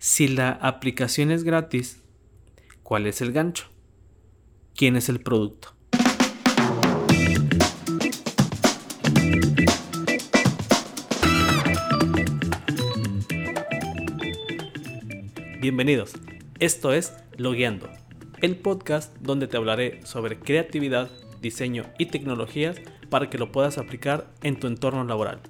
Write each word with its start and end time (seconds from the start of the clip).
Si 0.00 0.28
la 0.28 0.50
aplicación 0.50 1.32
es 1.32 1.42
gratis, 1.42 2.00
¿cuál 2.84 3.08
es 3.08 3.20
el 3.20 3.32
gancho? 3.32 3.66
¿Quién 4.76 4.94
es 4.94 5.08
el 5.08 5.20
producto? 5.20 5.74
Bienvenidos, 15.60 16.12
esto 16.60 16.92
es 16.92 17.12
Logueando, 17.36 17.90
el 18.40 18.54
podcast 18.56 19.16
donde 19.16 19.48
te 19.48 19.56
hablaré 19.56 20.06
sobre 20.06 20.38
creatividad, 20.38 21.10
diseño 21.42 21.86
y 21.98 22.06
tecnologías 22.06 22.76
para 23.10 23.30
que 23.30 23.38
lo 23.38 23.50
puedas 23.50 23.78
aplicar 23.78 24.32
en 24.44 24.60
tu 24.60 24.68
entorno 24.68 25.02
laboral, 25.02 25.40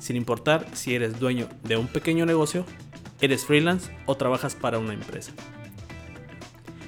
sin 0.00 0.16
importar 0.16 0.66
si 0.74 0.94
eres 0.94 1.18
dueño 1.18 1.48
de 1.64 1.78
un 1.78 1.86
pequeño 1.86 2.26
negocio 2.26 2.66
¿Eres 3.18 3.46
freelance 3.46 3.90
o 4.04 4.14
trabajas 4.16 4.54
para 4.54 4.78
una 4.78 4.92
empresa? 4.92 5.32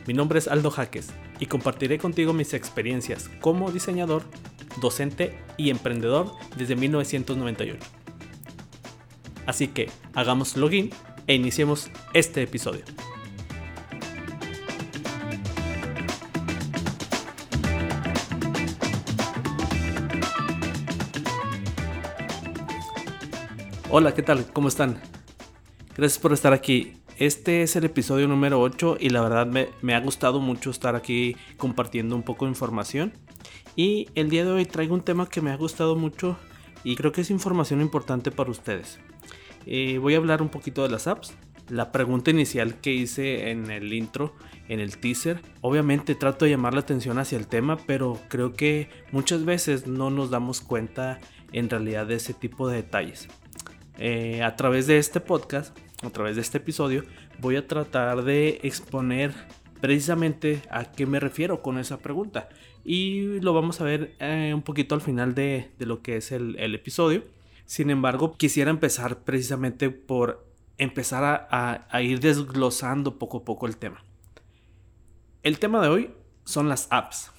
Mi 0.07 0.13
nombre 0.13 0.39
es 0.39 0.47
Aldo 0.47 0.71
Jaques 0.71 1.09
y 1.41 1.47
compartiré 1.47 1.97
contigo 1.97 2.35
mis 2.35 2.53
experiencias 2.53 3.31
como 3.41 3.71
diseñador, 3.71 4.25
docente 4.79 5.39
y 5.57 5.71
emprendedor 5.71 6.33
desde 6.55 6.77
1998. 6.77 7.79
Así 9.47 9.69
que 9.69 9.89
hagamos 10.13 10.59
login 10.59 10.91
e 11.27 11.35
iniciemos 11.35 11.91
este 12.13 12.43
episodio. 12.43 12.85
Hola, 23.89 24.13
¿qué 24.13 24.23
tal? 24.23 24.45
¿Cómo 24.53 24.69
están? 24.69 25.01
Gracias 25.99 26.21
por 26.21 26.33
estar 26.33 26.53
aquí. 26.53 26.93
Este 27.17 27.63
es 27.63 27.75
el 27.75 27.83
episodio 27.83 28.29
número 28.29 28.61
8 28.61 28.99
y 29.01 29.09
la 29.09 29.21
verdad 29.21 29.49
me, 29.49 29.95
ha 29.97 29.99
gustado 29.99 30.39
mucho 30.39 30.71
estar 30.71 30.95
aquí 30.95 31.35
compartiendo 31.57 32.15
un 32.15 32.23
poco 32.23 32.45
de 32.45 32.53
información. 32.53 33.13
Y 33.75 34.07
el 34.15 34.31
día 34.31 34.45
de 34.45 34.53
hoy 34.53 34.65
traigo 34.65 34.95
un 34.95 35.01
tema 35.01 35.29
que 35.29 35.41
me 35.41 35.51
ha 35.51 35.57
gustado 35.57 35.97
mucho 35.97 36.39
y 36.85 36.95
creo 36.95 37.11
que 37.11 37.23
es 37.23 37.33
información 37.33 37.81
importante 37.81 38.31
para 38.31 38.49
ustedes. 38.49 39.01
Eh, 39.67 39.99
voy 39.99 40.15
a 40.15 40.19
hablar 40.19 40.41
un 40.41 40.51
poquito 40.51 40.85
de 40.85 40.89
las 40.89 41.09
apps. 41.09 41.35
La 41.69 41.91
pregunta 41.91 42.31
inicial 42.31 42.81
que 42.81 42.93
hice 42.93 43.51
en 43.51 43.69
el 43.73 43.93
intro, 43.93 44.37
en 44.69 44.79
el 44.79 44.99
teaser, 44.99 45.41
obviamente 45.63 46.15
trato 46.15 46.45
de 46.45 46.53
llamar 46.53 46.75
la 46.75 46.81
atención 46.81 47.19
hacia 47.19 47.39
el 47.39 47.49
tema, 47.49 47.77
pero 47.77 48.21
creo 48.29 48.53
que 48.53 48.89
muchas 49.11 49.45
veces 49.45 49.89
no 49.89 50.11
nos 50.11 50.31
damos 50.31 50.61
cuenta 50.61 51.19
en 51.51 51.69
realidad 51.69 52.07
de 52.07 52.15
ese 52.15 52.35
tipo 52.35 52.69
de 52.69 52.77
detalles. 52.77 53.27
Eh, 54.01 54.45
a 54.45 54.55
través 54.55 54.87
de 54.87 54.99
este 54.99 55.19
podcast 55.19 55.77
a 56.03 56.11
través 56.11 56.37
de 56.37 56.43
este 56.43 56.59
episodio 56.59 57.05
voy 57.41 57.57
a 57.57 57.67
tratar 57.67 58.23
de 58.23 58.61
exponer 58.63 59.35
precisamente 59.81 60.63
a 60.71 60.91
qué 60.93 61.07
me 61.07 61.21
refiero 61.21 61.63
con 61.63 61.79
esa 61.79 61.99
pregunta. 61.99 62.49
Y 62.85 63.41
lo 63.41 63.53
vamos 63.53 63.81
a 63.81 63.85
ver 63.85 64.15
eh, 64.19 64.53
un 64.55 64.63
poquito 64.63 64.95
al 64.95 65.01
final 65.01 65.35
de, 65.35 65.71
lo 65.79 66.03
que 66.03 66.17
es 66.17 66.33
el, 66.33 66.57
episodio. 66.75 67.25
Sin 67.67 67.91
embargo, 67.91 68.37
quisiera 68.37 68.71
empezar 68.71 69.21
precisamente 69.21 69.91
por 69.91 70.47
empezar 70.79 71.49
a, 71.51 72.03
ir 72.03 72.21
desglosando 72.21 73.19
poco 73.19 73.39
a 73.39 73.45
poco 73.45 73.67
el 73.67 73.77
tema. 73.77 74.03
El 75.43 75.59
tema 75.59 75.83
de 75.83 75.89
hoy 75.89 76.11
son 76.45 76.69
las 76.69 76.89
apps. 76.91 77.31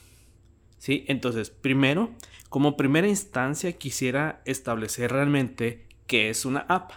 ¿sí? 0.77 1.05
Entonces, 1.07 1.49
primero, 1.49 2.11
como 2.49 2.77
primera 2.77 3.07
instancia, 3.07 3.71
quisiera 3.73 4.41
establecer 4.45 5.11
realmente 5.11 5.87
qué 6.05 6.29
es 6.29 6.45
una 6.45 6.59
app. 6.61 6.91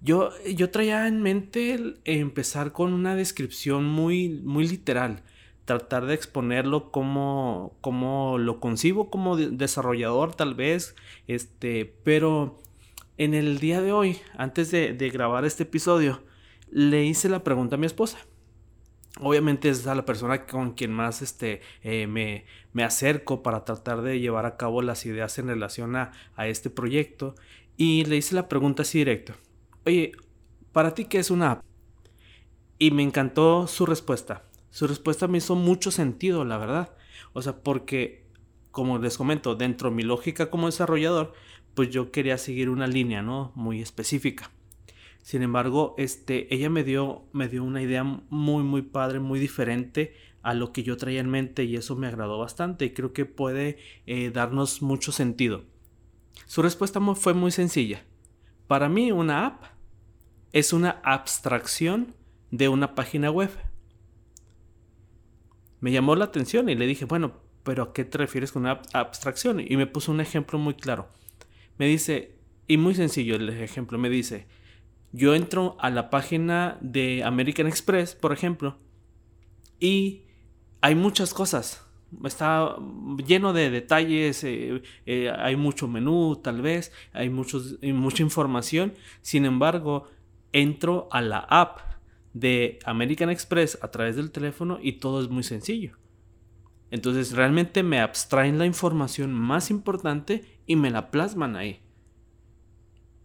Yo, 0.00 0.30
yo 0.46 0.70
traía 0.70 1.08
en 1.08 1.22
mente 1.22 1.96
empezar 2.04 2.72
con 2.72 2.92
una 2.92 3.16
descripción 3.16 3.84
muy, 3.84 4.28
muy 4.28 4.68
literal. 4.68 5.22
Tratar 5.64 6.06
de 6.06 6.14
exponerlo 6.14 6.90
como, 6.92 7.76
como 7.80 8.38
lo 8.38 8.60
concibo 8.60 9.10
como 9.10 9.36
desarrollador, 9.36 10.34
tal 10.34 10.54
vez. 10.54 10.94
Este, 11.26 11.94
pero 12.04 12.60
en 13.18 13.34
el 13.34 13.58
día 13.58 13.80
de 13.80 13.92
hoy, 13.92 14.18
antes 14.36 14.70
de, 14.70 14.94
grabar 15.12 15.44
este 15.44 15.64
episodio, 15.64 16.22
le 16.70 17.04
hice 17.04 17.28
la 17.28 17.42
pregunta 17.44 17.76
a 17.76 17.78
mi 17.78 17.86
esposa 17.86 18.18
obviamente 19.20 19.68
es 19.68 19.84
a 19.88 19.96
la 19.96 20.04
persona 20.04 20.46
con 20.46 20.74
quien 20.74 20.92
más 20.92 21.22
este, 21.22 21.60
eh, 21.82 22.06
me, 22.06 22.44
me, 22.72 22.84
acerco 22.84 23.42
para 23.42 23.64
tratar 23.64 24.02
de 24.02 24.20
llevar 24.20 24.46
a 24.46 24.56
cabo 24.56 24.80
las 24.80 25.06
ideas 25.06 25.38
en 25.40 25.48
relación 25.48 25.96
a, 25.96 26.12
a, 26.36 26.46
este 26.46 26.70
proyecto. 26.70 27.34
Y 27.76 28.04
le 28.04 28.16
hice 28.16 28.36
la 28.36 28.48
pregunta 28.48 28.82
así 28.82 28.98
directo 28.98 29.34
oye, 29.88 30.12
¿para 30.72 30.94
ti 30.94 31.06
qué 31.06 31.18
es 31.18 31.30
una 31.30 31.52
app? 31.52 31.64
Y 32.78 32.90
me 32.90 33.02
encantó 33.02 33.66
su 33.66 33.86
respuesta. 33.86 34.44
Su 34.70 34.86
respuesta 34.86 35.26
me 35.28 35.38
hizo 35.38 35.54
mucho 35.54 35.90
sentido, 35.90 36.44
la 36.44 36.58
verdad. 36.58 36.94
O 37.32 37.40
sea, 37.40 37.62
porque, 37.62 38.26
como 38.70 38.98
les 38.98 39.16
comento, 39.16 39.54
dentro 39.54 39.88
de 39.88 39.96
mi 39.96 40.02
lógica 40.02 40.50
como 40.50 40.66
desarrollador, 40.66 41.32
pues 41.74 41.88
yo 41.88 42.12
quería 42.12 42.36
seguir 42.36 42.68
una 42.68 42.86
línea, 42.86 43.22
¿no? 43.22 43.50
Muy 43.54 43.80
específica. 43.80 44.50
Sin 45.22 45.42
embargo, 45.42 45.94
este, 45.96 46.54
ella 46.54 46.68
me 46.68 46.84
dio, 46.84 47.24
me 47.32 47.48
dio 47.48 47.64
una 47.64 47.82
idea 47.82 48.04
muy, 48.04 48.62
muy 48.62 48.82
padre, 48.82 49.20
muy 49.20 49.40
diferente 49.40 50.14
a 50.42 50.52
lo 50.52 50.72
que 50.72 50.82
yo 50.82 50.96
traía 50.96 51.20
en 51.20 51.30
mente 51.30 51.64
y 51.64 51.76
eso 51.76 51.96
me 51.96 52.06
agradó 52.06 52.38
bastante 52.38 52.84
y 52.84 52.90
creo 52.90 53.12
que 53.12 53.24
puede 53.24 53.78
eh, 54.06 54.30
darnos 54.30 54.82
mucho 54.82 55.12
sentido. 55.12 55.64
Su 56.46 56.62
respuesta 56.62 57.00
fue 57.14 57.34
muy 57.34 57.50
sencilla. 57.50 58.04
Para 58.66 58.90
mí 58.90 59.12
una 59.12 59.46
app 59.46 59.77
es 60.52 60.72
una 60.72 61.00
abstracción 61.02 62.14
de 62.50 62.68
una 62.68 62.94
página 62.94 63.30
web. 63.30 63.50
Me 65.80 65.92
llamó 65.92 66.16
la 66.16 66.26
atención 66.26 66.68
y 66.68 66.74
le 66.74 66.86
dije, 66.86 67.04
bueno, 67.04 67.40
pero 67.62 67.82
¿a 67.82 67.92
qué 67.92 68.04
te 68.04 68.18
refieres 68.18 68.52
con 68.52 68.62
una 68.62 68.82
abstracción? 68.92 69.60
Y 69.60 69.76
me 69.76 69.86
puso 69.86 70.12
un 70.12 70.20
ejemplo 70.20 70.58
muy 70.58 70.74
claro. 70.74 71.08
Me 71.76 71.86
dice, 71.86 72.36
y 72.66 72.76
muy 72.76 72.94
sencillo 72.94 73.36
el 73.36 73.48
ejemplo, 73.50 73.98
me 73.98 74.10
dice, 74.10 74.46
yo 75.12 75.34
entro 75.34 75.76
a 75.78 75.90
la 75.90 76.10
página 76.10 76.78
de 76.80 77.22
American 77.24 77.66
Express, 77.66 78.14
por 78.14 78.32
ejemplo, 78.32 78.78
y 79.78 80.22
hay 80.80 80.94
muchas 80.94 81.32
cosas 81.32 81.88
está 82.24 82.76
lleno 83.26 83.52
de 83.52 83.70
detalles, 83.70 84.42
eh, 84.44 84.82
eh, 85.06 85.30
hay 85.30 85.56
mucho 85.56 85.88
menú 85.88 86.40
tal 86.42 86.62
vez, 86.62 86.92
hay 87.12 87.28
muchos, 87.28 87.78
mucha 87.82 88.22
información, 88.22 88.94
sin 89.20 89.44
embargo, 89.44 90.08
entro 90.52 91.08
a 91.10 91.20
la 91.20 91.38
app 91.38 91.80
de 92.32 92.78
American 92.84 93.30
Express 93.30 93.78
a 93.82 93.90
través 93.90 94.16
del 94.16 94.30
teléfono 94.30 94.78
y 94.80 94.92
todo 94.92 95.20
es 95.20 95.28
muy 95.28 95.42
sencillo. 95.42 95.96
Entonces 96.90 97.32
realmente 97.32 97.82
me 97.82 98.00
abstraen 98.00 98.58
la 98.58 98.66
información 98.66 99.34
más 99.34 99.70
importante 99.70 100.60
y 100.66 100.76
me 100.76 100.90
la 100.90 101.10
plasman 101.10 101.56
ahí. 101.56 101.80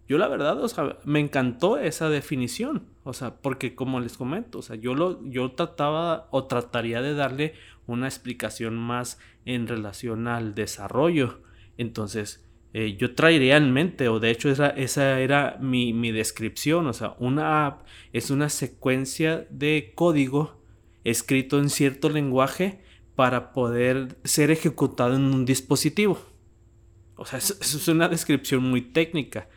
Yo 0.07 0.17
la 0.17 0.27
verdad, 0.27 0.59
me 1.05 1.21
encantó 1.21 1.77
esa 1.77 2.09
definición, 2.09 2.87
o 3.03 3.13
sea, 3.13 3.37
porque 3.37 3.73
como 3.73 4.01
les 4.01 4.17
comento, 4.17 4.59
o 4.59 4.61
sea, 4.61 4.75
yo 4.75 4.95
lo 4.95 5.23
yo 5.29 5.53
trataba 5.53 6.27
o 6.31 6.45
trataría 6.45 7.01
de 7.01 7.13
darle 7.13 7.53
una 7.87 8.07
explicación 8.07 8.75
más 8.75 9.17
en 9.45 9.65
relación 9.67 10.27
al 10.27 10.55
desarrollo. 10.55 11.41
Entonces, 11.77 12.45
eh, 12.73 12.95
yo 12.97 13.15
traería 13.15 13.57
en 13.57 13.71
mente, 13.71 14.09
o 14.09 14.19
de 14.19 14.31
hecho 14.31 14.49
esa, 14.49 14.69
esa 14.69 15.19
era 15.19 15.57
mi, 15.61 15.93
mi, 15.93 16.11
descripción, 16.11 16.87
o 16.87 16.93
sea, 16.93 17.15
una 17.19 17.67
app 17.67 17.85
es 18.11 18.31
una 18.31 18.49
secuencia 18.49 19.47
de 19.49 19.93
código 19.95 20.61
escrito 21.03 21.59
en 21.59 21.69
cierto 21.69 22.09
lenguaje 22.09 22.81
para 23.15 23.53
poder 23.53 24.17
ser 24.23 24.51
ejecutado 24.51 25.15
en 25.15 25.23
un 25.23 25.45
dispositivo. 25.45 26.19
O 27.15 27.25
sea, 27.25 27.37
eso 27.39 27.55
es 27.59 27.87
una 27.87 28.09
descripción 28.09 28.63
muy 28.63 28.81
técnica. 28.81 29.47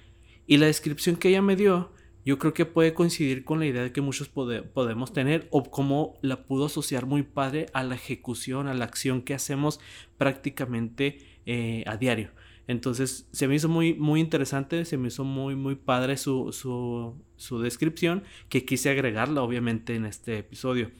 Y 0.46 0.58
la 0.58 0.66
descripción 0.66 1.16
que 1.16 1.30
ella 1.30 1.42
me 1.42 1.56
dio 1.56 1.90
yo 2.26 2.40
creo 2.40 2.52
que 2.52 2.66
puede 2.66 2.92
coincidir 2.92 3.44
con 3.44 3.60
la 3.60 3.66
idea 3.66 3.92
que 3.92 4.00
muchos 4.00 4.28
podemos 4.28 5.12
tener 5.12 5.46
o 5.52 5.70
cómo 5.70 6.18
la 6.22 6.42
pudo 6.42 6.66
asociar 6.66 7.06
muy 7.06 7.22
padre 7.22 7.66
a 7.72 7.84
la 7.84 7.94
ejecución, 7.94 8.66
a 8.66 8.74
la 8.74 8.84
acción 8.84 9.22
que 9.22 9.32
hacemos 9.32 9.78
prácticamente 10.18 11.18
eh, 11.46 11.84
a 11.86 11.96
diario. 11.96 12.30
Entonces 12.68 13.28
se 13.32 13.46
me 13.46 13.54
hizo 13.54 13.68
muy, 13.68 13.94
muy 13.94 14.20
interesante, 14.20 14.84
se 14.84 14.96
me 14.96 15.08
hizo 15.08 15.24
muy, 15.24 15.54
muy 15.54 15.76
padre 15.76 16.16
su, 16.16 16.52
su, 16.52 17.60
descripción 17.60 18.24
que 18.48 18.64
quise 18.64 18.90
agregarla 18.90 19.42
obviamente 19.42 19.94
en 19.94 20.04
este 20.04 20.38
episodio. 20.38 20.90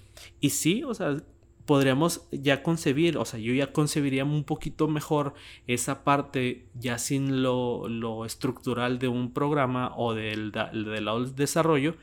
Y 0.41 0.51
sí, 0.51 0.85
o 0.85 0.95
sea, 0.95 1.17
podríamos 1.65 2.29
ya 2.31 2.63
concebir, 2.63 3.19
o 3.19 3.25
sea, 3.25 3.41
yo 3.41 3.53
ya 3.53 3.73
concebiría 3.73 4.25
un 4.25 4.45
poquito 4.45 4.87
mejor 4.87 5.35
esa 5.67 6.05
parte 6.05 6.69
ya 6.75 6.99
sin 6.99 7.43
lo, 7.43 8.25
estructural 8.25 9.01
de 9.01 9.09
un 9.09 9.33
programa 9.33 9.93
o 9.97 10.15
del, 10.15 10.53
del, 10.53 11.35
desarrollo, 11.35 11.97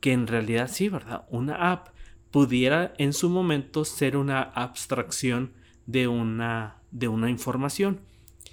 que 0.00 0.12
en 0.12 0.28
realidad 0.28 0.70
sí, 0.72 0.88
¿verdad? 0.88 1.26
Una 1.28 1.72
app 1.72 1.88
pudiera 2.30 2.94
en 2.98 3.12
su 3.12 3.28
momento 3.28 3.84
ser 3.84 4.16
una 4.16 4.42
abstracción 4.42 5.52
de 5.86 6.06
una, 6.06 6.76
de 6.92 7.08
una 7.08 7.30
información. 7.30 8.00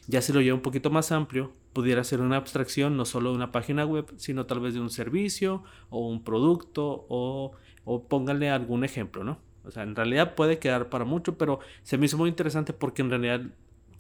Ya 0.07 0.21
se 0.21 0.33
lo 0.33 0.41
lleva 0.41 0.55
un 0.55 0.61
poquito 0.61 0.89
más 0.89 1.11
amplio, 1.11 1.53
pudiera 1.73 2.03
ser 2.03 2.21
una 2.21 2.37
abstracción 2.37 2.95
no 2.95 3.05
solo 3.05 3.31
de 3.31 3.35
una 3.35 3.51
página 3.51 3.85
web, 3.85 4.13
sino 4.17 4.45
tal 4.45 4.59
vez 4.59 4.73
de 4.73 4.79
un 4.79 4.89
servicio 4.89 5.63
o 5.89 6.07
un 6.07 6.23
producto 6.23 7.05
o, 7.09 7.53
o 7.83 8.07
pónganle 8.07 8.49
algún 8.49 8.83
ejemplo, 8.83 9.23
¿no? 9.23 9.39
O 9.65 9.71
sea, 9.71 9.83
en 9.83 9.95
realidad 9.95 10.35
puede 10.35 10.59
quedar 10.59 10.89
para 10.89 11.05
mucho, 11.05 11.37
pero 11.37 11.59
se 11.83 11.97
me 11.97 12.05
hizo 12.05 12.17
muy 12.17 12.29
interesante 12.29 12.71
porque 12.71 13.01
en 13.01 13.09
realidad 13.09 13.41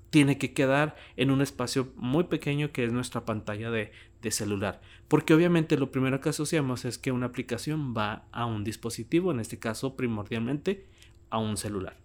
tiene 0.09 0.37
que 0.37 0.53
quedar 0.53 0.95
en 1.17 1.31
un 1.31 1.41
espacio 1.41 1.91
muy 1.97 2.25
pequeño 2.25 2.71
que 2.71 2.85
es 2.85 2.93
nuestra 2.93 3.25
pantalla 3.25 3.69
de, 3.69 3.91
de, 4.21 4.31
celular. 4.31 4.79
Porque 5.09 5.33
obviamente 5.33 5.77
lo 5.77 5.91
primero 5.91 6.21
que 6.21 6.29
asociamos 6.29 6.85
es 6.85 6.97
que 6.97 7.11
una 7.11 7.25
aplicación 7.25 7.93
va 7.97 8.25
a 8.31 8.45
un 8.45 8.63
dispositivo, 8.63 9.31
en 9.31 9.41
este 9.41 9.59
caso 9.59 9.97
primordialmente 9.97 10.85
a 11.29 11.39
un 11.39 11.57
celular. 11.57 11.97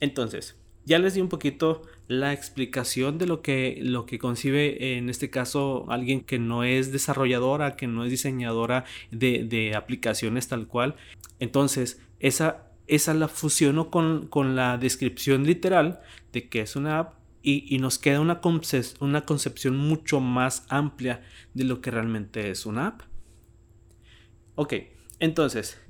Entonces, 0.00 0.59
ya 0.84 0.98
les 0.98 1.14
di 1.14 1.20
un 1.20 1.28
poquito 1.28 1.82
la 2.08 2.32
explicación 2.32 3.18
de 3.18 3.26
lo 3.26 3.42
que, 3.42 3.78
lo 3.82 4.06
que 4.06 4.18
concibe 4.18 4.96
en 4.96 5.08
este 5.08 5.30
caso 5.30 5.86
alguien 5.90 6.20
que 6.22 6.38
no 6.38 6.64
es 6.64 6.92
desarrolladora, 6.92 7.76
que 7.76 7.86
no 7.86 8.04
es 8.04 8.10
diseñadora 8.10 8.84
de, 9.10 9.44
de 9.44 9.76
aplicaciones 9.76 10.48
tal 10.48 10.66
cual. 10.66 10.96
Entonces, 11.38 12.02
esa 12.18 12.70
esa 12.90 13.14
la 13.14 13.28
fusiono 13.28 13.88
con, 13.88 14.26
con, 14.26 14.56
la 14.56 14.76
descripción 14.76 15.44
literal 15.44 16.00
de 16.32 16.48
que 16.48 16.60
es 16.60 16.74
una 16.74 16.98
app 16.98 17.14
y, 17.40 17.72
y 17.72 17.78
nos 17.78 17.98
queda 17.98 18.20
una, 18.20 18.40
una 18.98 19.24
concepción 19.24 19.76
mucho 19.76 20.18
más 20.18 20.66
amplia 20.68 21.22
de 21.54 21.64
lo 21.64 21.80
que 21.80 21.92
realmente 21.92 22.50
es 22.50 22.66
una 22.66 22.88
app. 22.88 23.02
Ok, 24.56 24.74
entonces, 25.20 25.80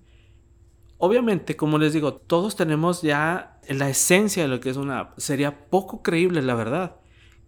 obviamente, 0.99 1.57
como 1.57 1.79
les 1.79 1.95
digo, 1.95 2.15
todos 2.15 2.55
tenemos 2.55 3.01
ya 3.01 3.50
la 3.79 3.89
esencia 3.89 4.43
de 4.43 4.49
lo 4.49 4.61
que 4.61 4.71
es 4.71 4.77
una 4.77 5.01
app. 5.01 5.19
Sería 5.19 5.69
poco 5.69 6.03
creíble, 6.03 6.43
la 6.43 6.55
verdad, 6.55 6.97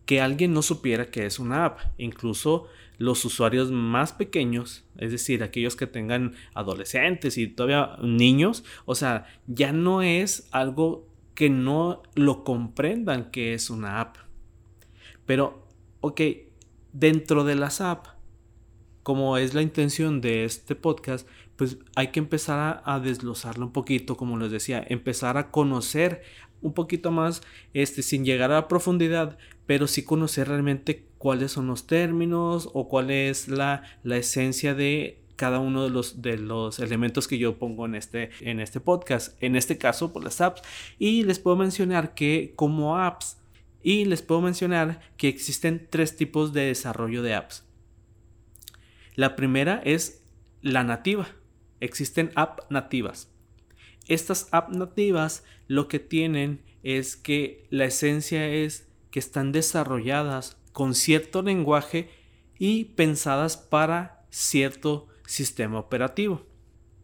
que 0.07 0.21
alguien 0.21 0.53
no 0.53 0.63
supiera 0.63 1.11
que 1.11 1.27
es 1.27 1.39
una 1.39 1.65
app. 1.65 1.81
Incluso 1.99 2.69
los 2.99 3.25
usuarios 3.25 3.71
más 3.73 4.13
pequeños, 4.13 4.85
es 4.97 5.11
decir, 5.11 5.43
aquellos 5.43 5.75
que 5.75 5.87
tengan 5.87 6.35
adolescentes 6.55 7.37
y 7.39 7.49
todavía 7.49 7.97
niños, 8.03 8.65
o 8.85 8.95
sea, 8.95 9.27
ya 9.47 9.73
no 9.73 10.03
es 10.03 10.49
algo 10.53 11.09
que 11.35 11.51
no 11.51 12.03
lo 12.15 12.45
comprendan 12.45 13.31
que 13.31 13.55
es 13.55 13.71
una 13.71 14.01
app. 14.01 14.19
Pero, 15.27 15.67
ok, 16.01 16.21
dentro 16.93 17.45
de 17.45 17.57
las 17.57 17.81
apps, 17.81 18.11
como 19.03 19.37
es 19.37 19.55
la 19.55 19.63
intención 19.63 20.21
de 20.21 20.45
este 20.45 20.77
podcast, 20.77 21.27
pues 21.63 21.79
hay 21.95 22.09
que 22.09 22.19
empezar 22.19 22.59
a, 22.59 22.83
a, 22.93 22.99
desglosarlo 22.99 23.67
un 23.67 23.73
poquito, 23.73 24.17
como 24.17 24.37
les 24.37 24.51
decía, 24.51 24.85
empezar 24.89 25.37
a 25.37 25.53
conocer 25.53 26.25
un 26.61 26.75
poquito 26.75 27.13
más, 27.13 27.41
este, 27.73 28.03
sin 28.03 28.25
llegar 28.25 28.51
a 28.51 28.67
profundidad, 28.67 29.39
pero 29.65 29.87
sí 29.87 30.03
conocer 30.03 30.49
realmente 30.49 31.07
cuáles 31.19 31.53
son 31.53 31.69
los 31.69 31.87
términos 31.87 32.69
o 32.73 32.89
cuál 32.89 33.13
es 33.13 33.47
la, 33.47 33.85
la 34.03 34.17
esencia 34.17 34.75
de 34.75 35.23
cada 35.37 35.61
uno 35.61 35.85
de 35.85 35.91
los, 35.91 36.21
de 36.21 36.37
los 36.37 36.81
elementos 36.81 37.29
que 37.29 37.39
yo 37.39 37.61
pongo 37.61 37.87
en 37.87 37.95
este, 37.95 38.31
en 38.41 38.59
este 38.59 38.81
podcast. 38.81 39.41
En 39.41 39.55
este 39.55 39.79
caso, 39.79 40.13
por 40.13 40.25
las 40.25 40.41
apps. 40.41 40.63
Y 40.99 41.23
les 41.23 41.39
puedo 41.39 41.57
mencionar 41.57 42.15
que 42.15 42.55
como 42.57 42.99
apps, 42.99 43.39
y 43.85 44.05
les 44.07 44.21
puedo 44.21 44.41
mencionar 44.41 44.99
que 45.17 45.29
existen 45.29 45.87
tres 45.89 46.17
tipos 46.17 46.53
de 46.53 46.63
desarrollo 46.63 47.23
de 47.23 47.37
apps. 47.37 47.63
La 49.15 49.37
primera 49.37 49.81
es 49.85 50.25
la 50.61 50.83
nativa. 50.83 51.29
Existen 51.83 52.31
apps 52.37 52.65
nativas. 52.71 53.29
Estas 54.07 54.49
apps 54.53 54.77
nativas 54.77 55.45
lo 55.67 55.89
que 55.89 55.99
tienen 55.99 56.63
es 56.85 57.17
que 57.17 57.67
la 57.71 57.87
esencia 57.87 58.49
es 58.49 58.89
que 59.11 59.19
están 59.19 59.51
desarrolladas 59.51 60.57
con 60.73 60.95
cierto 60.95 61.43
lenguaje 61.43 62.09
y 62.57 62.85
pensadas 62.85 63.57
para 63.57 64.25
cierto 64.31 65.09
sistema 65.27 65.81
operativo. 65.81 66.47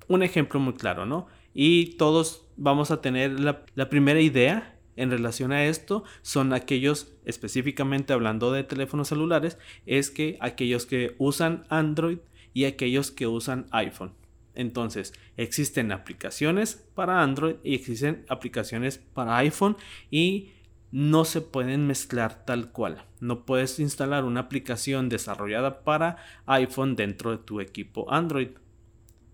Un 0.06 0.22
ejemplo 0.22 0.60
muy 0.60 0.74
claro, 0.74 1.06
¿no? 1.06 1.26
Y 1.52 1.96
todos 1.96 2.46
vamos 2.56 2.92
a 2.92 3.00
tener 3.00 3.40
la, 3.40 3.64
la 3.74 3.90
primera 3.90 4.20
idea 4.20 4.78
en 4.94 5.10
relación 5.10 5.50
a 5.50 5.64
esto 5.64 6.04
son 6.22 6.52
aquellos, 6.52 7.12
específicamente 7.24 8.12
hablando 8.12 8.52
de 8.52 8.62
teléfonos 8.62 9.08
celulares, 9.08 9.58
es 9.86 10.10
que 10.10 10.38
aquellos 10.40 10.86
que 10.86 11.16
usan 11.18 11.64
Android 11.68 12.18
y 12.54 12.66
aquellos 12.66 13.10
que 13.10 13.26
usan 13.26 13.66
iPhone. 13.72 14.12
Entonces, 14.58 15.14
existen 15.36 15.92
aplicaciones 15.92 16.84
para 16.96 17.22
Android 17.22 17.54
y 17.62 17.76
existen 17.76 18.26
aplicaciones 18.28 18.98
para 18.98 19.36
iPhone 19.36 19.76
y 20.10 20.50
no 20.90 21.24
se 21.24 21.40
pueden 21.42 21.86
mezclar 21.86 22.44
tal 22.44 22.72
cual. 22.72 23.04
No 23.20 23.46
puedes 23.46 23.78
instalar 23.78 24.24
una 24.24 24.40
aplicación 24.40 25.08
desarrollada 25.08 25.84
para 25.84 26.16
iPhone 26.46 26.96
dentro 26.96 27.30
de 27.30 27.38
tu 27.38 27.60
equipo 27.60 28.12
Android. 28.12 28.48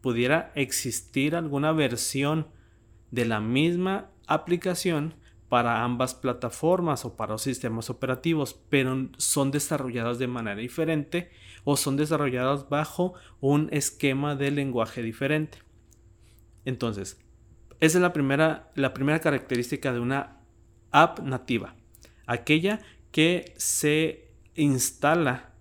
Pudiera 0.03 0.53
existir 0.57 1.35
alguna 1.35 1.73
versión 1.73 2.49
de 3.11 3.25
la 3.25 3.41
misma 3.41 4.11
aplicación 4.27 5.15
para 5.49 5.85
ambas 5.85 6.15
plataformas 6.15 7.07
o 7.07 7.17
para 7.17 7.33
los 7.33 7.43
sistemas 7.43 7.89
operativos, 7.89 8.61
pero 8.69 9.09
son 9.17 9.51
desarrolladas 9.51 10.19
de 10.19 10.27
manera 10.27 10.57
diferente 10.57 11.31
o 11.65 11.77
son 11.77 11.97
desarrolladas 11.97 12.69
bajo 12.69 13.15
un 13.41 13.69
esquema 13.73 14.37
de 14.37 14.51
lenguaje 14.51 15.03
diferente. 15.03 15.59
Entonces, 16.65 17.21
esa 17.81 17.99
es 17.99 18.03
la 18.03 18.13
primera, 18.13 18.71
la 18.75 18.95
primera 18.95 19.21
característica 19.21 19.93
de 19.93 20.01
una 20.01 20.41
app 20.91 21.21
nativa, 21.21 21.75
aquella 22.27 22.81
que 23.11 23.55
se 23.57 24.31
instala 24.55 25.53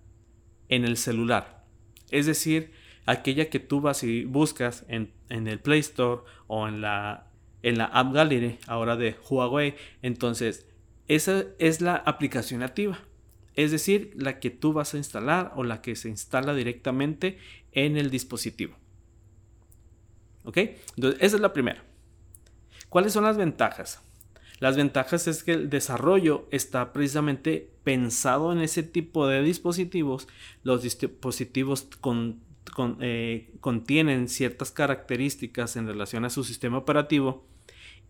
en 0.68 0.84
el 0.84 0.96
celular. 0.96 1.64
Es 2.10 2.26
decir, 2.26 2.72
aquella 3.06 3.50
que 3.50 3.60
tú 3.60 3.80
vas 3.80 4.02
y 4.02 4.24
buscas 4.24 4.84
en, 4.88 5.12
en 5.28 5.48
el 5.48 5.60
Play 5.60 5.80
Store 5.80 6.22
o 6.46 6.68
en 6.68 6.80
la 6.80 7.30
en 7.64 7.78
la 7.78 7.86
App 7.86 8.12
Gallery, 8.12 8.58
ahora 8.66 8.94
de 8.94 9.16
Huawei. 9.28 9.74
Entonces, 10.02 10.68
esa 11.08 11.44
es 11.58 11.80
la 11.80 11.96
aplicación 11.96 12.60
nativa. 12.60 13.00
Es 13.56 13.70
decir, 13.70 14.12
la 14.16 14.40
que 14.40 14.50
tú 14.50 14.72
vas 14.72 14.94
a 14.94 14.96
instalar 14.96 15.52
o 15.56 15.64
la 15.64 15.80
que 15.80 15.96
se 15.96 16.08
instala 16.08 16.54
directamente 16.54 17.38
en 17.72 17.96
el 17.96 18.10
dispositivo. 18.10 18.76
¿Ok? 20.44 20.58
Entonces, 20.96 21.20
esa 21.22 21.36
es 21.36 21.42
la 21.42 21.52
primera. 21.52 21.84
¿Cuáles 22.88 23.12
son 23.12 23.24
las 23.24 23.36
ventajas? 23.36 24.00
Las 24.60 24.76
ventajas 24.76 25.26
es 25.26 25.42
que 25.42 25.52
el 25.52 25.70
desarrollo 25.70 26.46
está 26.50 26.92
precisamente 26.92 27.72
pensado 27.82 28.52
en 28.52 28.60
ese 28.60 28.82
tipo 28.82 29.26
de 29.26 29.42
dispositivos. 29.42 30.28
Los 30.62 30.82
dispositivos 30.82 31.88
eh, 33.00 33.52
contienen 33.60 34.28
ciertas 34.28 34.70
características 34.70 35.76
en 35.76 35.86
relación 35.86 36.24
a 36.24 36.30
su 36.30 36.44
sistema 36.44 36.78
operativo 36.78 37.46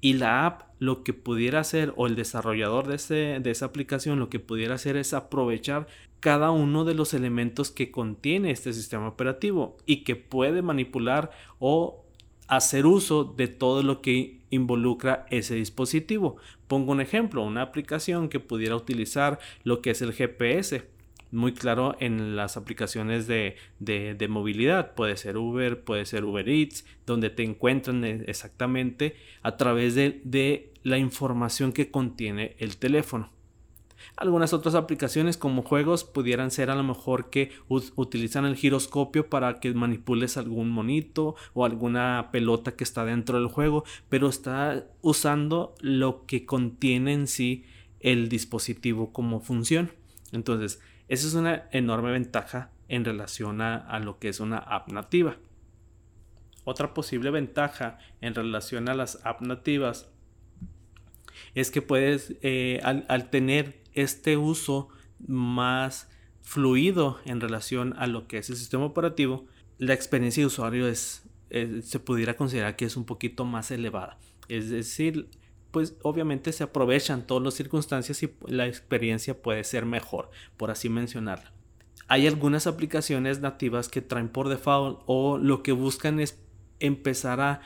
y 0.04 0.12
la 0.12 0.44
app 0.44 0.64
lo 0.80 1.02
que 1.02 1.14
pudiera 1.14 1.60
hacer, 1.60 1.94
o 1.96 2.06
el 2.06 2.14
desarrollador 2.14 2.86
de, 2.88 3.40
de 3.40 3.50
esa 3.50 3.64
aplicación, 3.64 4.18
lo 4.18 4.28
que 4.28 4.38
pudiera 4.38 4.74
hacer 4.74 4.98
es 4.98 5.14
aprovechar 5.14 5.86
cada 6.20 6.50
uno 6.50 6.84
de 6.84 6.92
los 6.92 7.14
elementos 7.14 7.70
que 7.70 7.90
contiene 7.90 8.50
este 8.50 8.74
sistema 8.74 9.08
operativo 9.08 9.78
y 9.86 10.04
que 10.04 10.14
puede 10.14 10.60
manipular 10.60 11.30
o 11.58 12.04
hacer 12.48 12.84
uso 12.84 13.24
de 13.24 13.48
todo 13.48 13.82
lo 13.82 14.02
que 14.02 14.42
involucra 14.50 15.24
ese 15.30 15.54
dispositivo. 15.54 16.36
Pongo 16.68 16.92
un 16.92 17.00
ejemplo, 17.00 17.42
una 17.42 17.62
aplicación 17.62 18.28
que 18.28 18.40
pudiera 18.40 18.76
utilizar 18.76 19.38
lo 19.62 19.80
que 19.80 19.92
es 19.92 20.02
el 20.02 20.12
GPS 20.12 20.86
muy 21.34 21.52
claro 21.52 21.96
en 22.00 22.36
las 22.36 22.56
aplicaciones 22.56 23.26
de, 23.26 23.56
movilidad. 24.28 24.94
Puede 24.94 25.16
ser 25.16 25.36
Uber, 25.36 25.84
puede 25.84 26.06
ser 26.06 26.24
Uber 26.24 26.48
Eats, 26.48 26.84
donde 27.06 27.30
te 27.30 27.42
encuentran 27.42 28.04
e, 28.04 28.24
exactamente 28.26 29.16
a 29.42 29.56
través 29.56 29.94
de, 29.94 30.20
de 30.24 30.72
la 30.82 30.98
información 30.98 31.72
que 31.72 31.90
contiene 31.90 32.56
el 32.58 32.76
teléfono. 32.76 33.30
Algunas 34.16 34.52
otras 34.52 34.74
aplicaciones 34.74 35.36
como 35.36 35.62
juegos 35.62 36.04
pudieran 36.04 36.50
ser 36.50 36.70
a 36.70 36.76
lo 36.76 36.82
mejor 36.82 37.30
que 37.30 37.50
utilizan 37.68 38.44
el 38.44 38.56
giroscopio 38.56 39.28
para 39.28 39.60
que 39.60 39.72
manipules 39.74 40.36
algún 40.36 40.70
monito 40.70 41.34
o 41.52 41.64
alguna 41.64 42.28
pelota 42.30 42.72
que 42.76 42.84
está 42.84 43.04
dentro 43.04 43.38
del 43.38 43.48
juego, 43.48 43.84
pero 44.08 44.28
está 44.28 44.86
usando 45.00 45.74
lo 45.80 46.26
que 46.26 46.46
contiene 46.46 47.12
en 47.12 47.26
sí 47.26 47.64
el 48.00 48.28
dispositivo 48.28 49.12
como 49.12 49.40
función. 49.40 49.90
Entonces, 50.32 50.80
esa 51.08 51.26
es 51.26 51.34
una 51.34 51.68
enorme 51.70 52.12
ventaja 52.12 52.70
en 52.88 53.04
relación 53.04 53.60
a, 53.60 53.98
lo 53.98 54.18
que 54.18 54.28
es 54.28 54.40
una 54.40 54.58
app 54.58 54.90
nativa. 54.92 55.36
Otra 56.64 56.94
posible 56.94 57.30
ventaja 57.30 57.98
en 58.20 58.34
relación 58.34 58.88
a 58.88 58.94
las 58.94 59.24
app 59.24 59.42
nativas 59.42 60.08
es 61.54 61.70
que 61.70 61.82
puedes, 61.82 62.34
eh, 62.42 62.80
al, 62.82 63.30
tener 63.30 63.82
este 63.92 64.36
uso 64.36 64.88
más 65.26 66.08
fluido 66.42 67.18
en 67.24 67.40
relación 67.40 67.94
a 67.98 68.06
lo 68.06 68.26
que 68.26 68.38
es 68.38 68.50
el 68.50 68.56
sistema 68.56 68.84
operativo, 68.84 69.46
la 69.78 69.94
experiencia 69.94 70.42
de 70.42 70.46
usuario 70.46 70.88
es, 70.88 71.24
se 71.50 71.98
pudiera 72.00 72.36
considerar 72.36 72.76
que 72.76 72.84
es 72.84 72.96
un 72.96 73.04
poquito 73.04 73.44
más 73.44 73.70
elevada. 73.70 74.18
Es 74.48 74.70
decir, 74.70 75.28
pues 75.74 75.96
obviamente 76.02 76.52
se 76.52 76.62
aprovechan 76.62 77.26
todas 77.26 77.42
las 77.42 77.54
circunstancias 77.54 78.22
y 78.22 78.32
la 78.46 78.68
experiencia 78.68 79.42
puede 79.42 79.64
ser 79.64 79.86
mejor, 79.86 80.30
por 80.56 80.70
así 80.70 80.88
mencionarla. 80.88 81.52
Hay 82.06 82.28
algunas 82.28 82.68
aplicaciones 82.68 83.40
nativas 83.40 83.88
que 83.88 84.00
traen 84.00 84.28
por 84.28 84.48
default 84.48 85.00
o 85.06 85.36
lo 85.36 85.64
que 85.64 85.72
buscan 85.72 86.20
es 86.20 86.38
empezar 86.78 87.40
a 87.40 87.60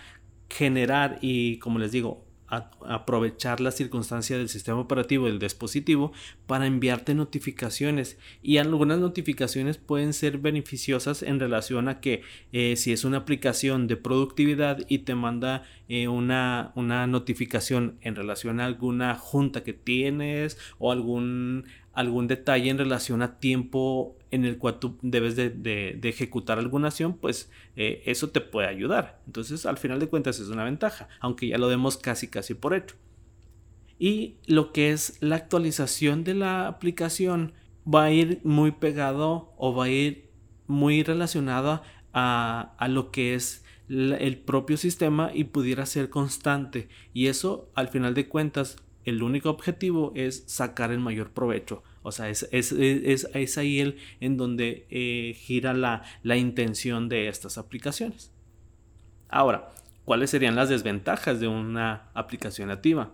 generar 0.48 1.18
y 1.20 1.58
como 1.58 1.78
les 1.78 1.92
digo 1.92 2.24
aprovechar 2.48 3.60
la 3.60 3.70
circunstancia 3.70 4.38
del 4.38 4.48
sistema 4.48 4.80
operativo 4.80 5.26
del 5.26 5.38
dispositivo 5.38 6.12
para 6.46 6.66
enviarte 6.66 7.14
notificaciones. 7.14 8.18
Y 8.42 8.56
algunas 8.56 8.98
notificaciones 8.98 9.78
pueden 9.78 10.12
ser 10.12 10.38
beneficiosas 10.38 11.22
en 11.22 11.40
relación 11.40 11.88
a 11.88 12.00
que 12.00 12.22
eh, 12.52 12.76
si 12.76 12.92
es 12.92 13.04
una 13.04 13.18
aplicación 13.18 13.86
de 13.86 13.96
productividad 13.96 14.78
y 14.88 15.00
te 15.00 15.14
manda 15.14 15.64
eh, 15.88 16.08
una, 16.08 16.72
una 16.74 17.06
notificación 17.06 17.98
en 18.00 18.16
relación 18.16 18.60
a 18.60 18.66
alguna 18.66 19.14
junta 19.14 19.62
que 19.62 19.72
tienes 19.72 20.58
o 20.78 20.92
algún 20.92 21.66
algún 21.98 22.28
detalle 22.28 22.70
en 22.70 22.78
relación 22.78 23.22
a 23.22 23.40
tiempo 23.40 24.16
en 24.30 24.44
el 24.44 24.56
cual 24.58 24.78
tú 24.78 24.96
debes 25.02 25.34
de, 25.34 25.98
ejecutar 26.04 26.60
alguna 26.60 26.88
acción, 26.88 27.14
pues 27.14 27.50
eh, 27.74 28.04
eso 28.06 28.30
te 28.30 28.40
puede 28.40 28.68
ayudar. 28.68 29.20
Entonces, 29.26 29.66
al 29.66 29.78
final 29.78 29.98
de 29.98 30.06
cuentas 30.06 30.38
es 30.38 30.46
una 30.46 30.62
ventaja, 30.62 31.08
aunque 31.18 31.48
ya 31.48 31.58
lo 31.58 31.68
demos 31.68 31.96
casi 31.96 32.28
casi 32.28 32.54
por 32.54 32.72
hecho. 32.72 32.94
Y 33.98 34.36
lo 34.46 34.72
que 34.72 34.92
es 34.92 35.18
la 35.18 35.34
actualización 35.34 36.22
de 36.22 36.34
la 36.34 36.68
aplicación 36.68 37.52
va 37.92 38.04
a 38.04 38.12
ir 38.12 38.40
muy 38.44 38.70
pegado 38.70 39.52
o 39.56 39.74
va 39.74 39.86
a 39.86 39.90
ir 39.90 40.30
muy 40.68 41.02
relacionada 41.02 41.82
a, 42.12 42.76
a 42.78 42.86
lo 42.86 43.10
que 43.10 43.34
es 43.34 43.64
el 43.88 44.38
propio 44.38 44.76
sistema 44.76 45.32
y 45.34 45.44
pudiera 45.44 45.84
ser 45.84 46.10
constante. 46.10 46.88
Y 47.12 47.26
eso, 47.26 47.68
al 47.74 47.88
final 47.88 48.14
de 48.14 48.28
cuentas, 48.28 48.76
el 49.08 49.22
único 49.22 49.50
objetivo 49.50 50.12
es 50.14 50.44
sacar 50.46 50.90
el 50.92 51.00
mayor 51.00 51.30
provecho. 51.30 51.82
O 52.02 52.12
sea, 52.12 52.28
es, 52.28 52.46
es, 52.50 53.58
ahí 53.58 53.80
el, 53.80 53.98
en 54.20 54.36
donde 54.36 54.86
eh, 54.90 55.34
gira 55.34 55.74
la, 55.74 56.02
la 56.22 56.36
intención 56.36 57.08
de 57.08 57.28
estas 57.28 57.58
aplicaciones. 57.58 58.32
Ahora, 59.28 59.70
¿cuáles 60.04 60.30
serían 60.30 60.56
las 60.56 60.68
desventajas 60.68 61.40
de 61.40 61.48
una 61.48 62.10
aplicación 62.14 62.68
nativa? 62.68 63.12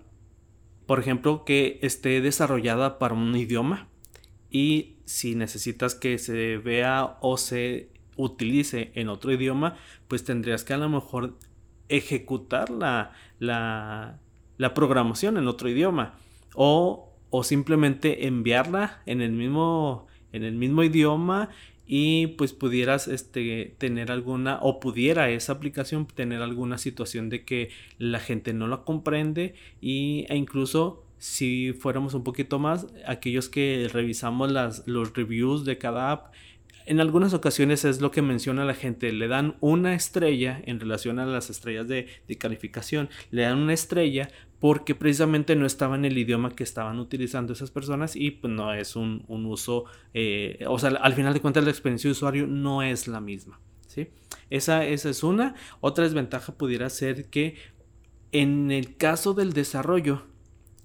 Por 0.87 1.01
ejemplo, 1.01 1.45
que 1.45 1.79
esté 1.83 2.21
desarrollada 2.21 2.99
para 2.99 3.15
un 3.15 3.35
idioma 3.35 3.89
y 4.51 4.97
si 5.05 5.35
necesitas 5.35 5.95
que 5.95 6.19
se 6.19 6.59
vea 6.59 7.17
o 7.21 7.37
se 7.37 7.91
utilice 8.17 8.93
en 8.95 9.09
otro 9.09 9.33
idioma, 9.33 9.77
pues 10.09 10.25
tendrías 10.25 10.63
que 10.63 10.75
a 10.75 10.79
lo 10.79 10.89
mejor 10.89 11.39
ejecutar 11.89 12.71
la, 12.71 13.13
la, 13.39 14.21
la 14.57 14.75
programación 14.75 15.37
en 15.37 15.49
otro 15.49 15.69
idioma 15.69 16.15
o, 16.55 17.13
o, 17.31 17.45
simplemente 17.45 18.27
enviarla 18.27 19.03
en 19.07 19.21
el 19.21 19.33
mismo 19.33 20.07
en 20.33 20.45
el 20.45 20.55
mismo 20.55 20.83
idioma 20.83 21.51
y 21.87 22.29
pues 22.29 22.53
pudieras 22.53 23.09
este, 23.09 23.75
tener 23.79 24.11
alguna 24.11 24.59
o 24.63 24.81
pudiera 24.81 25.29
esa 25.31 25.53
aplicación 25.53 26.07
tener 26.07 26.41
alguna 26.43 26.79
situación 26.79 27.29
de 27.29 27.45
que 27.45 27.71
la 27.99 28.21
gente 28.21 28.53
no 28.53 28.67
la 28.67 28.85
comprende 28.85 29.55
y, 29.81 30.27
e 30.29 30.37
incluso 30.37 31.05
si 31.19 31.73
fuéramos 31.73 32.15
un 32.15 32.25
poquito 32.25 32.59
más 32.59 32.87
aquellos 33.07 33.49
que 33.49 33.89
revisamos 33.93 34.51
las, 34.51 34.87
los 34.87 35.15
reviews 35.15 35.65
de 35.65 35.79
cada 35.79 36.11
app 36.11 36.33
en 36.87 37.01
algunas 37.01 37.35
ocasiones 37.35 37.85
es 37.85 38.01
lo 38.01 38.11
que 38.11 38.23
menciona 38.23 38.65
la 38.65 38.75
gente, 38.75 39.13
le 39.13 39.29
dan 39.29 39.57
una 39.61 39.95
estrella 39.95 40.61
en 40.65 40.81
relación 40.81 41.19
a 41.19 41.27
las 41.27 41.51
estrellas 41.51 41.89
de, 41.89 42.07
calificación, 42.39 43.09
le 43.31 43.43
dan 43.43 43.59
una 43.59 43.73
estrella 43.73 44.29
porque 44.61 44.95
precisamente 44.95 45.57
no 45.57 45.67
estaba 45.67 45.97
en 45.97 46.05
el 46.05 46.17
idioma 46.17 46.55
que 46.55 46.65
estaban 46.65 46.99
utilizando 46.99 47.53
esas 47.53 47.71
personas 47.71 48.17
y 48.17 48.31
pues 48.33 48.53
no 48.53 48.73
es 48.73 48.97
un, 48.97 49.25
uso, 49.29 49.85
eh, 50.15 50.65
o 50.67 50.79
sea, 50.79 50.91
al 50.91 51.15
final 51.15 51.35
de 51.35 51.41
cuentas 51.41 51.65
la 51.65 51.71
experiencia 51.71 52.09
de 52.09 52.13
usuario 52.13 52.47
no 52.47 52.83
es 52.83 53.09
la 53.09 53.21
misma. 53.21 53.61
¿sí? 53.87 54.09
Esa, 54.51 54.85
esa 54.85 55.11
es 55.11 55.23
una. 55.23 55.55
Otra 55.81 56.05
desventaja 56.05 56.57
pudiera 56.57 56.89
ser 56.91 57.31
que 57.31 57.57
en 58.33 58.71
el 58.71 58.97
caso 58.97 59.33
del 59.33 59.53
desarrollo, 59.53 60.27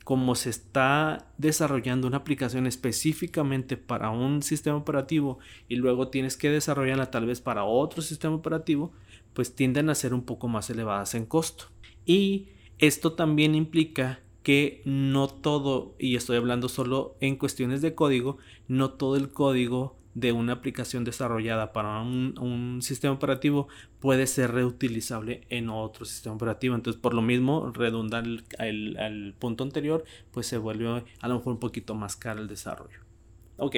como 0.09 0.33
se 0.33 0.49
está 0.49 1.27
desarrollando 1.37 2.07
una 2.07 2.17
aplicación 2.17 2.65
específicamente 2.65 3.77
para 3.77 4.09
un 4.09 4.41
sistema 4.41 4.75
operativo 4.75 5.37
y 5.67 5.75
luego 5.75 6.07
tienes 6.07 6.35
que 6.35 6.49
desarrollarla 6.49 7.11
tal 7.11 7.27
vez 7.27 7.41
para 7.41 7.63
otro 7.63 8.01
sistema 8.01 8.33
operativo, 8.33 8.91
pues 9.35 9.53
tienden 9.53 9.87
a 9.87 9.93
ser 9.93 10.15
un 10.15 10.23
poco 10.23 10.47
más 10.47 10.67
elevadas 10.71 11.13
en 11.13 11.27
costo. 11.27 11.65
Y 12.07 12.47
esto 12.79 13.13
también 13.13 13.53
implica 13.53 14.19
que 14.41 14.81
no 14.83 15.27
todo, 15.27 15.93
y 15.99 16.15
estoy 16.15 16.37
hablando 16.37 16.69
solo 16.69 17.15
en 17.19 17.35
cuestiones 17.35 17.83
de 17.83 17.93
código, 17.93 18.39
no 18.67 18.89
todo 18.93 19.15
el 19.15 19.29
código 19.29 19.98
de 20.19 20.31
una 20.31 20.53
aplicación 20.53 21.03
desarrollada 21.03 21.71
para 21.71 22.01
un, 22.01 22.79
sistema 22.81 23.13
operativo 23.13 23.67
puede 23.99 24.27
ser 24.27 24.51
reutilizable 24.51 25.41
en 25.49 25.69
otro 25.69 26.05
sistema 26.05 26.35
operativo. 26.35 26.75
Entonces, 26.75 27.01
por 27.01 27.13
lo 27.13 27.21
mismo, 27.21 27.71
redundar 27.71 28.25
el, 28.59 29.35
punto 29.39 29.63
anterior, 29.63 30.03
pues 30.31 30.47
se 30.47 30.57
vuelve 30.57 31.03
a 31.19 31.27
lo 31.27 31.35
mejor 31.35 31.53
un 31.53 31.59
poquito 31.59 31.95
más 31.95 32.15
caro 32.15 32.41
el 32.41 32.47
desarrollo. 32.47 32.99
Ok, 33.57 33.75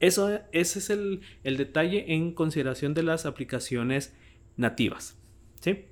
eso, 0.00 0.40
ese 0.52 0.78
es 0.78 0.90
el, 0.90 1.20
el 1.44 1.56
detalle 1.56 2.14
en 2.14 2.32
consideración 2.32 2.94
de 2.94 3.02
las 3.02 3.26
aplicaciones 3.26 4.14
nativas. 4.56 5.16
¿sí? 5.60 5.86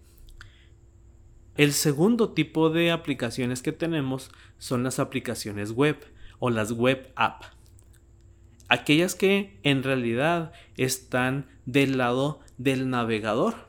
El 1.57 1.73
segundo 1.73 2.33
tipo 2.33 2.71
de 2.71 2.91
aplicaciones 2.91 3.63
que 3.63 3.73
tenemos 3.73 4.31
son 4.59 4.83
las 4.83 4.99
aplicaciones 4.99 5.73
web 5.73 5.97
o 6.39 6.51
las 6.51 6.73
web 6.73 7.13
app 7.17 7.45
aquellas 8.71 9.15
que 9.15 9.59
en 9.65 9.83
realidad 9.83 10.53
están 10.77 11.47
del 11.67 11.99
lado 11.99 12.41
del 12.57 12.89
navegador. 12.89 13.69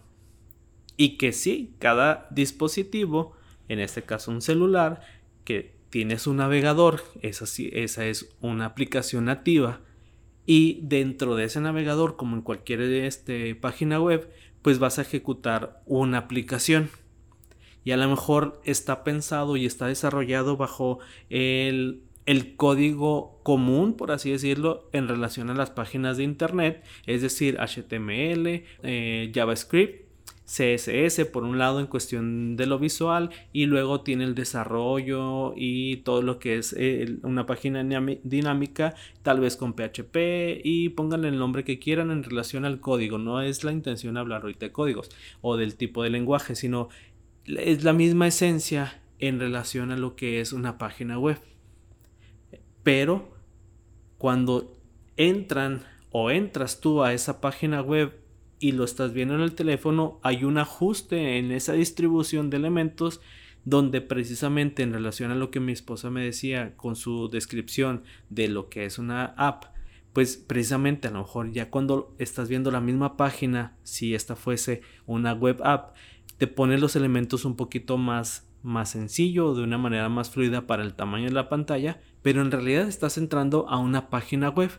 Y 0.96 1.17
que 1.17 1.34
sí, 1.34 1.74
cada 1.79 2.27
dispositivo, 2.29 3.36
en 3.67 3.79
este 3.79 4.03
caso 4.03 4.31
un 4.31 4.41
celular, 4.41 5.01
que 5.43 5.74
tiene 5.89 6.20
su 6.20 6.34
navegador, 6.34 7.03
esa, 7.22 7.46
esa 7.74 8.05
es 8.05 8.29
una 8.39 8.65
aplicación 8.65 9.25
nativa. 9.25 9.81
Y 10.46 10.79
dentro 10.84 11.36
de 11.36 11.46
ese 11.46 11.60
navegador, 11.60 12.15
como 12.15 12.36
en 12.36 12.43
cualquier 12.43 12.81
este, 12.81 13.55
página 13.55 14.00
web, 14.00 14.31
pues 14.62 14.77
vas 14.77 15.00
a 15.00 15.01
ejecutar 15.01 15.81
una 15.88 16.20
aplicación. 16.20 16.91
Y 17.84 17.91
a 17.91 17.98
lo 17.98 18.08
mejor 18.08 18.62
está 18.63 19.03
pensado 19.03 19.58
y 19.58 19.65
está 19.65 19.88
desarrollado 19.88 20.58
bajo 20.58 21.00
el 21.29 22.03
el 22.25 22.55
código 22.55 23.39
común, 23.43 23.93
por 23.93 24.11
así 24.11 24.31
decirlo, 24.31 24.89
en 24.91 25.07
relación 25.07 25.49
a 25.49 25.55
las 25.55 25.71
páginas 25.71 26.17
de 26.17 26.23
Internet, 26.23 26.83
es 27.07 27.21
decir, 27.21 27.57
HTML, 27.59 28.63
eh, 28.83 29.31
JavaScript, 29.33 30.11
CSS 30.51 31.25
por 31.31 31.43
un 31.43 31.57
lado 31.57 31.79
en 31.79 31.87
cuestión 31.87 32.57
de 32.57 32.65
lo 32.65 32.77
visual 32.77 33.29
y 33.53 33.67
luego 33.67 34.01
tiene 34.01 34.25
el 34.25 34.35
desarrollo 34.35 35.53
y 35.55 35.97
todo 35.97 36.21
lo 36.21 36.39
que 36.39 36.57
es 36.57 36.75
eh, 36.77 37.19
una 37.23 37.45
página 37.45 37.81
dinámica 38.23 38.93
tal 39.23 39.39
vez 39.39 39.55
con 39.55 39.73
PHP 39.73 40.61
y 40.61 40.89
pónganle 40.89 41.29
el 41.29 41.37
nombre 41.37 41.63
que 41.63 41.79
quieran 41.79 42.11
en 42.11 42.23
relación 42.23 42.65
al 42.65 42.81
código. 42.81 43.17
No 43.17 43.41
es 43.41 43.63
la 43.63 43.71
intención 43.71 44.17
hablar 44.17 44.41
ahorita 44.41 44.65
de 44.65 44.71
códigos 44.73 45.09
o 45.39 45.55
del 45.55 45.75
tipo 45.75 46.03
de 46.03 46.09
lenguaje 46.09 46.55
sino 46.55 46.89
es 47.45 47.85
la 47.85 47.93
misma 47.93 48.27
esencia 48.27 49.01
en 49.19 49.39
relación 49.39 49.91
a 49.91 49.97
lo 49.97 50.17
que 50.17 50.41
es 50.41 50.51
una 50.51 50.77
página 50.77 51.17
web 51.17 51.37
pero 52.83 53.29
cuando 54.17 54.77
entran 55.17 55.83
o 56.11 56.31
entras 56.31 56.79
tú 56.81 57.03
a 57.03 57.13
esa 57.13 57.41
página 57.41 57.81
web 57.81 58.19
y 58.59 58.73
lo 58.73 58.83
estás 58.83 59.13
viendo 59.13 59.35
en 59.35 59.41
el 59.41 59.55
teléfono, 59.55 60.19
hay 60.23 60.43
un 60.43 60.57
ajuste 60.57 61.39
en 61.39 61.51
esa 61.51 61.73
distribución 61.73 62.50
de 62.50 62.57
elementos 62.57 63.21
donde 63.65 64.01
precisamente 64.01 64.83
en 64.83 64.93
relación 64.93 65.31
a 65.31 65.35
lo 65.35 65.51
que 65.51 65.59
mi 65.59 65.71
esposa 65.71 66.09
me 66.09 66.23
decía 66.23 66.75
con 66.77 66.95
su 66.95 67.29
descripción 67.29 68.03
de 68.29 68.47
lo 68.47 68.69
que 68.69 68.85
es 68.85 68.97
una 68.97 69.25
app, 69.38 69.65
pues 70.13 70.38
precisamente 70.38 71.07
a 71.07 71.11
lo 71.11 71.19
mejor 71.19 71.51
ya 71.51 71.69
cuando 71.69 72.13
estás 72.17 72.50
viendo 72.50 72.71
la 72.71 72.81
misma 72.81 73.17
página, 73.17 73.77
si 73.83 74.13
esta 74.13 74.35
fuese 74.35 74.81
una 75.05 75.33
web 75.33 75.61
app, 75.63 75.95
te 76.38 76.47
pone 76.47 76.77
los 76.77 76.95
elementos 76.95 77.45
un 77.45 77.55
poquito 77.55 77.97
más 77.97 78.50
más 78.63 78.89
sencillo, 78.89 79.53
de 79.53 79.63
una 79.63 79.77
manera 79.77 80.10
más 80.10 80.30
fluida 80.30 80.68
para 80.68 80.84
el 80.84 80.94
tamaño 80.94 81.25
de 81.25 81.34
la 81.34 81.50
pantalla, 81.50 82.01
pero 82.22 82.41
en 82.41 82.51
realidad 82.51 82.88
estás 82.88 83.18
entrando 83.18 83.68
a 83.70 83.77
una 83.77 84.10
página 84.10 84.50
web. 84.50 84.72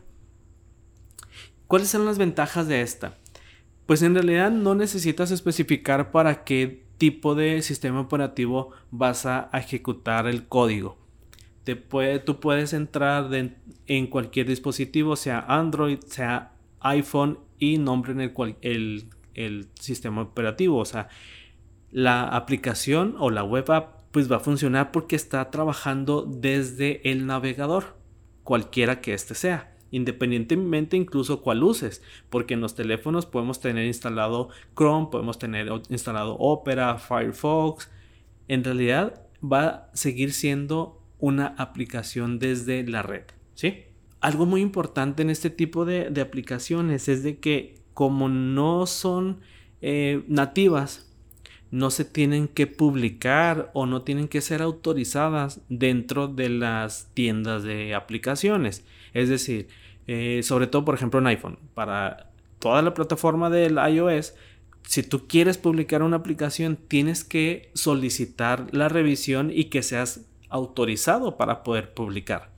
¿Cuáles 1.66 1.88
son 1.88 2.04
las 2.04 2.18
ventajas 2.18 2.68
de 2.68 2.82
esta? 2.82 3.16
Pues 3.86 4.02
en 4.02 4.14
realidad 4.14 4.50
no 4.50 4.74
necesitas 4.74 5.30
especificar 5.30 6.12
para 6.12 6.44
qué 6.44 6.84
tipo 6.98 7.34
de 7.34 7.62
sistema 7.62 8.00
operativo 8.00 8.70
vas 8.90 9.26
a 9.26 9.50
ejecutar 9.54 10.26
el 10.26 10.46
código. 10.46 10.98
Te 11.64 11.74
tú 11.74 12.40
puedes 12.40 12.72
entrar 12.72 13.28
en 13.86 14.06
cualquier 14.08 14.46
dispositivo, 14.46 15.16
sea 15.16 15.44
Android, 15.48 15.98
sea 16.06 16.52
iPhone 16.80 17.38
y 17.58 17.78
nombre 17.78 18.12
en 18.12 18.20
el, 18.20 18.56
el, 18.60 19.04
el 19.34 19.68
sistema 19.78 20.22
operativo. 20.22 20.78
O 20.78 20.84
sea, 20.84 21.08
la 21.92 22.24
aplicación 22.24 23.14
o 23.18 23.30
la 23.30 23.44
web 23.44 23.70
app 23.70 24.02
pues 24.10 24.30
va 24.30 24.36
a 24.36 24.40
funcionar 24.40 24.92
porque 24.92 25.16
está 25.16 25.50
trabajando 25.50 26.22
desde 26.22 27.10
el 27.10 27.26
navegador, 27.26 27.96
cualquiera 28.44 29.00
que 29.00 29.14
éste 29.14 29.34
sea, 29.34 29.74
independientemente 29.90 30.96
incluso 30.96 31.42
cuál 31.42 31.62
uses, 31.62 32.02
porque 32.28 32.54
en 32.54 32.60
los 32.60 32.74
teléfonos 32.74 33.26
podemos 33.26 33.60
tener 33.60 33.86
instalado 33.86 34.48
Chrome, 34.76 35.08
podemos 35.10 35.38
tener 35.38 35.68
instalado 35.88 36.36
Opera, 36.38 36.98
Firefox. 36.98 37.90
En 38.48 38.64
realidad 38.64 39.22
va 39.42 39.66
a 39.66 39.90
seguir 39.94 40.32
siendo 40.32 41.00
una 41.18 41.48
aplicación 41.58 42.38
desde 42.38 42.84
la 42.84 43.02
red, 43.02 43.24
¿sí? 43.54 43.84
Algo 44.20 44.46
muy 44.46 44.60
importante 44.60 45.22
en 45.22 45.30
este 45.30 45.50
tipo 45.50 45.84
de, 45.84 46.20
aplicaciones 46.20 47.08
es 47.08 47.22
de 47.22 47.38
que 47.38 47.76
como 47.94 48.28
no 48.28 48.86
son 48.86 49.40
eh, 49.80 50.22
nativas, 50.28 51.11
no 51.72 51.90
se 51.90 52.04
tienen 52.04 52.48
que 52.48 52.66
publicar 52.66 53.70
o 53.72 53.86
no 53.86 54.02
tienen 54.02 54.28
que 54.28 54.42
ser 54.42 54.60
autorizadas 54.60 55.62
dentro 55.70 56.28
de 56.28 56.50
las 56.50 57.08
tiendas 57.14 57.62
de 57.64 57.94
aplicaciones. 57.94 58.84
Es 59.14 59.30
decir, 59.30 59.68
eh, 60.06 60.42
sobre 60.44 60.66
todo 60.66 60.84
por 60.84 60.94
ejemplo 60.94 61.18
en 61.18 61.28
iPhone, 61.28 61.58
para 61.74 62.30
toda 62.58 62.82
la 62.82 62.92
plataforma 62.92 63.48
del 63.48 63.78
iOS, 63.78 64.34
si 64.82 65.02
tú 65.02 65.26
quieres 65.26 65.56
publicar 65.56 66.02
una 66.02 66.18
aplicación, 66.18 66.76
tienes 66.76 67.24
que 67.24 67.70
solicitar 67.72 68.66
la 68.72 68.90
revisión 68.90 69.50
y 69.50 69.64
que 69.64 69.82
seas 69.82 70.26
autorizado 70.50 71.38
para 71.38 71.62
poder 71.62 71.94
publicar. 71.94 72.50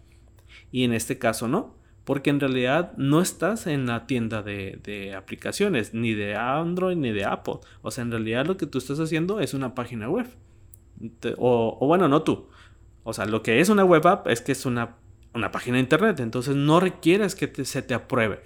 Y 0.73 0.83
en 0.83 0.92
este 0.92 1.18
caso 1.18 1.47
no 1.47 1.76
porque 2.04 2.30
en 2.30 2.40
realidad 2.40 2.92
no 2.96 3.20
estás 3.20 3.66
en 3.66 3.87
la 3.87 4.06
tienda 4.06 4.42
de, 4.42 5.14
aplicaciones, 5.16 5.94
ni 5.94 6.14
de 6.14 6.37
Android 6.37 6.96
ni 6.96 7.12
de 7.12 7.25
Apple. 7.25 7.54
O 7.82 7.90
sea, 7.90 8.02
en 8.02 8.11
realidad 8.11 8.46
lo 8.46 8.56
que 8.56 8.66
tú 8.66 8.78
estás 8.78 9.00
haciendo 9.00 9.40
es 9.40 9.54
una 9.54 9.75
página 9.75 10.08
web. 10.08 10.26
o, 11.38 11.87
bueno, 11.87 12.08
no 12.08 12.23
tú. 12.23 12.49
O 13.02 13.12
sea, 13.12 13.26
lo 13.26 13.42
que 13.42 13.61
es 13.61 13.68
una 13.68 13.84
web 13.84 14.06
app 14.06 14.28
es 14.28 14.40
que 14.40 14.52
es 14.52 14.66
una, 14.66 14.96
una 15.34 15.50
página 15.50 15.76
de 15.76 15.82
internet. 15.82 16.20
Entonces 16.20 16.56
no 16.56 16.80
requieres 16.80 17.34
que 17.34 17.64
se 17.64 17.82
te 17.82 17.94
apruebe. 17.94 18.40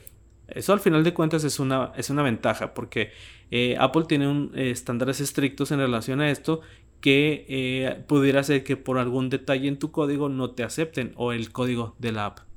Eso 0.48 0.72
al 0.72 0.80
final 0.80 1.04
de 1.04 1.12
cuentas 1.12 1.44
es 1.44 1.60
una, 1.60 1.92
es 1.96 2.08
una 2.10 2.22
ventaja 2.22 2.72
porque 2.72 3.10
eh, 3.50 3.76
Apple 3.78 4.04
tiene 4.08 4.28
un, 4.28 4.52
eh, 4.54 4.70
estándares 4.70 5.20
estrictos 5.20 5.70
en 5.72 5.78
relación 5.78 6.20
a 6.20 6.30
esto 6.30 6.62
que 7.00 7.44
eh, 7.48 8.04
pudiera 8.08 8.42
ser 8.42 8.64
que 8.64 8.76
por 8.76 8.98
algún 8.98 9.28
detalle 9.28 9.68
en 9.68 9.78
tu 9.78 9.92
código 9.92 10.28
no 10.28 10.50
te 10.52 10.64
acepten 10.64 11.12
o 11.16 11.32
el 11.32 11.52
código 11.52 11.94
de 11.98 12.12
la 12.12 12.26
app. 12.26 12.47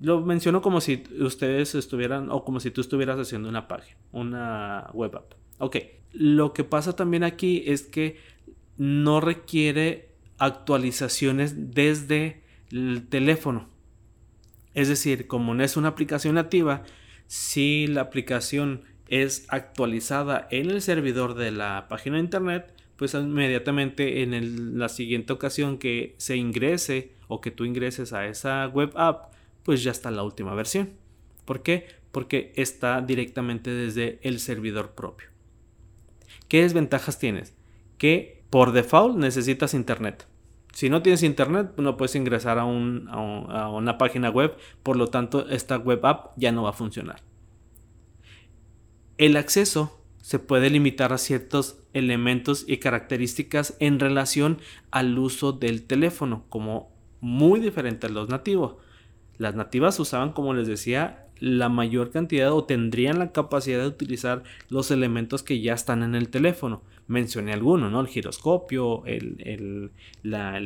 Lo 0.00 0.20
menciono 0.20 0.60
como 0.60 0.80
si 0.80 1.04
ustedes 1.20 1.74
estuvieran 1.74 2.30
o 2.30 2.44
como 2.44 2.60
si 2.60 2.70
tú 2.70 2.80
estuvieras 2.80 3.18
haciendo 3.18 3.48
una 3.48 3.68
página, 3.68 3.96
una 4.12 4.90
web 4.92 5.16
app. 5.16 5.34
Ok, 5.58 5.76
lo 6.12 6.52
que 6.52 6.64
pasa 6.64 6.94
también 6.94 7.24
aquí 7.24 7.62
es 7.66 7.82
que 7.82 8.18
no 8.76 9.20
requiere 9.20 10.10
actualizaciones 10.38 11.74
desde 11.74 12.42
el 12.70 13.06
teléfono. 13.08 13.68
Es 14.74 14.88
decir, 14.88 15.26
como 15.28 15.54
no 15.54 15.62
es 15.62 15.76
una 15.76 15.88
aplicación 15.88 16.34
nativa, 16.34 16.82
si 17.26 17.86
la 17.86 18.02
aplicación 18.02 18.82
es 19.08 19.46
actualizada 19.48 20.48
en 20.50 20.70
el 20.70 20.82
servidor 20.82 21.34
de 21.34 21.52
la 21.52 21.86
página 21.88 22.16
de 22.16 22.22
internet, 22.22 22.74
pues 22.96 23.14
inmediatamente 23.14 24.22
en 24.22 24.78
la 24.78 24.88
siguiente 24.88 25.32
ocasión 25.32 25.78
que 25.78 26.14
se 26.18 26.36
ingrese 26.36 27.12
o 27.28 27.40
que 27.40 27.50
tú 27.50 27.64
ingreses 27.64 28.12
a 28.12 28.26
esa 28.26 28.66
web 28.68 28.92
app, 28.96 29.32
pues 29.64 29.82
ya 29.82 29.90
está 29.90 30.10
la 30.10 30.22
última 30.22 30.54
versión. 30.54 30.90
¿Por 31.44 31.62
qué? 31.62 31.86
Porque 32.12 32.52
está 32.56 33.00
directamente 33.00 33.70
desde 33.70 34.20
el 34.22 34.38
servidor 34.38 34.92
propio. 34.92 35.28
¿Qué 36.48 36.62
desventajas 36.62 37.18
tienes? 37.18 37.54
Que 37.98 38.44
por 38.50 38.72
default 38.72 39.16
necesitas 39.16 39.74
internet. 39.74 40.26
Si 40.72 40.90
no 40.90 41.02
tienes 41.02 41.22
internet, 41.22 41.72
no 41.76 41.96
puedes 41.96 42.16
ingresar 42.16 42.58
a, 42.58 42.62
a, 42.62 43.68
una 43.68 43.96
página 43.96 44.30
web, 44.30 44.56
por 44.82 44.96
lo 44.96 45.06
tanto 45.08 45.48
esta 45.48 45.76
web 45.78 46.04
app 46.04 46.32
ya 46.36 46.52
no 46.52 46.64
va 46.64 46.70
a 46.70 46.74
funcionar. 46.74 47.22
El 49.16 49.36
acceso 49.36 50.00
se 50.20 50.40
puede 50.40 50.70
limitar 50.70 51.12
a 51.12 51.18
ciertos 51.18 51.78
elementos 51.92 52.64
y 52.66 52.78
características 52.78 53.76
en 53.78 54.00
relación 54.00 54.58
al 54.90 55.16
uso 55.16 55.52
del 55.52 55.84
teléfono, 55.84 56.44
como 56.48 56.92
muy 57.20 57.60
diferente 57.60 58.08
a 58.08 58.10
los 58.10 58.28
nativos. 58.28 58.76
Las 59.38 59.54
nativas 59.54 59.98
usaban, 59.98 60.32
como 60.32 60.54
les 60.54 60.66
decía, 60.66 61.26
la 61.40 61.68
mayor 61.68 62.10
cantidad 62.10 62.52
o 62.52 62.64
tendrían 62.64 63.18
la 63.18 63.32
capacidad 63.32 63.80
de 63.80 63.88
utilizar 63.88 64.44
los 64.68 64.90
elementos 64.90 65.42
que 65.42 65.60
ya 65.60 65.74
están 65.74 66.02
en 66.02 66.14
el 66.14 66.28
teléfono. 66.28 66.82
Mencioné 67.06 67.52
algunos, 67.52 67.90
¿no? 67.90 68.00
El 68.00 68.06
giroscopio, 68.06 69.04
el, 69.04 69.90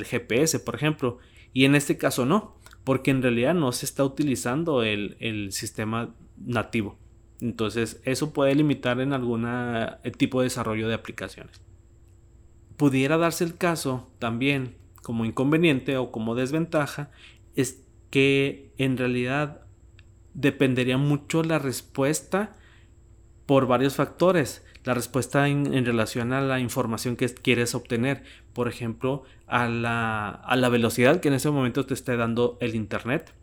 GPS, 0.05 0.61
por 0.61 0.75
ejemplo. 0.75 1.19
Y 1.53 1.65
en 1.65 1.75
este 1.75 1.97
caso 1.97 2.27
no, 2.27 2.57
porque 2.85 3.11
en 3.11 3.23
realidad 3.23 3.55
no 3.55 3.73
se 3.73 3.87
está 3.87 4.05
utilizando 4.05 4.83
el, 4.83 5.17
el 5.21 5.53
sistema 5.53 6.15
nativo. 6.37 6.97
Entonces, 7.41 8.01
eso 8.05 8.33
puede 8.33 8.55
limitar 8.55 9.01
en 9.01 9.13
algún 9.13 9.47
tipo 10.17 10.41
de 10.41 10.45
desarrollo 10.45 10.89
de 10.89 10.95
aplicaciones. 10.95 11.61
Pudiera 12.77 13.17
darse 13.17 13.45
el 13.45 13.57
caso 13.57 14.09
también 14.19 14.77
como 15.03 15.25
inconveniente 15.25 15.97
o 15.97 16.13
como 16.13 16.35
desventaja 16.35 17.11
es 17.55 17.83
que 18.11 18.73
en 18.79 18.97
realidad 18.97 19.63
dependería 20.35 20.99
mucho 20.99 21.43
la 21.43 21.59
respuesta 21.59 22.55
por 23.47 23.67
varios 23.67 23.97
factores. 23.97 24.65
La 24.85 24.95
respuesta 24.95 25.49
en, 25.49 25.85
relación 25.85 26.33
a 26.33 26.41
la 26.41 26.61
información 26.61 27.17
que 27.17 27.27
quieres 27.29 27.75
obtener. 27.75 28.23
Por 28.53 28.69
ejemplo, 28.69 29.25
a 29.47 29.69
la, 29.69 30.29
a 30.29 30.57
la 30.57 30.69
velocidad 30.69 31.21
que 31.21 31.29
en 31.29 31.35
ese 31.35 31.51
momento 31.51 31.85
te 31.85 31.95
esté 31.95 32.17
dando 32.17 32.57
el 32.61 32.75
Internet. 32.75 33.35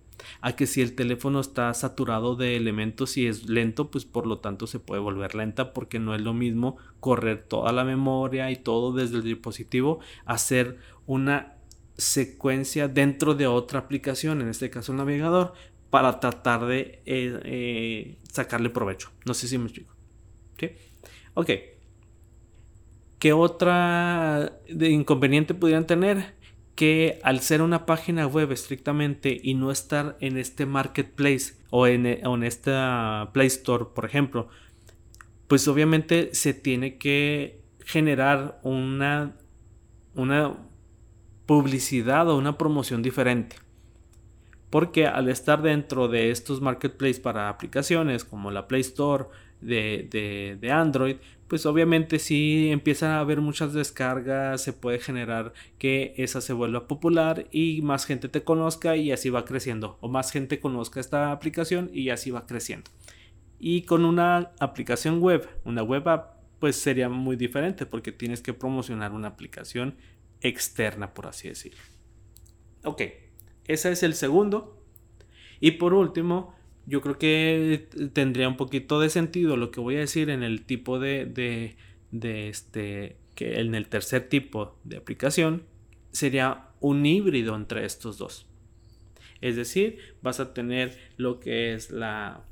A 0.41 0.55
que 0.55 0.65
si 0.65 0.81
el 0.81 0.95
teléfono 0.95 1.39
está 1.39 1.73
saturado 1.73 2.35
de 2.35 2.55
elementos 2.55 3.17
y 3.17 3.27
es 3.27 3.49
lento, 3.49 3.91
pues 3.91 4.05
por 4.05 4.25
lo 4.25 4.39
tanto 4.39 4.65
se 4.65 4.79
puede 4.79 5.01
volver 5.01 5.35
lenta 5.35 5.73
porque 5.73 5.99
no 5.99 6.15
es 6.15 6.21
lo 6.21 6.33
mismo 6.33 6.77
correr 6.99 7.43
toda 7.43 7.71
la 7.73 7.83
memoria 7.83 8.49
y 8.49 8.55
todo 8.55 8.93
desde 8.93 9.17
el 9.17 9.23
dispositivo, 9.23 9.99
hacer 10.25 10.77
una 11.05 11.54
secuencia 11.97 12.87
dentro 12.87 13.35
de 13.35 13.47
otra 13.47 13.79
aplicación, 13.79 14.41
en 14.41 14.49
este 14.49 14.69
caso 14.69 14.91
el 14.91 14.97
navegador, 14.97 15.53
para 15.89 16.19
tratar 16.19 16.65
de 16.65 17.01
eh, 17.05 17.39
eh, 17.45 18.17
sacarle 18.31 18.69
provecho. 18.69 19.11
No 19.25 19.33
sé 19.33 19.47
si 19.47 19.57
me 19.57 19.65
explico. 19.65 19.95
¿Sí? 20.59 20.71
Ok. 21.33 21.49
¿Qué 23.19 23.33
otra 23.33 24.59
de 24.69 24.89
inconveniente 24.89 25.53
pudieran 25.53 25.87
tener? 25.87 26.35
Que 26.75 27.19
al 27.23 27.39
ser 27.39 27.61
una 27.61 27.85
página 27.85 28.27
web 28.27 28.51
estrictamente 28.51 29.39
y 29.41 29.53
no 29.53 29.71
estar 29.71 30.17
en 30.19 30.37
este 30.37 30.65
marketplace 30.65 31.53
o 31.69 31.87
en, 31.87 32.05
en 32.05 32.43
esta 32.43 33.29
Play 33.33 33.47
Store, 33.47 33.85
por 33.95 34.05
ejemplo, 34.05 34.49
pues 35.47 35.67
obviamente 35.67 36.31
se 36.33 36.53
tiene 36.53 36.97
que 36.97 37.61
generar 37.85 38.59
una, 38.63 39.37
una 40.15 40.57
publicidad 41.45 42.29
o 42.29 42.37
una 42.37 42.57
promoción 42.57 43.01
diferente. 43.01 43.57
Porque 44.69 45.07
al 45.07 45.29
estar 45.29 45.61
dentro 45.61 46.07
de 46.07 46.31
estos 46.31 46.61
marketplaces 46.61 47.19
para 47.19 47.49
aplicaciones 47.49 48.25
como 48.25 48.51
la 48.51 48.67
Play 48.67 48.81
Store 48.81 49.25
de, 49.61 50.57
de, 50.59 50.71
Android, 50.71 51.17
pues 51.47 51.65
obviamente 51.65 52.19
si 52.19 52.69
empiezan 52.71 53.11
a 53.11 53.19
haber 53.19 53.41
muchas 53.41 53.73
descargas, 53.73 54.61
se 54.61 54.73
puede 54.73 54.99
generar 54.99 55.53
que 55.77 56.13
esa 56.17 56.41
se 56.41 56.53
vuelva 56.53 56.87
popular 56.87 57.47
y 57.51 57.81
más 57.83 58.05
gente 58.05 58.27
te 58.27 58.43
conozca 58.43 58.97
y 58.97 59.11
así 59.11 59.29
va 59.29 59.45
creciendo. 59.45 59.97
O 60.01 60.09
más 60.09 60.31
gente 60.31 60.59
conozca 60.59 60.99
esta 60.99 61.31
aplicación 61.31 61.89
y 61.93 62.09
así 62.09 62.31
va 62.31 62.45
creciendo. 62.45 62.91
Y 63.59 63.83
con 63.83 64.03
una 64.03 64.51
aplicación 64.59 65.21
web, 65.21 65.47
una 65.63 65.83
web 65.83 66.07
app, 66.09 66.35
pues 66.59 66.75
sería 66.75 67.09
muy 67.09 67.35
diferente 67.35 67.85
porque 67.85 68.11
tienes 68.11 68.41
que 68.41 68.53
promocionar 68.53 69.13
una 69.13 69.29
aplicación 69.29 69.95
externa, 70.41 71.13
por 71.13 71.27
así 71.27 71.47
decirlo. 71.47 71.79
Ok, 72.83 73.01
ese 73.65 73.91
es 73.91 74.03
el 74.03 74.13
segundo. 74.13 74.81
Y 75.59 75.71
por 75.71 75.93
último, 75.93 76.55
yo 76.85 77.01
creo 77.01 77.17
que 77.17 77.87
tendría 78.13 78.47
un 78.47 78.57
poquito 78.57 78.99
de 78.99 79.09
sentido 79.09 79.57
lo 79.57 79.71
que 79.71 79.79
voy 79.79 79.95
a 79.95 79.99
decir 79.99 80.29
en 80.29 80.43
el 80.43 80.65
tipo 80.65 80.99
de, 80.99 81.25
de, 81.25 81.75
de 82.11 82.49
este, 82.49 83.17
que 83.33 83.59
en 83.59 83.75
el 83.75 83.87
tercer 83.87 84.29
tipo 84.29 84.77
de 84.83 84.97
aplicación 84.97 85.63
sería 86.11 86.69
un 86.79 87.05
híbrido 87.05 87.55
entre 87.55 87.85
estos 87.85 88.17
dos. 88.17 88.45
Es 89.41 89.55
decir, 89.55 89.99
vas 90.21 90.39
a 90.39 90.53
tener 90.53 90.97
lo 91.17 91.39
que 91.39 91.73
es 91.73 91.91
la 91.91 92.45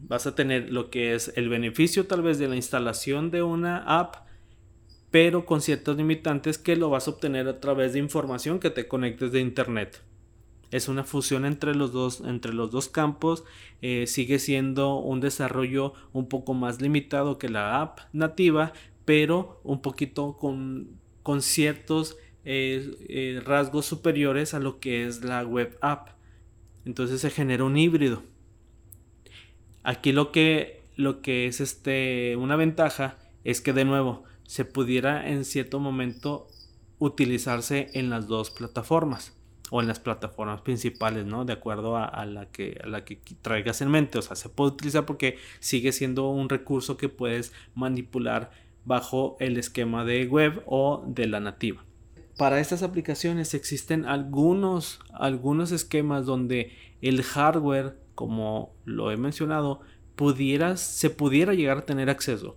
vas 0.00 0.28
a 0.28 0.34
tener 0.36 0.70
lo 0.72 0.90
que 0.90 1.14
es 1.14 1.32
el 1.34 1.48
beneficio 1.48 2.06
tal 2.06 2.22
vez 2.22 2.38
de 2.38 2.46
la 2.46 2.54
instalación 2.54 3.32
de 3.32 3.42
una 3.42 3.78
app 3.78 4.27
pero 5.10 5.46
con 5.46 5.60
ciertos 5.60 5.96
limitantes 5.96 6.58
que 6.58 6.76
lo 6.76 6.90
vas 6.90 7.06
a 7.08 7.12
obtener 7.12 7.48
a 7.48 7.60
través 7.60 7.92
de 7.92 7.98
información 7.98 8.58
que 8.60 8.70
te 8.70 8.88
conectes 8.88 9.32
de 9.32 9.40
internet. 9.40 10.02
Es 10.70 10.88
una 10.88 11.04
fusión 11.04 11.46
entre 11.46 11.74
los 11.74 11.92
dos, 11.92 12.20
entre 12.20 12.52
los 12.52 12.70
dos 12.70 12.88
campos. 12.88 13.44
Eh, 13.80 14.06
sigue 14.06 14.38
siendo 14.38 14.96
un 14.96 15.20
desarrollo 15.20 15.94
un 16.12 16.28
poco 16.28 16.52
más 16.52 16.82
limitado 16.82 17.38
que 17.38 17.48
la 17.48 17.80
app 17.80 18.00
nativa, 18.12 18.72
pero 19.06 19.60
un 19.64 19.80
poquito 19.80 20.36
con, 20.36 21.00
con 21.22 21.40
ciertos 21.40 22.18
eh, 22.44 22.96
eh, 23.08 23.40
rasgos 23.44 23.86
superiores 23.86 24.52
a 24.52 24.58
lo 24.58 24.78
que 24.78 25.06
es 25.06 25.24
la 25.24 25.42
web 25.42 25.78
app. 25.80 26.10
Entonces 26.84 27.22
se 27.22 27.30
genera 27.30 27.64
un 27.64 27.78
híbrido. 27.78 28.22
Aquí 29.82 30.12
lo 30.12 30.32
que, 30.32 30.84
lo 30.96 31.22
que 31.22 31.46
es 31.46 31.62
este, 31.62 32.36
una 32.36 32.56
ventaja 32.56 33.16
es 33.44 33.62
que 33.62 33.72
de 33.72 33.86
nuevo 33.86 34.24
se 34.48 34.64
pudiera 34.64 35.28
en 35.28 35.44
cierto 35.44 35.78
momento 35.78 36.48
utilizarse 36.98 37.90
en 37.92 38.08
las 38.08 38.28
dos 38.28 38.50
plataformas 38.50 39.36
o 39.70 39.82
en 39.82 39.88
las 39.88 40.00
plataformas 40.00 40.62
principales, 40.62 41.26
¿no? 41.26 41.44
De 41.44 41.52
acuerdo 41.52 41.98
a, 41.98 42.24
la 42.24 42.46
que, 42.46 42.80
a 42.82 42.86
la 42.86 43.04
que 43.04 43.20
traigas 43.42 43.82
en 43.82 43.90
mente. 43.90 44.16
O 44.16 44.22
sea, 44.22 44.36
se 44.36 44.48
puede 44.48 44.72
utilizar 44.72 45.04
porque 45.04 45.36
sigue 45.60 45.92
siendo 45.92 46.30
un 46.30 46.48
recurso 46.48 46.96
que 46.96 47.10
puedes 47.10 47.52
manipular 47.74 48.50
bajo 48.86 49.36
el 49.38 49.58
esquema 49.58 50.06
de 50.06 50.26
web 50.26 50.62
o 50.64 51.04
de 51.06 51.26
la 51.26 51.40
nativa. 51.40 51.84
Para 52.38 52.58
estas 52.58 52.82
aplicaciones 52.82 53.52
existen 53.52 54.06
algunos, 54.06 55.00
algunos 55.12 55.72
esquemas 55.72 56.24
donde 56.24 56.72
el 57.02 57.22
hardware, 57.22 57.98
como 58.14 58.72
lo 58.86 59.10
he 59.10 59.18
mencionado, 59.18 59.80
se 60.76 61.10
pudiera 61.10 61.52
llegar 61.52 61.76
a 61.76 61.84
tener 61.84 62.08
acceso. 62.08 62.56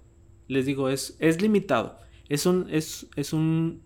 Les 0.51 0.65
digo, 0.65 0.89
es, 0.89 1.15
es 1.19 1.41
limitado. 1.41 1.97
Es 2.27 2.45
un, 2.45 2.67
es, 2.69 3.07
es 3.15 3.33
un 3.33 3.81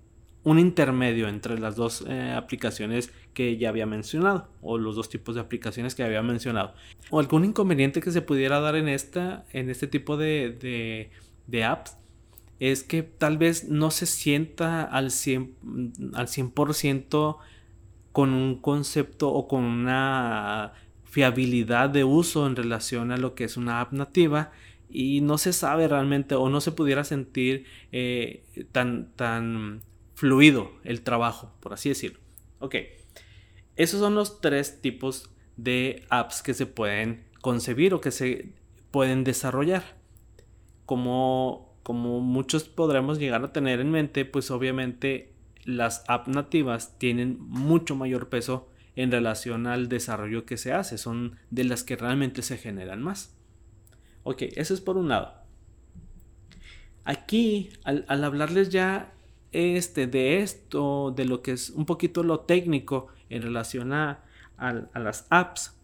un 0.45 0.60
intermedio 0.60 1.28
entre 1.28 1.58
las 1.58 1.75
dos 1.75 2.06
eh, 2.08 2.32
aplicaciones 2.32 3.12
que 3.34 3.58
ya 3.58 3.69
había 3.69 3.88
mencionado 3.88 4.47
o 4.62 4.78
los 4.78 4.95
dos 4.95 5.10
tipos 5.10 5.34
de 5.34 5.41
aplicaciones 5.41 5.95
que 5.95 6.04
había 6.04 6.21
mencionado 6.21 6.75
o 7.10 7.19
algún 7.19 7.45
inconveniente 7.45 7.99
que 7.99 8.12
se 8.12 8.21
pudiera 8.21 8.60
dar 8.60 8.75
en 8.75 8.88
esta 8.88 9.43
en 9.54 9.71
este 9.71 9.88
tipo 9.88 10.17
de, 10.17 11.10
de, 11.47 11.63
apps 11.63 11.97
es 12.60 12.84
que 12.84 13.01
tal 13.01 13.39
vez 13.39 13.69
no 13.69 13.89
se 13.89 14.06
sienta 14.06 14.84
al 14.84 15.10
100%, 15.10 16.12
al 16.13 16.28
100 16.28 17.04
con 18.12 18.30
un 18.30 18.62
concepto 18.62 19.30
o 19.34 19.47
con 19.47 19.63
una 19.63 20.73
fiabilidad 21.04 21.89
de 21.89 22.04
uso 22.04 22.45
en 22.45 22.56
relación 22.56 23.12
a 23.12 23.17
lo 23.17 23.34
que 23.34 23.45
es 23.45 23.58
una 23.58 23.82
app 23.82 23.93
nativa 23.93 24.51
y 24.89 25.21
no 25.21 25.38
se 25.38 25.54
sabe 25.54 25.88
realmente 25.88 26.36
o 26.36 26.50
no 26.50 26.62
se 26.62 26.71
pudiera 26.71 27.04
sentir 27.04 27.65
eh, 27.91 28.43
tan, 28.71 29.12
tan 29.15 29.82
fluido 30.13 30.71
el 30.84 31.02
trabajo, 31.02 31.54
por 31.60 31.74
así 31.74 31.89
decirlo. 31.89 32.19
Ok, 32.60 32.76
esos 33.76 34.00
son 34.00 34.15
los 34.15 34.41
tres 34.41 34.82
tipos 34.82 35.30
de 35.58 36.06
apps 36.10 36.41
que 36.41 36.54
se 36.54 36.65
pueden 36.65 37.26
concebir 37.41 37.93
o 37.93 38.02
que 38.02 38.12
se 38.12 38.54
pueden 38.91 39.24
desarrollar. 39.24 39.84
Como, 40.86 41.78
como 41.84 42.21
muchos 42.21 42.63
podremos 42.63 43.19
llegar 43.19 43.43
a 43.43 43.52
tener 43.52 43.80
en 43.80 43.91
mente, 43.91 44.24
pues 44.26 44.52
obviamente 44.52 45.34
las 45.65 46.04
apps 46.08 46.30
nativas 46.30 46.98
tienen 46.98 47.38
mucho 47.39 47.95
mayor 47.95 48.30
peso 48.30 48.69
en 48.95 49.12
relación 49.12 49.67
al 49.67 49.89
desarrollo 49.89 50.45
que 50.45 50.58
se 50.58 50.71
hace, 50.71 50.98
son 50.98 51.38
de 51.50 51.65
las 51.65 51.84
que 51.84 51.98
realmente 51.98 52.41
se 52.41 52.58
generan 52.58 53.02
más. 53.02 53.35
Ok, 54.25 54.41
eso 54.57 54.73
es 54.73 54.81
por 54.81 54.97
un 54.97 55.07
lado. 55.07 55.33
Aquí, 57.05 57.69
al, 57.85 58.03
al 58.09 58.23
hablarles 58.25 58.69
ya 58.69 59.13
este, 59.55 60.05
de 60.05 60.41
esto, 60.41 61.13
de 61.15 61.23
lo 61.23 61.41
que 61.41 61.53
es 61.53 61.69
un 61.69 61.85
poquito 61.85 62.23
lo 62.23 62.41
técnico 62.41 63.07
en 63.29 63.41
relación 63.41 63.93
a, 63.93 64.19
las 64.93 65.27
apps, 65.29 65.77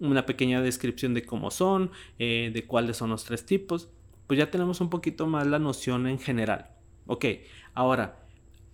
una 0.00 0.26
pequeña 0.26 0.60
descripción 0.60 1.14
de 1.14 1.24
cómo 1.24 1.52
son, 1.52 1.92
eh, 2.18 2.50
de 2.52 2.64
cuáles 2.64 2.96
son 2.96 3.10
los 3.10 3.24
tres 3.24 3.46
tipos, 3.46 3.88
pues 4.26 4.38
ya 4.38 4.50
tenemos 4.50 4.80
un 4.80 4.90
poquito 4.90 5.28
más 5.28 5.46
la 5.46 5.60
noción 5.60 6.08
en 6.08 6.18
general. 6.18 6.70
Ok, 7.06 7.26
ahora, 7.74 8.24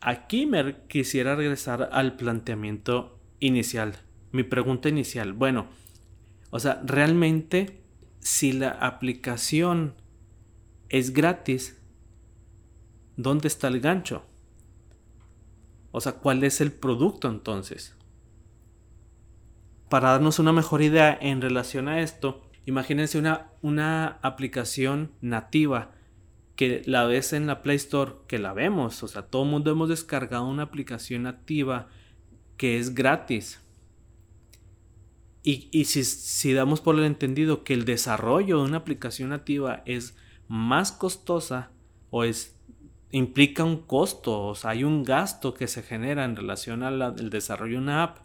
aquí 0.00 0.46
me 0.46 0.76
quisiera 0.88 1.36
regresar 1.36 1.90
al 1.92 2.16
planteamiento 2.16 3.18
inicial, 3.40 3.96
mi 4.32 4.44
pregunta 4.44 4.88
inicial. 4.88 5.34
Bueno, 5.34 5.66
o 6.50 6.58
sea, 6.58 6.80
realmente 6.86 7.80
si 8.20 8.52
la 8.52 8.70
aplicación 8.70 9.94
es 10.88 11.12
gratis, 11.12 11.80
¿dónde 13.16 13.48
está 13.48 13.68
el 13.68 13.80
gancho? 13.80 14.24
O 15.90 16.00
sea, 16.00 16.12
¿cuál 16.12 16.44
es 16.44 16.60
el 16.60 16.72
producto 16.72 17.28
entonces? 17.28 17.96
Para 19.88 20.10
darnos 20.10 20.38
una 20.38 20.52
mejor 20.52 20.82
idea 20.82 21.16
en 21.20 21.40
relación 21.40 21.88
a 21.88 22.00
esto, 22.00 22.42
imagínense 22.66 23.18
una, 23.18 23.50
una 23.62 24.18
aplicación 24.22 25.12
nativa 25.20 25.92
que 26.56 26.82
la 26.86 27.04
ves 27.04 27.32
en 27.32 27.46
la 27.46 27.62
Play 27.62 27.76
Store, 27.76 28.14
que 28.26 28.38
la 28.38 28.52
vemos, 28.52 29.02
o 29.02 29.08
sea, 29.08 29.22
todo 29.22 29.44
el 29.44 29.50
mundo 29.50 29.70
hemos 29.70 29.88
descargado 29.88 30.46
una 30.46 30.64
aplicación 30.64 31.22
nativa 31.22 31.88
que 32.56 32.78
es 32.78 32.94
gratis. 32.94 33.62
Y, 35.50 35.86
si, 35.86 36.04
si, 36.04 36.52
damos 36.52 36.82
por 36.82 36.96
el 36.96 37.04
entendido 37.04 37.64
que 37.64 37.72
el 37.72 37.86
desarrollo 37.86 38.58
de 38.58 38.64
una 38.64 38.76
aplicación 38.76 39.30
nativa 39.30 39.82
es 39.86 40.14
más 40.46 40.92
costosa 40.92 41.70
o 42.10 42.24
es 42.24 42.54
implica 43.12 43.64
un 43.64 43.78
costo, 43.78 44.42
o 44.42 44.54
sea, 44.54 44.72
hay 44.72 44.84
un 44.84 45.04
gasto 45.04 45.54
que 45.54 45.66
se 45.66 45.82
genera 45.82 46.26
en 46.26 46.36
relación 46.36 46.82
al 46.82 47.30
desarrollo 47.30 47.78
de 47.78 47.82
una 47.82 48.02
app. 48.02 48.18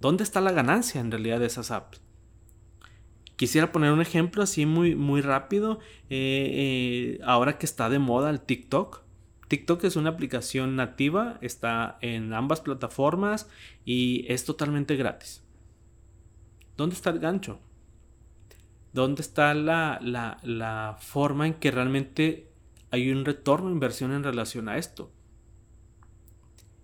¿Dónde 0.00 0.24
está 0.24 0.40
la 0.40 0.52
ganancia 0.52 1.02
en 1.02 1.10
realidad 1.10 1.38
de 1.40 1.48
esas 1.48 1.70
apps? 1.70 2.00
Quisiera 3.36 3.72
poner 3.72 3.92
un 3.92 4.00
ejemplo 4.00 4.42
así 4.42 4.64
muy, 4.64 4.94
muy 4.94 5.20
rápido. 5.20 5.80
Eh, 6.08 7.18
eh, 7.18 7.20
ahora 7.26 7.58
que 7.58 7.66
está 7.66 7.90
de 7.90 7.98
moda 7.98 8.30
el 8.30 8.40
TikTok. 8.40 9.02
TikTok 9.48 9.84
es 9.84 9.96
una 9.96 10.08
aplicación 10.08 10.76
nativa, 10.76 11.36
está 11.42 11.98
en 12.00 12.32
ambas 12.32 12.62
plataformas 12.62 13.50
y 13.84 14.24
es 14.32 14.46
totalmente 14.46 14.96
gratis. 14.96 15.44
¿Dónde 16.76 16.94
está 16.94 17.10
el 17.10 17.18
gancho? 17.18 17.60
¿Dónde 18.92 19.22
está 19.22 19.54
la, 19.54 19.98
la, 20.02 20.38
la 20.42 20.96
forma 20.98 21.46
en 21.46 21.54
que 21.54 21.70
realmente 21.70 22.50
hay 22.90 23.10
un 23.10 23.24
retorno 23.24 23.68
de 23.68 23.74
inversión 23.74 24.12
en 24.12 24.24
relación 24.24 24.68
a 24.68 24.76
esto. 24.76 25.12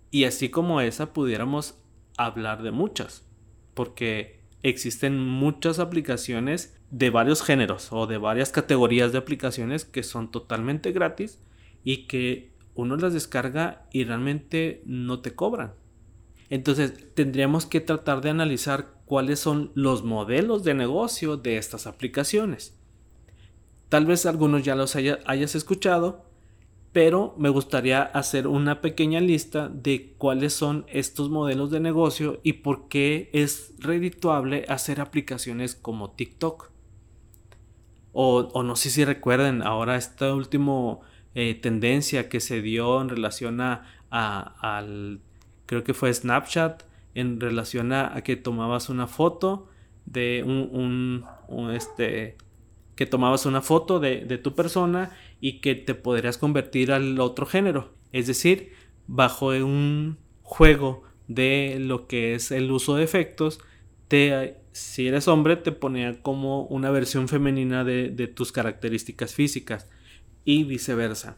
Y 0.09 0.23
así 0.23 0.49
como 0.49 0.81
esa 0.81 1.13
pudiéramos 1.13 1.77
hablar 2.17 2.63
de 2.63 2.71
muchas, 2.71 3.25
porque 3.73 4.39
existen 4.63 5.19
muchas 5.19 5.79
aplicaciones 5.79 6.79
de 6.89 7.09
varios 7.09 7.43
géneros 7.43 7.89
o 7.91 8.07
de 8.07 8.17
varias 8.17 8.51
categorías 8.51 9.11
de 9.11 9.17
aplicaciones 9.17 9.83
que 9.83 10.03
son 10.03 10.31
totalmente 10.31 10.93
gratis 10.93 11.43
y 11.83 12.07
que 12.07 12.53
uno 12.73 12.95
las 12.95 13.13
descarga 13.13 13.87
y 13.91 14.05
realmente 14.05 14.81
no 14.85 15.19
te 15.19 15.35
cobran. 15.35 15.73
Entonces 16.49 17.13
tendríamos 17.13 17.65
que 17.65 17.81
tratar 17.81 18.21
de 18.21 18.29
analizar 18.29 18.93
cuáles 19.05 19.39
son 19.39 19.71
los 19.75 20.03
modelos 20.03 20.63
de 20.63 20.73
negocio 20.73 21.37
de 21.37 21.57
estas 21.57 21.87
aplicaciones. 21.87 22.77
Tal 23.89 24.05
vez 24.05 24.25
algunos 24.25 24.63
ya 24.63 24.75
los 24.75 24.95
hayas 24.95 25.55
escuchado, 25.55 26.25
pero 26.91 27.35
me 27.37 27.49
gustaría 27.49 28.01
hacer 28.01 28.47
una 28.47 28.81
pequeña 28.81 29.19
lista 29.19 29.69
de 29.69 30.15
cuáles 30.17 30.53
son 30.53 30.85
estos 30.89 31.29
modelos 31.29 31.69
de 31.69 31.79
negocio 31.79 32.39
y 32.43 32.53
por 32.53 32.87
qué 32.87 33.29
es 33.33 33.73
redituable 33.79 34.65
hacer 34.67 34.99
aplicaciones 34.99 35.75
como 35.75 36.11
TikTok. 36.11 36.71
O, 38.13 38.63
no 38.63 38.75
sé 38.75 38.89
si 38.89 39.05
recuerden 39.05 39.61
ahora 39.61 39.95
esta 39.95 40.33
última 40.33 40.97
eh, 41.35 41.53
tendencia 41.53 42.29
que 42.29 42.39
se 42.39 42.63
dio 42.63 42.99
en 42.99 43.09
relación 43.09 43.61
a, 43.61 43.85
al, 44.09 45.21
creo 45.67 45.83
que 45.83 45.93
fue 45.93 46.11
Snapchat, 46.11 46.83
en 47.13 47.39
relación 47.39 47.93
a, 47.93 48.21
que 48.21 48.35
tomabas 48.35 48.89
una 48.89 49.07
foto 49.07 49.69
de 50.05 50.43
un, 50.43 51.23
este, 51.73 52.37
que 52.95 53.05
tomabas 53.05 53.45
una 53.45 53.61
foto 53.61 53.99
de, 53.99 54.37
tu 54.37 54.53
persona 54.55 55.11
y 55.39 55.59
que 55.59 55.75
te 55.75 55.95
podrías 55.95 56.37
convertir 56.37 56.91
al 56.91 57.19
otro 57.19 57.45
género. 57.45 57.93
Es 58.11 58.27
decir, 58.27 58.71
bajo 59.07 59.47
un 59.47 60.17
juego 60.43 61.03
de 61.27 61.77
lo 61.79 62.07
que 62.07 62.35
es 62.35 62.51
el 62.51 62.71
uso 62.71 62.95
de 62.95 63.03
efectos, 63.03 63.59
te, 64.07 64.57
si 64.71 65.07
eres 65.07 65.27
hombre 65.27 65.55
te 65.57 65.71
ponía 65.71 66.21
como 66.21 66.63
una 66.65 66.91
versión 66.91 67.27
femenina 67.27 67.83
de, 67.83 68.27
tus 68.27 68.51
características 68.51 69.33
físicas 69.33 69.89
y 70.45 70.63
viceversa. 70.63 71.37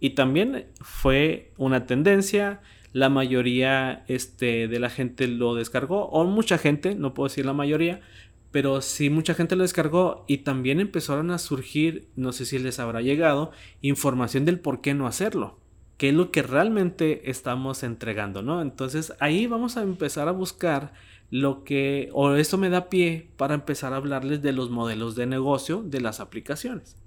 Y 0.00 0.10
también 0.10 0.66
fue 0.80 1.52
una 1.58 1.86
tendencia, 1.86 2.60
la 2.92 3.08
mayoría 3.08 4.04
este, 4.08 4.68
de 4.68 4.78
la 4.78 4.90
gente 4.90 5.26
lo 5.28 5.54
descargó, 5.54 6.06
o 6.06 6.24
mucha 6.24 6.58
gente, 6.58 6.94
no 6.94 7.14
puedo 7.14 7.28
decir 7.28 7.46
la 7.46 7.52
mayoría, 7.52 8.00
pero 8.50 8.82
sí 8.82 9.08
mucha 9.10 9.34
gente 9.34 9.56
lo 9.56 9.62
descargó 9.62 10.24
y 10.28 10.38
también 10.38 10.78
empezaron 10.78 11.30
a 11.30 11.38
surgir, 11.38 12.08
no 12.16 12.32
sé 12.32 12.44
si 12.44 12.58
les 12.58 12.78
habrá 12.78 13.00
llegado, 13.00 13.50
información 13.80 14.44
del 14.44 14.60
por 14.60 14.82
qué 14.82 14.92
no 14.92 15.06
hacerlo, 15.06 15.58
qué 15.96 16.10
es 16.10 16.14
lo 16.14 16.30
que 16.30 16.42
realmente 16.42 17.30
estamos 17.30 17.82
entregando, 17.82 18.42
¿no? 18.42 18.60
Entonces 18.60 19.14
ahí 19.20 19.46
vamos 19.46 19.76
a 19.76 19.82
empezar 19.82 20.28
a 20.28 20.32
buscar 20.32 20.92
lo 21.30 21.64
que, 21.64 22.10
o 22.12 22.34
eso 22.34 22.58
me 22.58 22.68
da 22.68 22.90
pie 22.90 23.30
para 23.38 23.54
empezar 23.54 23.94
a 23.94 23.96
hablarles 23.96 24.42
de 24.42 24.52
los 24.52 24.68
modelos 24.68 25.16
de 25.16 25.24
negocio 25.24 25.82
de 25.82 26.02
las 26.02 26.20
aplicaciones. 26.20 26.98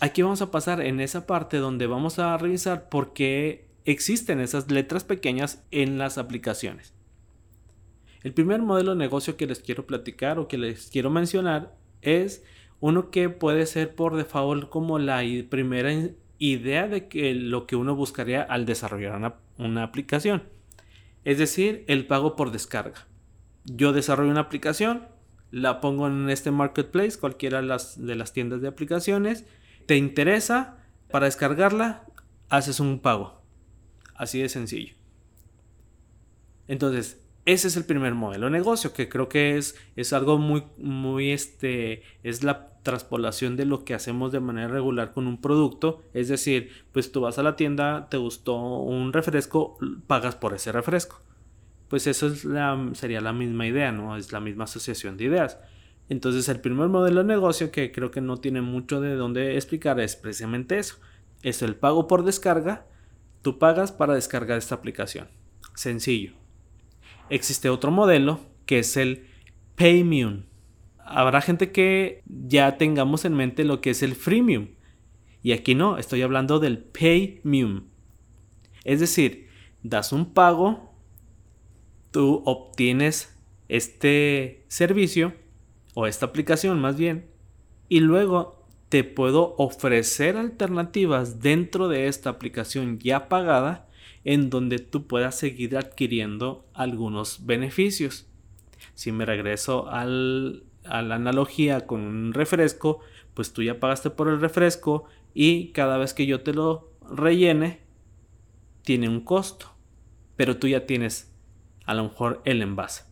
Aquí 0.00 0.20
vamos 0.20 0.42
a 0.42 0.50
pasar 0.50 0.82
en 0.82 1.00
esa 1.00 1.26
parte 1.26 1.56
donde 1.56 1.86
vamos 1.86 2.18
a 2.18 2.36
revisar 2.36 2.90
por 2.90 3.14
qué 3.14 3.71
existen 3.84 4.40
esas 4.40 4.70
letras 4.70 5.04
pequeñas 5.04 5.64
en 5.70 5.98
las 5.98 6.18
aplicaciones. 6.18 6.94
El 8.22 8.32
primer 8.34 8.62
modelo 8.62 8.92
de 8.92 8.98
negocio 8.98 9.36
que 9.36 9.46
les 9.46 9.60
quiero 9.60 9.86
platicar 9.86 10.38
o 10.38 10.46
que 10.46 10.58
les 10.58 10.90
quiero 10.90 11.10
mencionar 11.10 11.74
es 12.02 12.44
uno 12.80 13.10
que 13.10 13.28
puede 13.28 13.66
ser 13.66 13.94
por 13.94 14.16
default 14.16 14.68
como 14.68 14.98
la 14.98 15.22
primera 15.48 15.92
idea 16.38 16.88
de 16.88 17.08
que 17.08 17.34
lo 17.34 17.66
que 17.66 17.76
uno 17.76 17.94
buscaría 17.94 18.42
al 18.42 18.66
desarrollar 18.66 19.36
una, 19.58 19.82
aplicación. 19.82 20.44
Es 21.24 21.38
decir, 21.38 21.84
el 21.86 22.06
pago 22.06 22.34
por 22.36 22.50
descarga. 22.50 23.06
Yo 23.64 23.92
desarrollo 23.92 24.30
una 24.30 24.40
aplicación, 24.40 25.06
la 25.52 25.80
pongo 25.80 26.08
en 26.08 26.28
este 26.30 26.50
marketplace, 26.50 27.18
cualquiera 27.18 27.62
las, 27.62 28.04
de 28.04 28.16
las 28.16 28.32
tiendas 28.32 28.60
de 28.60 28.68
aplicaciones. 28.68 29.44
Te 29.86 29.96
interesa, 29.96 30.78
para 31.10 31.26
descargarla, 31.26 32.04
haces 32.48 32.80
un 32.80 32.98
pago. 32.98 33.41
Así 34.22 34.40
de 34.40 34.48
sencillo. 34.48 34.94
Entonces, 36.68 37.20
ese 37.44 37.66
es 37.66 37.76
el 37.76 37.84
primer 37.84 38.14
modelo 38.14 38.46
de 38.46 38.52
negocio, 38.52 38.92
que 38.92 39.08
creo 39.08 39.28
que 39.28 39.56
es, 39.56 39.74
es 39.96 40.12
algo 40.12 40.38
muy, 40.38 40.62
muy, 40.78 41.32
este, 41.32 42.04
es 42.22 42.44
la 42.44 42.78
traspolación 42.84 43.56
de 43.56 43.64
lo 43.64 43.84
que 43.84 43.94
hacemos 43.94 44.30
de 44.30 44.38
manera 44.38 44.68
regular 44.68 45.12
con 45.12 45.26
un 45.26 45.40
producto. 45.40 46.04
Es 46.14 46.28
decir, 46.28 46.70
pues 46.92 47.10
tú 47.10 47.22
vas 47.22 47.40
a 47.40 47.42
la 47.42 47.56
tienda, 47.56 48.06
te 48.10 48.16
gustó 48.16 48.54
un 48.60 49.12
refresco, 49.12 49.76
pagas 50.06 50.36
por 50.36 50.54
ese 50.54 50.70
refresco. 50.70 51.20
Pues 51.88 52.06
eso 52.06 52.28
es 52.28 52.44
la, 52.44 52.90
sería 52.92 53.20
la 53.20 53.32
misma 53.32 53.66
idea, 53.66 53.90
¿no? 53.90 54.16
Es 54.16 54.30
la 54.30 54.38
misma 54.38 54.64
asociación 54.64 55.16
de 55.16 55.24
ideas. 55.24 55.58
Entonces 56.08 56.48
el 56.48 56.60
primer 56.60 56.86
modelo 56.86 57.22
de 57.22 57.26
negocio 57.26 57.72
que 57.72 57.90
creo 57.90 58.12
que 58.12 58.20
no 58.20 58.36
tiene 58.36 58.60
mucho 58.60 59.00
de 59.00 59.16
dónde 59.16 59.56
explicar 59.56 59.98
es 59.98 60.14
precisamente 60.14 60.78
eso. 60.78 61.00
Es 61.42 61.60
el 61.62 61.74
pago 61.74 62.06
por 62.06 62.22
descarga. 62.22 62.86
Tú 63.42 63.58
pagas 63.58 63.92
para 63.92 64.14
descargar 64.14 64.58
esta 64.58 64.74
aplicación. 64.74 65.28
Sencillo 65.74 66.42
existe 67.32 67.70
otro 67.70 67.90
modelo 67.90 68.40
que 68.66 68.80
es 68.80 68.96
el 68.96 69.26
Paymium. 69.76 70.44
Habrá 70.98 71.40
gente 71.40 71.72
que 71.72 72.22
ya 72.26 72.76
tengamos 72.78 73.24
en 73.24 73.34
mente 73.34 73.64
lo 73.64 73.80
que 73.80 73.90
es 73.90 74.02
el 74.02 74.14
freemium. 74.14 74.68
Y 75.42 75.52
aquí 75.52 75.74
no, 75.74 75.98
estoy 75.98 76.22
hablando 76.22 76.60
del 76.60 76.78
Paymium. 76.78 77.88
Es 78.84 79.00
decir, 79.00 79.48
das 79.82 80.12
un 80.12 80.32
pago, 80.32 80.94
tú 82.10 82.42
obtienes 82.44 83.38
este 83.68 84.64
servicio 84.68 85.34
o 85.94 86.06
esta 86.06 86.26
aplicación 86.26 86.80
más 86.80 86.96
bien 86.96 87.30
y 87.88 88.00
luego 88.00 88.61
te 88.92 89.04
puedo 89.04 89.54
ofrecer 89.56 90.36
alternativas 90.36 91.40
dentro 91.40 91.88
de 91.88 92.08
esta 92.08 92.28
aplicación 92.28 92.98
ya 92.98 93.30
pagada 93.30 93.88
en 94.22 94.50
donde 94.50 94.80
tú 94.80 95.06
puedas 95.06 95.34
seguir 95.34 95.78
adquiriendo 95.78 96.68
algunos 96.74 97.46
beneficios. 97.46 98.26
Si 98.92 99.10
me 99.10 99.24
regreso 99.24 99.88
a 99.88 100.04
la 100.04 101.14
analogía 101.14 101.86
con 101.86 102.02
un 102.02 102.34
refresco, 102.34 103.00
pues 103.32 103.54
tú 103.54 103.62
ya 103.62 103.80
pagaste 103.80 104.10
por 104.10 104.28
el 104.28 104.42
refresco 104.42 105.04
y 105.32 105.68
cada 105.68 105.96
vez 105.96 106.12
que 106.12 106.26
yo 106.26 106.42
te 106.42 106.52
lo 106.52 106.92
rellene, 107.00 107.80
tiene 108.82 109.08
un 109.08 109.22
costo. 109.22 109.72
Pero 110.36 110.58
tú 110.58 110.68
ya 110.68 110.84
tienes 110.84 111.32
a 111.86 111.94
lo 111.94 112.02
mejor 112.04 112.42
el 112.44 112.60
envase. 112.60 113.04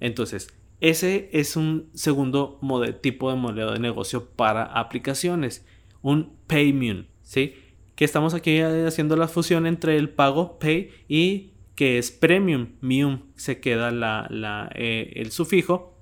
Entonces, 0.00 0.48
ese 0.88 1.30
es 1.32 1.56
un 1.56 1.88
segundo 1.94 2.60
tipo 3.00 3.30
de 3.30 3.36
modelo 3.36 3.72
de 3.72 3.78
negocio 3.78 4.28
para 4.28 4.64
aplicaciones, 4.64 5.66
un 6.02 6.36
payment, 6.46 7.06
¿sí? 7.22 7.54
que 7.94 8.04
estamos 8.04 8.34
aquí 8.34 8.60
haciendo 8.60 9.16
la 9.16 9.28
fusión 9.28 9.66
entre 9.66 9.96
el 9.96 10.10
pago 10.10 10.58
pay 10.58 10.90
y 11.08 11.52
que 11.74 11.96
es 11.96 12.10
premium, 12.10 12.72
mium, 12.82 13.20
se 13.34 13.60
queda 13.60 13.90
la, 13.90 14.70
eh, 14.74 15.12
el 15.16 15.32
sufijo. 15.32 15.96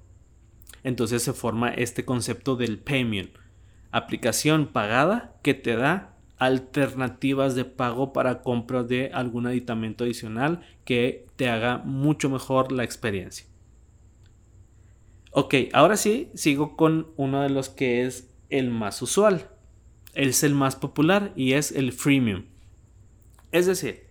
Entonces 0.83 1.23
se 1.23 1.33
forma 1.33 1.69
este 1.69 2.05
concepto 2.05 2.57
del 2.57 2.79
premium. 2.79 3.29
Aplicación 3.93 4.67
pagada 4.67 5.37
que 5.43 5.55
te 5.55 5.77
da 5.77 6.17
alternativas 6.39 7.55
de 7.55 7.65
pago 7.65 8.13
para 8.13 8.43
compras 8.43 8.89
de 8.89 9.13
algún 9.15 9.47
aditamento 9.47 10.03
adicional 10.03 10.61
que 10.85 11.27
te 11.37 11.49
haga 11.49 11.79
mucho 11.79 12.29
mejor 12.29 12.73
la 12.73 12.83
experiencia. 12.83 13.52
Ok, 15.35 15.55
ahora 15.73 15.97
sí, 15.97 16.31
sigo 16.35 16.77
con 16.77 17.09
uno 17.17 17.41
de 17.41 17.49
los 17.49 17.71
que 17.71 18.05
es 18.05 18.35
el 18.51 18.69
más 18.71 19.01
usual, 19.01 19.49
es 20.15 20.43
el 20.43 20.55
más 20.55 20.77
popular 20.77 21.33
y 21.35 21.55
es 21.55 21.73
el 21.73 21.93
freemium. 21.93 22.45
Es 23.51 23.65
decir, 23.65 24.05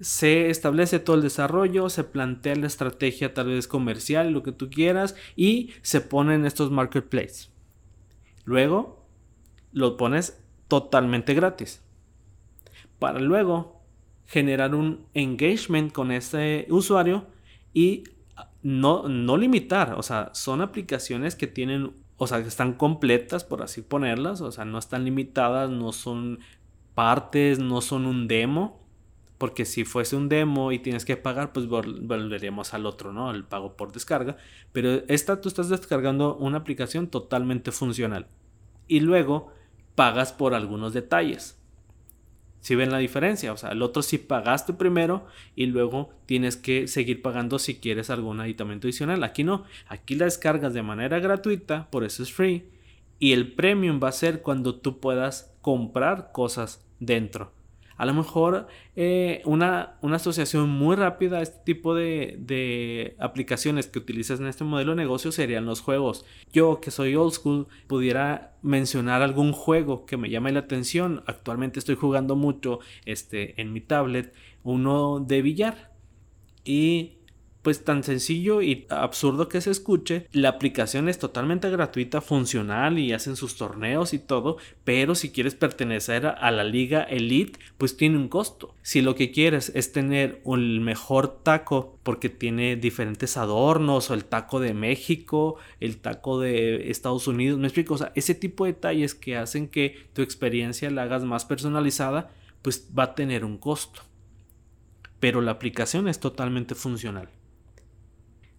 se 0.00 0.50
establece 0.50 0.98
todo 0.98 1.14
el 1.14 1.22
desarrollo, 1.22 1.88
se 1.88 2.02
plantea 2.02 2.56
la 2.56 2.66
estrategia 2.66 3.32
tal 3.32 3.46
vez 3.46 3.68
comercial, 3.68 4.32
lo 4.32 4.42
que 4.42 4.50
tú 4.50 4.68
quieras, 4.68 5.14
y 5.36 5.70
se 5.82 6.00
ponen 6.00 6.44
estos 6.44 6.72
marketplaces. 6.72 7.52
Luego 8.44 9.06
lo 9.70 9.96
pones 9.96 10.42
totalmente 10.66 11.32
gratis. 11.34 11.80
Para 12.98 13.20
luego 13.20 13.82
generar 14.26 14.74
un 14.74 15.06
engagement 15.14 15.92
con 15.92 16.10
ese 16.10 16.66
usuario 16.70 17.28
y 17.72 18.02
no, 18.66 19.08
no 19.08 19.36
limitar. 19.36 19.94
O 19.94 20.02
sea, 20.02 20.30
son 20.34 20.60
aplicaciones 20.60 21.36
que 21.36 21.46
tienen 21.46 21.92
o 22.18 22.26
sea, 22.26 22.42
que 22.42 22.48
están 22.48 22.72
completas, 22.72 23.44
por 23.44 23.62
así 23.62 23.82
ponerlas, 23.82 24.40
o 24.40 24.50
sea, 24.50 24.64
no 24.64 24.78
están 24.78 25.04
limitadas, 25.04 25.70
no 25.70 25.92
son 25.92 26.40
partes, 26.94 27.58
no 27.58 27.82
son 27.82 28.06
un 28.06 28.26
demo, 28.26 28.80
porque 29.36 29.66
si 29.66 29.84
fuese 29.84 30.16
un 30.16 30.30
demo 30.30 30.72
y 30.72 30.78
tienes 30.78 31.04
que 31.04 31.18
pagar, 31.18 31.52
pues 31.52 31.68
volveríamos 31.68 32.72
al 32.72 32.86
otro, 32.86 33.12
¿no? 33.12 33.30
El 33.30 33.44
pago 33.44 33.76
por 33.76 33.92
descarga, 33.92 34.38
pero 34.72 35.02
esta 35.08 35.42
tú 35.42 35.48
estás 35.48 35.68
descargando 35.68 36.36
una 36.36 36.56
aplicación 36.56 37.08
totalmente 37.08 37.70
funcional 37.70 38.28
y 38.88 39.00
luego 39.00 39.52
pagas 39.94 40.32
por 40.32 40.54
algunos 40.54 40.94
detalles. 40.94 41.60
Si 42.66 42.74
ven 42.74 42.90
la 42.90 42.98
diferencia, 42.98 43.52
o 43.52 43.56
sea, 43.56 43.70
el 43.70 43.80
otro 43.80 44.02
sí 44.02 44.18
pagaste 44.18 44.72
primero 44.72 45.24
y 45.54 45.66
luego 45.66 46.10
tienes 46.26 46.56
que 46.56 46.88
seguir 46.88 47.22
pagando 47.22 47.60
si 47.60 47.76
quieres 47.76 48.10
algún 48.10 48.40
aditamento 48.40 48.88
adicional. 48.88 49.22
Aquí 49.22 49.44
no, 49.44 49.62
aquí 49.86 50.16
la 50.16 50.24
descargas 50.24 50.74
de 50.74 50.82
manera 50.82 51.20
gratuita, 51.20 51.88
por 51.92 52.02
eso 52.02 52.24
es 52.24 52.32
free. 52.32 52.64
Y 53.20 53.34
el 53.34 53.52
premium 53.52 54.00
va 54.02 54.08
a 54.08 54.12
ser 54.12 54.42
cuando 54.42 54.74
tú 54.74 54.98
puedas 54.98 55.54
comprar 55.62 56.32
cosas 56.32 56.84
dentro. 56.98 57.52
A 57.96 58.04
lo 58.04 58.14
mejor 58.14 58.66
eh, 58.94 59.42
una, 59.44 59.96
asociación 60.02 60.68
muy 60.68 60.96
rápida 60.96 61.38
a 61.38 61.42
este 61.42 61.58
tipo 61.64 61.94
de, 61.94 63.16
aplicaciones 63.18 63.86
que 63.86 63.98
utilizas 63.98 64.40
en 64.40 64.46
este 64.46 64.64
modelo 64.64 64.92
de 64.92 64.96
negocio 64.96 65.32
serían 65.32 65.66
los 65.66 65.80
juegos. 65.80 66.24
Yo 66.52 66.80
que 66.80 66.90
soy 66.90 67.14
old 67.16 67.32
school 67.32 67.66
pudiera 67.86 68.54
mencionar 68.62 69.22
algún 69.22 69.52
juego 69.52 70.06
que 70.06 70.16
me 70.16 70.30
llame 70.30 70.52
la 70.52 70.60
atención. 70.60 71.22
Actualmente 71.26 71.78
estoy 71.78 71.94
jugando 71.94 72.36
mucho 72.36 72.80
este, 73.04 73.60
en 73.60 73.72
mi 73.72 73.80
tablet 73.80 74.34
uno 74.62 75.20
de 75.20 75.42
billar. 75.42 75.92
Y 76.64 77.15
pues 77.66 77.82
tan 77.82 78.04
sencillo 78.04 78.62
y 78.62 78.86
absurdo 78.90 79.48
que 79.48 79.60
se 79.60 79.72
escuche, 79.72 80.28
la 80.30 80.50
aplicación 80.50 81.08
es 81.08 81.18
totalmente 81.18 81.68
gratuita, 81.68 82.20
funcional 82.20 82.96
y 82.96 83.12
hacen 83.12 83.34
sus 83.34 83.56
torneos 83.56 84.14
y 84.14 84.20
todo, 84.20 84.58
pero 84.84 85.16
si 85.16 85.32
quieres 85.32 85.56
pertenecer 85.56 86.26
a 86.26 86.50
la 86.52 86.62
liga 86.62 87.02
elite, 87.02 87.58
pues 87.76 87.96
tiene 87.96 88.18
un 88.18 88.28
costo. 88.28 88.76
Si 88.82 89.02
lo 89.02 89.16
que 89.16 89.32
quieres 89.32 89.72
es 89.74 89.90
tener 89.90 90.40
un 90.44 90.84
mejor 90.84 91.42
taco 91.42 91.98
porque 92.04 92.28
tiene 92.28 92.76
diferentes 92.76 93.36
adornos 93.36 94.12
o 94.12 94.14
el 94.14 94.26
taco 94.26 94.60
de 94.60 94.72
México, 94.72 95.56
el 95.80 95.96
taco 95.96 96.38
de 96.38 96.88
Estados 96.92 97.26
Unidos, 97.26 97.58
me 97.58 97.66
explico, 97.66 97.94
o 97.94 97.98
sea, 97.98 98.12
ese 98.14 98.36
tipo 98.36 98.64
de 98.64 98.74
detalles 98.74 99.16
que 99.16 99.36
hacen 99.36 99.66
que 99.66 100.06
tu 100.12 100.22
experiencia 100.22 100.88
la 100.88 101.02
hagas 101.02 101.24
más 101.24 101.44
personalizada, 101.44 102.30
pues 102.62 102.88
va 102.96 103.02
a 103.02 103.14
tener 103.16 103.44
un 103.44 103.58
costo. 103.58 104.02
Pero 105.18 105.40
la 105.40 105.50
aplicación 105.50 106.06
es 106.06 106.20
totalmente 106.20 106.76
funcional. 106.76 107.28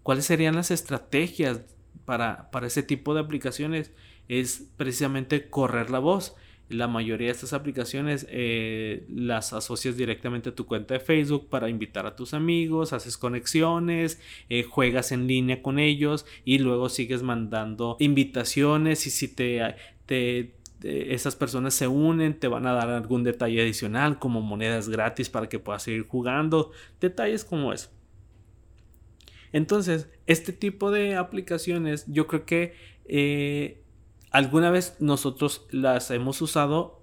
¿Cuáles 0.08 0.24
serían 0.24 0.54
las 0.54 0.70
estrategias 0.70 1.60
para, 2.06 2.50
para 2.50 2.66
ese 2.66 2.82
tipo 2.82 3.12
de 3.12 3.20
aplicaciones? 3.20 3.92
Es 4.26 4.66
precisamente 4.78 5.50
correr 5.50 5.90
la 5.90 5.98
voz. 5.98 6.34
La 6.70 6.88
mayoría 6.88 7.26
de 7.26 7.32
estas 7.34 7.52
aplicaciones 7.52 8.26
eh, 8.30 9.04
las 9.10 9.52
asocias 9.52 9.98
directamente 9.98 10.48
a 10.48 10.54
tu 10.54 10.64
cuenta 10.64 10.94
de 10.94 11.00
Facebook 11.00 11.50
para 11.50 11.68
invitar 11.68 12.06
a 12.06 12.16
tus 12.16 12.32
amigos, 12.32 12.94
haces 12.94 13.18
conexiones, 13.18 14.18
eh, 14.48 14.62
juegas 14.62 15.12
en 15.12 15.26
línea 15.26 15.60
con 15.60 15.78
ellos 15.78 16.24
y 16.42 16.56
luego 16.56 16.88
sigues 16.88 17.22
mandando 17.22 17.98
invitaciones 18.00 19.06
y 19.06 19.10
si 19.10 19.28
te, 19.28 19.60
te, 20.06 20.54
esas 20.84 21.36
personas 21.36 21.74
se 21.74 21.86
unen, 21.86 22.40
te 22.40 22.48
van 22.48 22.66
a 22.66 22.72
dar 22.72 22.88
algún 22.88 23.24
detalle 23.24 23.60
adicional 23.60 24.18
como 24.18 24.40
monedas 24.40 24.88
gratis 24.88 25.28
para 25.28 25.50
que 25.50 25.58
puedas 25.58 25.82
seguir 25.82 26.08
jugando, 26.08 26.70
detalles 26.98 27.44
como 27.44 27.74
eso. 27.74 27.90
Entonces, 29.52 30.08
este 30.26 30.52
tipo 30.52 30.90
de 30.90 31.16
aplicaciones 31.16 32.04
yo 32.06 32.26
creo 32.26 32.44
que 32.44 32.74
eh, 33.06 33.82
alguna 34.30 34.70
vez 34.70 34.96
nosotros 35.00 35.66
las 35.70 36.10
hemos 36.10 36.40
usado 36.42 37.02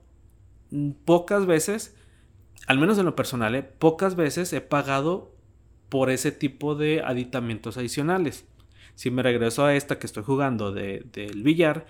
pocas 1.06 1.46
veces. 1.46 1.96
al 2.68 2.80
menos 2.80 2.98
en 2.98 3.06
lo 3.06 3.16
personal, 3.16 3.56
¿eh? 3.56 3.64
pocas 3.64 4.16
veces 4.16 4.52
he 4.54 4.62
pagado 4.62 5.36
por 5.90 6.10
ese 6.10 6.32
tipo 6.32 6.76
de 6.76 7.02
aditamentos 7.02 7.78
adicionales. 7.78 8.46
Si 8.96 9.12
me 9.12 9.24
regreso 9.24 9.66
a 9.66 9.76
esta 9.76 10.00
que 10.00 10.08
estoy 10.08 10.24
jugando 10.24 10.72
del 10.72 11.44
billar, 11.44 11.86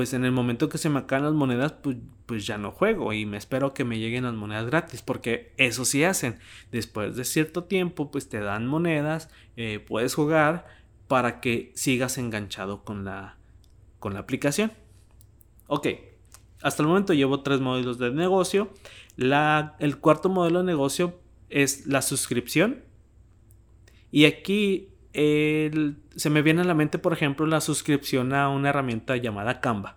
pues 0.00 0.14
en 0.14 0.24
el 0.24 0.32
momento 0.32 0.70
que 0.70 0.78
se 0.78 0.88
me 0.88 1.00
acaban 1.00 1.26
las 1.26 1.34
monedas, 1.34 1.72
pues, 1.72 1.98
pues, 2.24 2.46
ya 2.46 2.56
no 2.56 2.70
juego 2.70 3.12
y 3.12 3.26
me 3.26 3.36
espero 3.36 3.74
que 3.74 3.84
me 3.84 3.98
lleguen 3.98 4.24
las 4.24 4.32
monedas 4.32 4.64
gratis, 4.64 5.02
porque 5.02 5.52
eso 5.58 5.84
sí 5.84 6.04
hacen. 6.04 6.38
Después 6.72 7.16
de 7.16 7.26
cierto 7.26 7.64
tiempo, 7.64 8.10
pues 8.10 8.30
te 8.30 8.40
dan 8.40 8.66
monedas, 8.66 9.28
eh, 9.58 9.78
puedes 9.86 10.14
jugar 10.14 10.66
para 11.06 11.42
que 11.42 11.70
sigas 11.74 12.16
enganchado 12.16 12.82
con 12.82 13.04
la, 13.04 13.36
con 13.98 14.14
la 14.14 14.20
aplicación. 14.20 14.72
Ok, 15.66 15.88
hasta 16.62 16.82
el 16.82 16.88
momento 16.88 17.12
llevo 17.12 17.42
tres 17.42 17.60
modelos 17.60 17.98
de 17.98 18.10
negocio. 18.10 18.70
La, 19.16 19.76
el 19.80 19.98
cuarto 19.98 20.30
modelo 20.30 20.60
de 20.60 20.64
negocio 20.64 21.20
es 21.50 21.86
la 21.86 22.00
suscripción. 22.00 22.84
Y 24.10 24.24
aquí 24.24 24.89
se 25.12 26.30
me 26.30 26.42
viene 26.42 26.62
a 26.62 26.64
la 26.64 26.74
mente, 26.74 26.98
por 26.98 27.12
ejemplo, 27.12 27.46
la 27.46 27.60
suscripción 27.60 28.32
a 28.32 28.48
una 28.48 28.70
herramienta 28.70 29.16
llamada 29.16 29.60
Canva, 29.60 29.96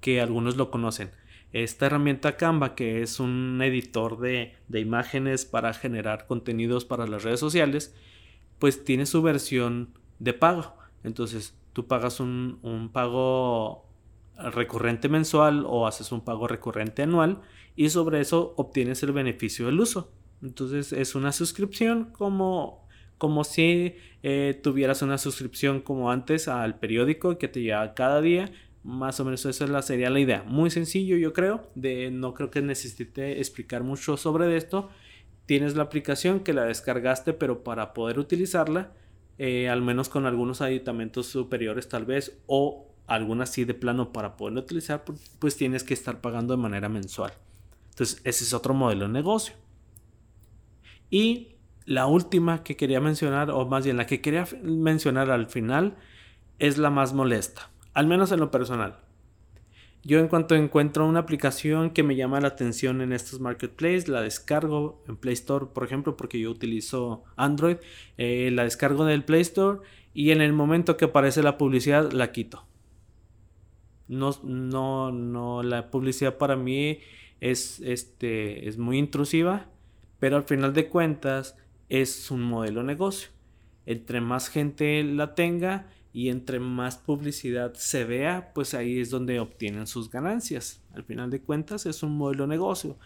que 0.00 0.20
algunos 0.20 0.56
lo 0.56 0.70
conocen. 0.70 1.10
Esta 1.52 1.86
herramienta 1.86 2.36
Canva, 2.36 2.74
que 2.74 3.02
es 3.02 3.20
un 3.20 3.60
editor 3.62 4.18
de, 4.18 4.54
imágenes 4.72 5.44
para 5.44 5.74
generar 5.74 6.26
contenidos 6.26 6.84
para 6.84 7.06
las 7.06 7.24
redes 7.24 7.40
sociales, 7.40 7.94
pues 8.58 8.84
tiene 8.84 9.06
su 9.06 9.22
versión 9.22 9.90
de 10.18 10.32
pago. 10.32 10.76
Entonces, 11.04 11.54
tú 11.72 11.86
pagas 11.86 12.20
un, 12.20 12.58
un 12.62 12.90
pago 12.90 13.86
recurrente 14.36 15.08
mensual 15.08 15.64
o 15.66 15.86
haces 15.86 16.12
un 16.12 16.22
pago 16.22 16.48
recurrente 16.48 17.02
anual 17.02 17.40
y 17.76 17.90
sobre 17.90 18.20
eso 18.20 18.54
obtienes 18.56 19.02
el 19.02 19.12
beneficio 19.12 19.66
del 19.66 19.80
uso. 19.80 20.12
Entonces 20.42 20.92
es 20.92 21.14
una 21.14 21.32
suscripción 21.32 22.06
como, 22.12 22.86
como 23.18 23.44
si 23.44 23.94
eh, 24.22 24.58
tuvieras 24.62 25.02
una 25.02 25.18
suscripción 25.18 25.80
como 25.80 26.10
antes 26.10 26.48
al 26.48 26.78
periódico 26.78 27.38
que 27.38 27.48
te 27.48 27.62
llega 27.62 27.94
cada 27.94 28.20
día. 28.20 28.50
Más 28.82 29.20
o 29.20 29.24
menos 29.24 29.44
esa 29.46 29.82
sería 29.82 30.10
la 30.10 30.20
idea. 30.20 30.42
Muy 30.44 30.70
sencillo 30.70 31.16
yo 31.16 31.32
creo. 31.32 31.68
De, 31.74 32.10
no 32.10 32.34
creo 32.34 32.50
que 32.50 32.62
necesite 32.62 33.38
explicar 33.38 33.84
mucho 33.84 34.16
sobre 34.16 34.56
esto. 34.56 34.90
Tienes 35.46 35.76
la 35.76 35.84
aplicación 35.84 36.40
que 36.40 36.52
la 36.52 36.64
descargaste 36.64 37.32
pero 37.32 37.62
para 37.62 37.94
poder 37.94 38.18
utilizarla 38.18 38.92
eh, 39.38 39.68
al 39.68 39.82
menos 39.82 40.08
con 40.08 40.26
algunos 40.26 40.60
aditamentos 40.60 41.26
superiores 41.26 41.88
tal 41.88 42.04
vez 42.04 42.38
o 42.46 42.88
alguna 43.06 43.44
así 43.44 43.64
de 43.64 43.74
plano 43.74 44.12
para 44.12 44.36
poderlo 44.36 44.60
utilizar, 44.60 45.04
pues 45.38 45.56
tienes 45.56 45.84
que 45.84 45.94
estar 45.94 46.20
pagando 46.20 46.56
de 46.56 46.62
manera 46.62 46.88
mensual. 46.88 47.32
Entonces, 47.90 48.20
ese 48.24 48.44
es 48.44 48.54
otro 48.54 48.74
modelo 48.74 49.06
de 49.06 49.12
negocio. 49.12 49.54
Y 51.10 51.51
la 51.86 52.06
última 52.06 52.62
que 52.62 52.76
quería 52.76 53.00
mencionar, 53.00 53.50
o 53.50 53.66
más 53.66 53.84
bien 53.84 53.96
la 53.96 54.06
que 54.06 54.20
quería 54.20 54.46
mencionar 54.62 55.30
al 55.30 55.46
final, 55.46 55.96
es 56.58 56.78
la 56.78 56.90
más 56.90 57.12
molesta, 57.12 57.70
al 57.94 58.06
menos 58.06 58.32
en 58.32 58.40
lo 58.40 58.50
personal. 58.50 58.98
Yo 60.04 60.18
en 60.18 60.26
cuanto 60.26 60.56
encuentro 60.56 61.06
una 61.06 61.20
aplicación 61.20 61.90
que 61.90 62.02
me 62.02 62.16
llama 62.16 62.40
la 62.40 62.48
atención 62.48 63.00
en 63.02 63.12
estos 63.12 63.38
marketplaces, 63.38 64.08
la 64.08 64.20
descargo 64.20 65.02
en 65.06 65.16
Play 65.16 65.34
Store, 65.34 65.66
por 65.72 65.84
ejemplo, 65.84 66.16
porque 66.16 66.40
yo 66.40 66.50
utilizo 66.50 67.22
Android, 67.36 67.76
eh, 68.18 68.50
la 68.52 68.64
descargo 68.64 69.04
del 69.04 69.24
Play 69.24 69.42
Store 69.42 69.80
y 70.12 70.32
en 70.32 70.40
el 70.40 70.52
momento 70.52 70.96
que 70.96 71.04
aparece 71.04 71.42
la 71.42 71.56
publicidad 71.56 72.10
la 72.10 72.32
quito. 72.32 72.66
No, 74.08 74.32
no, 74.42 75.12
no, 75.12 75.62
la 75.62 75.90
publicidad 75.90 76.36
para 76.36 76.56
mí 76.56 76.98
es, 77.40 77.80
este, 77.80 78.68
es 78.68 78.78
muy 78.78 78.98
intrusiva, 78.98 79.66
pero 80.18 80.36
al 80.36 80.44
final 80.44 80.72
de 80.72 80.88
cuentas 80.88 81.56
es 81.92 82.30
un 82.30 82.42
modelo 82.42 82.80
de 82.80 82.86
negocio. 82.86 83.28
Entre 83.84 84.22
más 84.22 84.48
gente 84.48 85.04
la 85.04 85.34
tenga 85.34 85.90
y 86.14 86.30
entre 86.30 86.58
más 86.58 86.96
publicidad 86.96 87.74
se 87.74 88.04
vea, 88.04 88.52
pues 88.54 88.72
ahí 88.72 88.98
es 88.98 89.10
donde 89.10 89.40
obtienen 89.40 89.86
sus 89.86 90.10
ganancias. 90.10 90.82
Al 90.94 91.04
final 91.04 91.28
de 91.30 91.42
cuentas 91.42 91.84
es 91.84 92.02
un 92.02 92.16
modelo 92.16 92.44
de 92.44 92.48
negocio, 92.48 92.96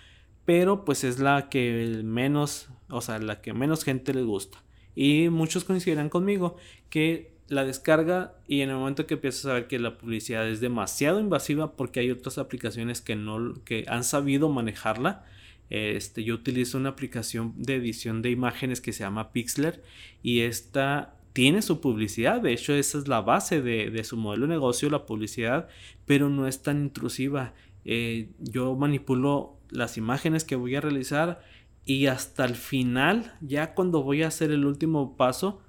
pero 0.45 0.85
pues 0.85 1.03
es 1.03 1.19
la 1.19 1.49
que 1.49 2.01
menos, 2.05 2.69
o 2.89 3.01
sea, 3.01 3.19
la 3.19 3.41
que 3.41 3.53
menos 3.53 3.83
gente 3.83 4.15
les 4.15 4.25
gusta. 4.25 4.63
Y 4.95 5.31
muchos 5.31 5.65
coincidirán 5.65 6.09
conmigo 6.09 6.57
que 6.89 7.35
la 7.49 7.65
descarga 7.65 8.35
y 8.47 8.61
en 8.61 8.71
el 8.71 8.77
momento 8.77 9.09
que 9.09 9.15
empiezas 9.15 9.47
a 9.47 9.55
ver 9.55 9.67
que 9.67 9.81
la 9.81 9.99
publicidad 9.99 10.49
es 10.49 10.61
demasiado 10.61 11.19
invasiva 11.19 11.73
porque 11.73 11.99
hay 11.99 12.13
otras 12.13 12.39
aplicaciones 12.39 13.01
que 13.01 13.17
no 13.17 13.55
que 13.65 13.85
han 13.89 14.05
sabido 14.05 14.49
manejarla 14.49 15.25
este, 15.71 16.25
yo 16.25 16.35
utilizo 16.35 16.79
una 16.79 16.91
aplicación 16.91 17.55
de 17.57 17.77
edición 17.77 18.23
de 18.23 18.31
imágenes 18.31 18.81
que 18.81 18.93
se 18.93 19.01
llama 19.01 19.33
Pixlr 19.33 19.83
y 20.23 20.41
esta 20.41 21.17
tiene 21.33 21.61
su 21.61 21.81
publicidad, 21.81 22.41
de 22.41 22.53
hecho 22.53 22.73
esa 22.73 22.97
es 22.99 23.09
la 23.09 23.21
base 23.21 23.61
de, 23.61 24.05
su 24.05 24.17
modelo 24.17 24.47
de 24.47 24.55
negocio, 24.55 24.89
la 24.89 25.05
publicidad, 25.05 25.69
pero 26.07 26.31
no 26.31 26.47
es 26.47 26.63
tan 26.63 26.81
intrusiva. 26.81 27.53
Eh, 27.85 28.31
yo 28.39 28.75
manipulo 28.75 29.59
las 29.69 29.99
imágenes 29.99 30.45
que 30.45 30.57
voy 30.57 30.77
a 30.77 30.81
realizar 30.81 31.43
y 31.85 32.07
hasta 32.07 32.45
el 32.45 32.55
final, 32.55 33.35
ya 33.41 33.75
cuando 33.75 34.03
voy 34.03 34.23
a 34.23 34.29
hacer 34.29 34.51
el 34.51 34.65
último 34.65 35.17
paso, 35.17 35.61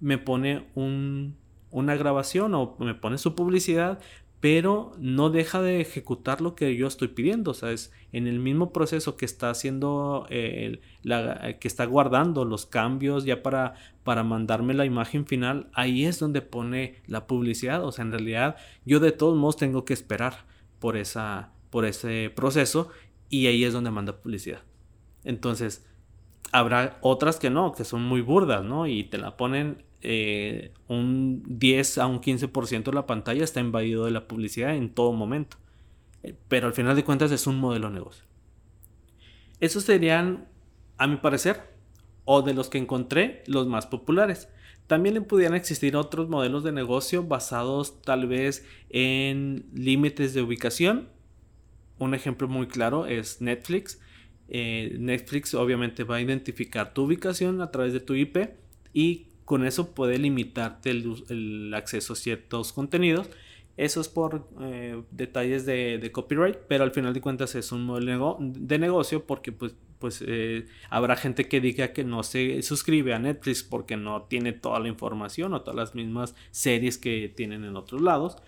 me 0.00 0.18
pone 0.18 0.66
una 0.74 1.94
grabación 1.94 2.54
o 2.54 2.76
me 2.80 2.94
pone 2.94 3.18
su 3.18 3.34
publicidad, 3.34 4.00
pero 4.42 4.92
no 4.98 5.30
deja 5.30 5.62
de 5.62 5.80
ejecutar 5.80 6.40
lo 6.40 6.56
que 6.56 6.74
yo 6.74 6.88
estoy 6.88 7.06
pidiendo. 7.06 7.52
O 7.52 7.54
sea, 7.54 7.70
es 7.70 7.92
en 8.10 8.26
el 8.26 8.40
mismo 8.40 8.72
proceso 8.72 9.16
que 9.16 9.24
está 9.24 9.50
haciendo, 9.50 10.26
eh, 10.30 10.80
que 11.60 11.68
está 11.68 11.84
guardando 11.84 12.44
los 12.44 12.66
cambios 12.66 13.24
ya 13.24 13.40
para, 13.44 13.74
para 14.02 14.24
mandarme 14.24 14.74
la 14.74 14.84
imagen 14.84 15.26
final, 15.26 15.70
ahí 15.74 16.06
es 16.06 16.18
donde 16.18 16.42
pone 16.42 16.96
la 17.06 17.28
publicidad. 17.28 17.84
O 17.84 17.92
sea, 17.92 18.04
en 18.04 18.10
realidad 18.10 18.56
yo 18.84 18.98
de 18.98 19.12
todos 19.12 19.38
modos 19.38 19.58
tengo 19.58 19.84
que 19.84 19.94
esperar 19.94 20.44
por, 20.80 20.96
esa, 20.96 21.52
por 21.70 21.84
ese 21.84 22.32
proceso 22.34 22.90
y 23.28 23.46
ahí 23.46 23.62
es 23.62 23.72
donde 23.72 23.92
manda 23.92 24.20
publicidad. 24.20 24.62
Entonces, 25.22 25.86
habrá 26.50 26.98
otras 27.00 27.38
que 27.38 27.48
no, 27.48 27.70
que 27.74 27.84
son 27.84 28.02
muy 28.02 28.22
burdas, 28.22 28.64
¿no? 28.64 28.88
Y 28.88 29.04
te 29.04 29.18
la 29.18 29.36
ponen 29.36 29.84
eh, 30.02 30.72
un 30.88 31.42
10 31.46 31.98
a 31.98 32.06
un 32.06 32.20
15% 32.20 32.84
de 32.84 32.92
la 32.92 33.06
pantalla 33.06 33.44
está 33.44 33.60
invadido 33.60 34.04
de 34.04 34.10
la 34.10 34.26
publicidad 34.26 34.74
en 34.74 34.90
todo 34.90 35.12
momento. 35.12 35.56
Eh, 36.22 36.34
pero 36.48 36.66
al 36.66 36.72
final 36.72 36.96
de 36.96 37.04
cuentas 37.04 37.30
es 37.30 37.46
un 37.46 37.58
modelo 37.58 37.88
de 37.88 37.94
negocio. 37.94 38.24
Esos 39.60 39.84
serían, 39.84 40.48
a 40.98 41.06
mi 41.06 41.16
parecer, 41.16 41.72
o 42.24 42.42
de 42.42 42.54
los 42.54 42.68
que 42.68 42.78
encontré, 42.78 43.44
los 43.46 43.66
más 43.66 43.86
populares. 43.86 44.48
También 44.86 45.24
pudieran 45.24 45.54
existir 45.54 45.96
otros 45.96 46.28
modelos 46.28 46.64
de 46.64 46.72
negocio 46.72 47.22
basados 47.22 48.02
tal 48.02 48.26
vez 48.26 48.66
en 48.90 49.66
límites 49.72 50.34
de 50.34 50.42
ubicación. 50.42 51.08
Un 51.98 52.14
ejemplo 52.14 52.48
muy 52.48 52.66
claro 52.66 53.06
es 53.06 53.40
Netflix. 53.40 54.00
Eh, 54.48 54.96
Netflix 54.98 55.54
obviamente 55.54 56.04
va 56.04 56.16
a 56.16 56.20
identificar 56.20 56.92
tu 56.92 57.04
ubicación 57.04 57.60
a 57.62 57.70
través 57.70 57.92
de 57.92 58.00
tu 58.00 58.14
IP 58.14 58.50
y 58.92 59.28
con 59.52 59.66
eso 59.66 59.94
puede 59.94 60.16
limitarte 60.16 60.88
el, 60.88 61.74
acceso 61.76 62.14
a 62.14 62.16
ciertos 62.16 62.72
contenidos. 62.72 63.28
Eso 63.76 64.00
es 64.00 64.08
por 64.08 64.48
eh, 64.62 65.02
detalles 65.10 65.66
de, 65.66 66.10
copyright, 66.10 66.56
pero 66.68 66.84
al 66.84 66.92
final 66.92 67.12
de 67.12 67.20
cuentas 67.20 67.54
es 67.54 67.70
un 67.70 67.84
modelo 67.84 68.38
de 68.40 68.78
negocio 68.78 69.26
porque 69.26 69.52
pues, 69.52 69.74
pues 69.98 70.24
eh, 70.26 70.64
habrá 70.88 71.16
gente 71.16 71.48
que 71.48 71.60
diga 71.60 71.92
que 71.92 72.02
no 72.02 72.22
se 72.22 72.62
suscribe 72.62 73.12
a 73.12 73.18
Netflix 73.18 73.62
porque 73.62 73.98
no 73.98 74.22
tiene 74.22 74.54
toda 74.54 74.80
la 74.80 74.88
información 74.88 75.52
o 75.52 75.60
todas 75.60 75.76
las 75.76 75.94
mismas 75.94 76.34
series 76.50 76.96
que 76.96 77.30
tienen 77.36 77.64
en 77.64 77.76
otros 77.76 78.00
lados. 78.00 78.38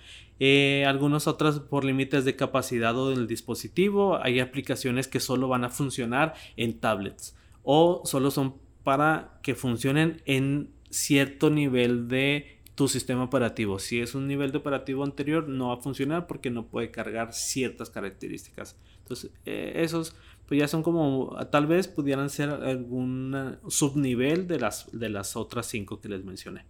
Eh, 0.40 0.87
algunas 0.87 1.27
otras 1.27 1.61
por 1.61 1.85
límites 1.85 2.25
de 2.25 2.35
capacidad 2.35 2.97
o 2.97 3.11
del 3.11 3.27
dispositivo. 3.27 4.17
Hay 4.23 4.40
aplicaciones 4.40 5.07
que 5.07 5.21
solo 5.21 5.49
van 5.49 5.64
a 5.64 5.69
funcionar 5.69 6.33
en 6.57 6.81
tablets 6.81 7.37
o 7.62 8.01
solo 8.07 8.31
son 8.31 8.55
para 8.85 9.38
que 9.43 9.55
funcionen 9.55 10.23
en 10.25 10.73
cierto 10.95 11.51
nivel 11.51 12.09
de 12.09 12.61
tu 12.75 12.88
sistema 12.88 13.25
operativo. 13.25 13.79
Si 13.79 14.01
es 14.01 14.15
un 14.15 14.27
nivel 14.27 14.53
de 14.53 14.59
operativo 14.59 15.05
anterior, 15.05 15.49
no 15.49 15.69
va 15.69 15.75
a 15.75 15.79
funcionar 15.79 16.27
porque 16.27 16.51
no 16.51 16.67
puede 16.67 16.90
cargar 16.90 17.33
ciertas 17.33 17.90
características. 17.90 18.77
Entonces, 18.99 19.31
eh, 19.45 19.73
esos 19.77 20.17
pues 20.47 20.61
ya 20.61 20.69
son 20.69 20.83
como, 20.83 21.37
tal 21.51 21.67
vez 21.67 21.88
pudieran 21.88 22.29
ser 22.29 22.51
algún 22.51 23.59
subnivel 23.69 24.47
de 24.47 24.61
las, 24.61 24.90
de 24.92 25.09
las 25.09 25.37
otras 25.37 25.67
cinco 25.67 26.01
que 26.01 26.09
les 26.09 26.23
mencioné. 26.25 26.67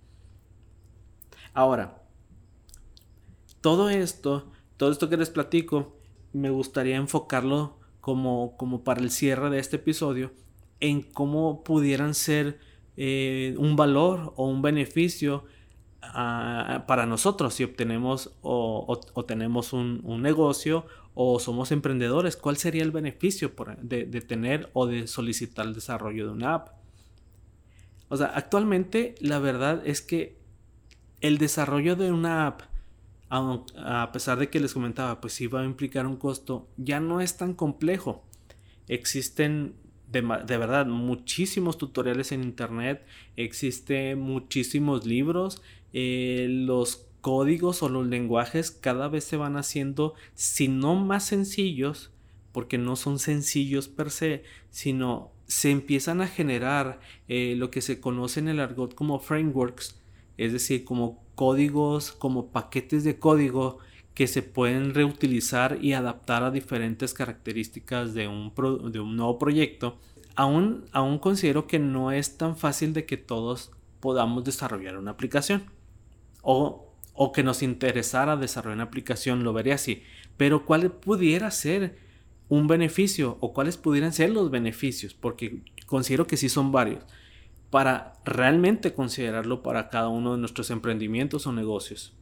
Ahora, 1.53 2.03
todo 3.61 3.91
esto, 3.91 4.53
todo 4.77 4.93
esto 4.93 5.09
que 5.09 5.17
les 5.17 5.31
platico, 5.31 5.97
me 6.33 6.51
gustaría 6.51 6.97
enfocarlo 6.97 7.79
como, 8.01 8.57
como 8.57 8.85
para 8.85 9.01
el 9.01 9.11
cierre 9.11 9.51
de 9.51 9.59
este 9.59 9.77
episodio 9.77 10.33
en 10.81 11.03
cómo 11.03 11.65
pudieran 11.65 12.15
ser 12.15 12.61
eh, 12.97 13.55
un 13.59 13.77
valor 13.77 14.33
o 14.37 14.47
un 14.47 14.63
beneficio 14.63 15.45
ah, 16.03 16.85
para 16.87 17.07
nosotros 17.07 17.55
si 17.55 17.65
obtenemos 17.65 18.37
o, 18.43 19.01
tenemos 19.27 19.73
un, 19.73 20.03
negocio 20.23 20.87
o 21.15 21.39
somos 21.39 21.73
emprendedores, 21.73 22.37
¿cuál 22.37 22.57
sería 22.57 22.83
el 22.83 22.91
beneficio 22.91 23.53
de, 23.83 24.05
de 24.05 24.21
tener 24.21 24.71
o 24.73 24.87
de 24.87 25.07
solicitar 25.07 25.67
el 25.67 25.75
desarrollo 25.75 26.27
de 26.27 26.33
una 26.33 26.55
app? 26.55 26.69
O 28.09 28.17
sea, 28.17 28.27
actualmente 28.27 29.15
la 29.21 29.39
verdad 29.39 29.83
es 29.85 30.03
que 30.03 30.39
el 31.21 31.39
desarrollo 31.39 31.97
de 31.97 32.13
una 32.13 32.47
app, 32.47 32.63
a 33.31 34.11
pesar 34.13 34.39
de 34.39 34.51
que 34.51 34.61
les 34.61 34.75
comentaba, 34.75 35.21
pues 35.21 35.33
sí 35.33 35.47
va 35.47 35.63
a 35.63 35.65
implicar 35.65 36.07
un 36.07 36.17
costo, 36.17 36.69
ya 36.77 37.01
no 37.01 37.21
es 37.21 37.37
tan 37.37 37.55
complejo. 37.55 38.25
Existen 38.87 39.75
de, 40.23 40.57
verdad 40.59 40.87
muchísimos 40.87 41.79
tutoriales 41.79 42.33
en 42.33 42.43
internet, 42.43 43.05
existen 43.37 44.19
muchísimos 44.21 45.07
libros, 45.07 45.63
eh, 45.93 46.47
los 46.49 47.07
códigos 47.21 47.83
o 47.83 47.89
los 47.89 48.07
lenguajes 48.07 48.71
cada 48.71 49.09
vez 49.09 49.25
se 49.25 49.37
van 49.37 49.57
haciendo, 49.57 50.15
si 50.35 50.69
no 50.69 50.95
más 50.95 51.25
sencillos, 51.27 52.13
porque 52.53 52.79
no 52.79 52.97
son 52.97 53.19
sencillos 53.19 53.89
per 53.89 54.11
se, 54.11 54.45
sino 54.71 55.33
se 55.47 55.71
empiezan 55.71 56.21
a 56.21 56.29
generar 56.29 57.01
eh, 57.29 57.55
lo 57.57 57.71
que 57.71 57.81
se 57.81 58.01
conoce 58.01 58.41
en 58.41 58.49
el 58.49 58.61
argot 58.61 58.95
como 58.95 59.19
frameworks, 59.21 60.01
es 60.37 60.53
decir, 60.53 60.85
como 60.85 61.25
códigos, 61.35 62.13
como 62.13 62.53
paquetes 62.53 63.05
de 63.05 63.19
código 63.19 63.79
que 64.15 64.29
se 64.29 64.43
pueden 64.43 64.95
reutilizar 64.95 65.79
y 65.81 65.93
adaptar 65.93 66.45
a 66.45 66.53
diferentes 66.53 67.13
características 67.15 68.15
de 68.15 68.29
un, 68.29 68.53
de 68.93 69.01
un 69.01 69.17
nuevo 69.17 69.39
proyecto. 69.39 69.99
Aún, 70.37 70.85
aún 70.93 71.19
considero 71.19 71.67
que 71.67 71.81
no 71.81 72.13
es 72.13 72.39
tan 72.39 72.57
fácil 72.57 72.93
de 72.93 73.07
que 73.07 73.17
todos 73.17 73.73
podamos 74.01 74.45
desarrollar 74.45 74.97
una 74.99 75.13
aplicación. 75.13 75.65
O, 76.43 76.93
o 77.13 77.33
que 77.33 77.43
nos 77.43 77.63
interesara 77.63 78.37
desarrollar 78.37 78.77
una 78.77 78.85
aplicación, 78.85 79.43
lo 79.43 79.53
vería 79.53 79.75
así. 79.75 80.03
Pero 80.37 80.65
¿cuál 80.65 80.91
pudiera 80.93 81.51
ser 81.51 81.99
un 82.49 82.69
beneficio 82.69 83.37
o 83.41 83.53
cuáles 83.53 83.77
pudieran 83.77 84.13
ser 84.13 84.31
los 84.31 84.51
beneficios? 84.51 85.15
Porque 85.15 85.63
considero 85.87 86.27
que 86.27 86.37
sí 86.37 86.49
son 86.49 86.71
varios 86.71 87.03
para 87.71 88.13
realmente 88.25 88.95
considerarlo 88.95 89.63
para 89.63 89.89
cada 89.89 90.09
uno 90.09 90.33
de 90.33 90.39
nuestros 90.39 90.71
emprendimientos 90.71 91.49
o 91.49 91.53
negocios. 91.53 92.15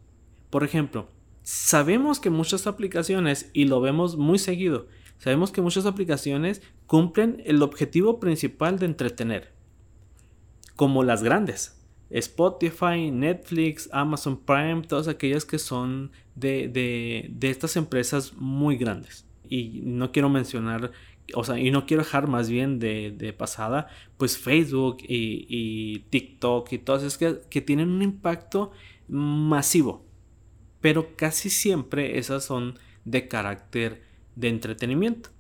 Por 0.49 0.65
ejemplo, 0.65 1.09
sabemos 1.43 2.21
que 2.21 2.31
muchas 2.31 2.67
aplicaciones, 2.67 3.51
y 3.53 3.65
lo 3.65 3.81
vemos 3.81 4.17
muy 4.17 4.39
seguido, 4.39 4.87
sabemos 5.19 5.53
que 5.53 5.63
muchas 5.63 5.87
aplicaciones 5.87 6.63
cumplen 6.87 7.43
el 7.45 7.63
objetivo 7.63 8.21
principal 8.21 8.79
de 8.79 8.87
entretener, 8.87 9.53
como 10.77 11.03
las 11.05 11.23
grandes. 11.23 11.79
Spotify, 12.11 13.11
Netflix, 13.11 13.89
Amazon 13.91 14.37
Prime, 14.37 14.83
todas 14.83 15.09
aquellas 15.09 15.47
que 15.47 15.59
son 15.59 16.13
de, 16.35 16.69
de 16.69 17.51
estas 17.51 17.77
empresas 17.77 18.35
muy 18.35 18.77
grandes. 18.77 19.25
Y 19.49 19.81
no 19.85 20.13
quiero 20.13 20.29
mencionar 20.29 20.93
o 21.35 21.45
sea, 21.45 21.59
y 21.59 21.71
no 21.71 21.87
quiero 21.87 22.03
dejar 22.03 22.29
más 22.29 22.49
bien 22.49 22.79
de, 22.79 23.35
pasada, 23.37 23.89
pues 24.17 24.39
Facebook 24.39 24.99
y, 25.01 26.01
TikTok 26.11 26.73
y 26.73 26.79
todas 26.79 27.03
esas 27.03 27.19
que, 27.19 27.41
que, 27.49 27.61
tienen 27.61 27.91
un 27.91 28.03
impacto 28.03 28.73
masivo. 29.09 30.05
Pero 30.83 31.17
casi 31.17 31.49
siempre 31.49 32.19
esas 32.19 32.45
son 32.45 32.79
de 33.07 33.27
carácter 33.29 34.03
de 34.37 34.51
entretenimiento. 34.51 35.31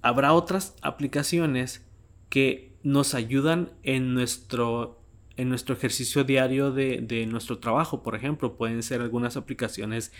Habrá 0.00 0.32
otras 0.32 0.74
aplicaciones 0.80 1.84
que 2.30 2.72
nos 2.82 3.12
ayudan 3.12 3.72
en 3.82 4.14
nuestro, 4.14 5.02
en 5.36 5.50
nuestro 5.50 5.74
ejercicio 5.74 6.24
diario 6.24 6.72
de, 6.72 7.02
de 7.02 7.26
nuestro 7.26 7.58
trabajo. 7.58 8.02
Por 8.02 8.14
ejemplo, 8.14 8.56
pueden 8.56 8.82
ser 8.82 9.02
algunas 9.02 9.36
aplicaciones 9.36 10.12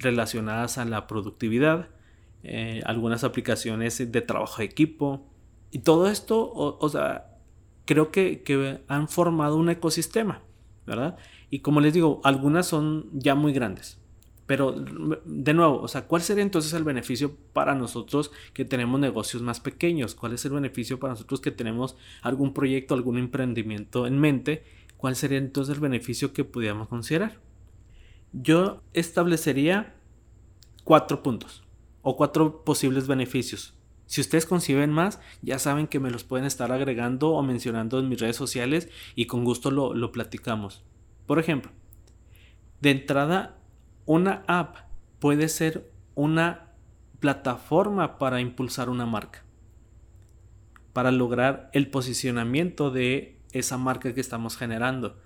relacionadas 0.00 0.78
a 0.78 0.84
la 0.84 1.06
productividad 1.06 1.90
eh, 2.48 2.80
algunas 2.84 3.24
aplicaciones 3.24 3.98
de 4.12 4.22
trabajo 4.22 4.58
de 4.58 4.66
equipo. 4.66 5.26
Y 5.72 5.80
todo 5.80 6.08
esto, 6.08 6.48
o, 6.52 6.88
sea, 6.88 7.38
creo 7.86 8.12
que, 8.12 8.84
han 8.86 9.08
formado 9.08 9.56
un 9.56 9.68
ecosistema, 9.68 10.42
¿verdad? 10.86 11.16
Y 11.50 11.60
como 11.60 11.80
les 11.80 11.92
digo, 11.94 12.20
algunas 12.24 12.66
son 12.66 13.08
ya 13.12 13.34
muy 13.34 13.52
grandes. 13.52 13.98
Pero 14.46 14.72
de 14.72 15.54
nuevo, 15.54 15.80
o 15.80 15.88
sea, 15.88 16.06
¿cuál 16.06 16.22
sería 16.22 16.44
entonces 16.44 16.72
el 16.72 16.84
beneficio 16.84 17.36
para 17.52 17.74
nosotros 17.74 18.30
que 18.54 18.64
tenemos 18.64 19.00
negocios 19.00 19.42
más 19.42 19.58
pequeños? 19.58 20.14
¿Cuál 20.14 20.34
es 20.34 20.44
el 20.44 20.52
beneficio 20.52 21.00
para 21.00 21.14
nosotros 21.14 21.40
que 21.40 21.50
tenemos 21.50 21.96
algún 22.22 22.54
proyecto, 22.54 22.94
algún 22.94 23.18
emprendimiento 23.18 24.06
en 24.06 24.20
mente? 24.20 24.64
¿Cuál 24.96 25.16
sería 25.16 25.38
entonces 25.38 25.74
el 25.74 25.80
beneficio 25.80 26.32
que 26.32 26.44
pudiéramos 26.44 26.88
considerar? 26.88 27.40
Yo 28.32 28.82
establecería 28.92 29.94
cuatro 30.84 31.24
puntos 31.24 31.64
o 32.02 32.16
cuatro 32.16 32.64
posibles 32.64 33.08
beneficios. 33.08 33.75
Si 34.06 34.20
ustedes 34.20 34.46
conciben 34.46 34.90
más, 34.90 35.20
ya 35.42 35.58
saben 35.58 35.88
que 35.88 36.00
me 36.00 36.10
los 36.10 36.24
pueden 36.24 36.46
estar 36.46 36.70
agregando 36.72 37.32
o 37.32 37.42
mencionando 37.42 37.98
en 37.98 38.08
mis 38.08 38.20
redes 38.20 38.36
sociales 38.36 38.88
y 39.14 39.26
con 39.26 39.44
gusto 39.44 39.70
lo, 39.70 39.94
lo 39.94 40.12
platicamos. 40.12 40.84
Por 41.26 41.38
ejemplo, 41.38 41.72
de 42.80 42.90
entrada, 42.90 43.58
una 44.04 44.44
app 44.46 44.76
puede 45.18 45.48
ser 45.48 45.90
una 46.14 46.72
plataforma 47.18 48.18
para 48.18 48.40
impulsar 48.40 48.88
una 48.88 49.06
marca, 49.06 49.44
para 50.92 51.10
lograr 51.10 51.70
el 51.72 51.88
posicionamiento 51.88 52.90
de 52.90 53.40
esa 53.52 53.76
marca 53.78 54.14
que 54.14 54.20
estamos 54.20 54.56
generando. 54.56 55.18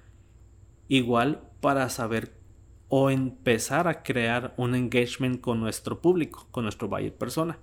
Igual 0.88 1.42
para 1.60 1.88
saber 1.90 2.40
o 2.88 3.10
empezar 3.10 3.86
a 3.86 4.02
crear 4.02 4.52
un 4.56 4.74
engagement 4.74 5.40
con 5.40 5.60
nuestro 5.60 6.00
público, 6.00 6.48
con 6.50 6.64
nuestro 6.64 6.88
buyer 6.88 7.14
persona. 7.14 7.58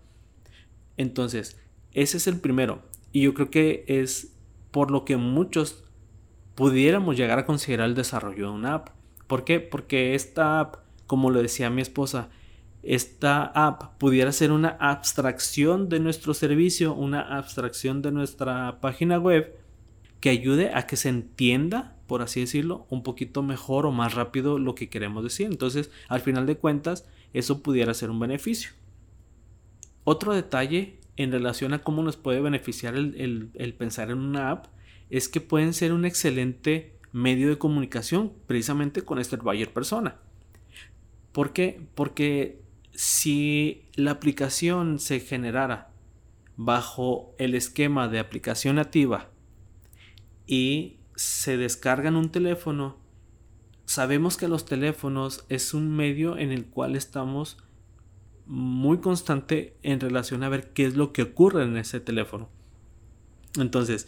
Entonces, 0.97 1.59
ese 1.93 2.17
es 2.17 2.27
el 2.27 2.39
primero. 2.39 2.81
Y 3.11 3.21
yo 3.21 3.33
creo 3.33 3.49
que 3.49 3.85
es 3.87 4.35
por 4.71 4.91
lo 4.91 5.05
que 5.05 5.17
muchos 5.17 5.83
pudiéramos 6.55 7.15
llegar 7.15 7.39
a 7.39 7.45
considerar 7.45 7.87
el 7.87 7.95
desarrollo 7.95 8.47
de 8.47 8.53
una 8.53 8.73
app. 8.75 8.89
¿Por 9.27 9.43
qué? 9.43 9.59
Porque 9.59 10.15
esta 10.15 10.59
app, 10.59 10.75
como 11.05 11.29
lo 11.29 11.41
decía 11.41 11.69
mi 11.69 11.81
esposa, 11.81 12.29
esta 12.83 13.43
app 13.43 13.97
pudiera 13.97 14.31
ser 14.31 14.51
una 14.51 14.77
abstracción 14.79 15.89
de 15.89 15.99
nuestro 15.99 16.33
servicio, 16.33 16.93
una 16.93 17.37
abstracción 17.37 18.01
de 18.01 18.11
nuestra 18.11 18.79
página 18.81 19.19
web 19.19 19.57
que 20.19 20.29
ayude 20.29 20.71
a 20.73 20.87
que 20.87 20.95
se 20.95 21.09
entienda 21.09 21.97
por 22.07 22.21
así 22.21 22.39
decirlo, 22.39 22.87
un 22.89 23.03
poquito 23.03 23.43
mejor 23.43 23.85
o 23.85 23.91
más 23.91 24.15
rápido 24.15 24.57
lo 24.57 24.73
que 24.73 24.89
queremos 24.89 25.23
decir. 25.23 25.45
Entonces, 25.47 25.91
al 26.07 26.21
final 26.21 26.45
de 26.45 26.57
cuentas, 26.57 27.05
eso 27.33 27.61
pudiera 27.61 27.93
ser 27.93 28.09
un 28.09 28.19
beneficio. 28.19 28.71
Otro 30.09 30.33
detalle 30.33 31.01
en 31.17 31.33
relación 31.33 31.73
a 31.73 31.79
cómo 31.79 32.01
nos 32.01 32.15
puede 32.15 32.39
beneficiar 32.39 32.95
el, 32.95 33.75
pensar 33.77 34.09
en 34.09 34.19
una 34.19 34.51
app 34.51 34.67
es 35.09 35.27
que 35.27 35.41
pueden 35.41 35.73
ser 35.73 35.91
un 35.91 36.05
excelente 36.05 36.97
medio 37.11 37.49
de 37.49 37.57
comunicación 37.57 38.31
precisamente 38.47 39.01
con 39.01 39.19
este 39.19 39.35
buyer 39.35 39.73
persona. 39.73 40.15
¿Por 41.33 41.51
qué? 41.51 41.81
Porque 41.93 42.61
si 42.93 43.83
la 43.95 44.11
aplicación 44.11 44.99
se 44.99 45.19
generara 45.19 45.89
bajo 46.55 47.35
el 47.37 47.53
esquema 47.53 48.07
de 48.07 48.19
aplicación 48.19 48.77
nativa 48.77 49.29
y 50.45 50.99
se 51.17 51.57
descargan 51.57 52.15
un 52.15 52.29
teléfono, 52.29 52.95
sabemos 53.83 54.37
que 54.37 54.47
los 54.47 54.63
teléfonos 54.63 55.43
es 55.49 55.73
un 55.73 55.93
medio 55.93 56.37
en 56.37 56.53
el 56.53 56.65
cual 56.65 56.95
estamos 56.95 57.57
muy 58.47 58.99
constante 58.99 59.75
en 59.83 59.99
relación 59.99 60.43
a 60.43 60.49
ver 60.49 60.71
qué 60.73 60.85
es 60.85 60.95
lo 60.95 61.13
que 61.13 61.23
ocurre 61.23 61.63
en 61.63 61.77
ese 61.77 61.99
teléfono. 61.99 62.49
Entonces, 63.59 64.07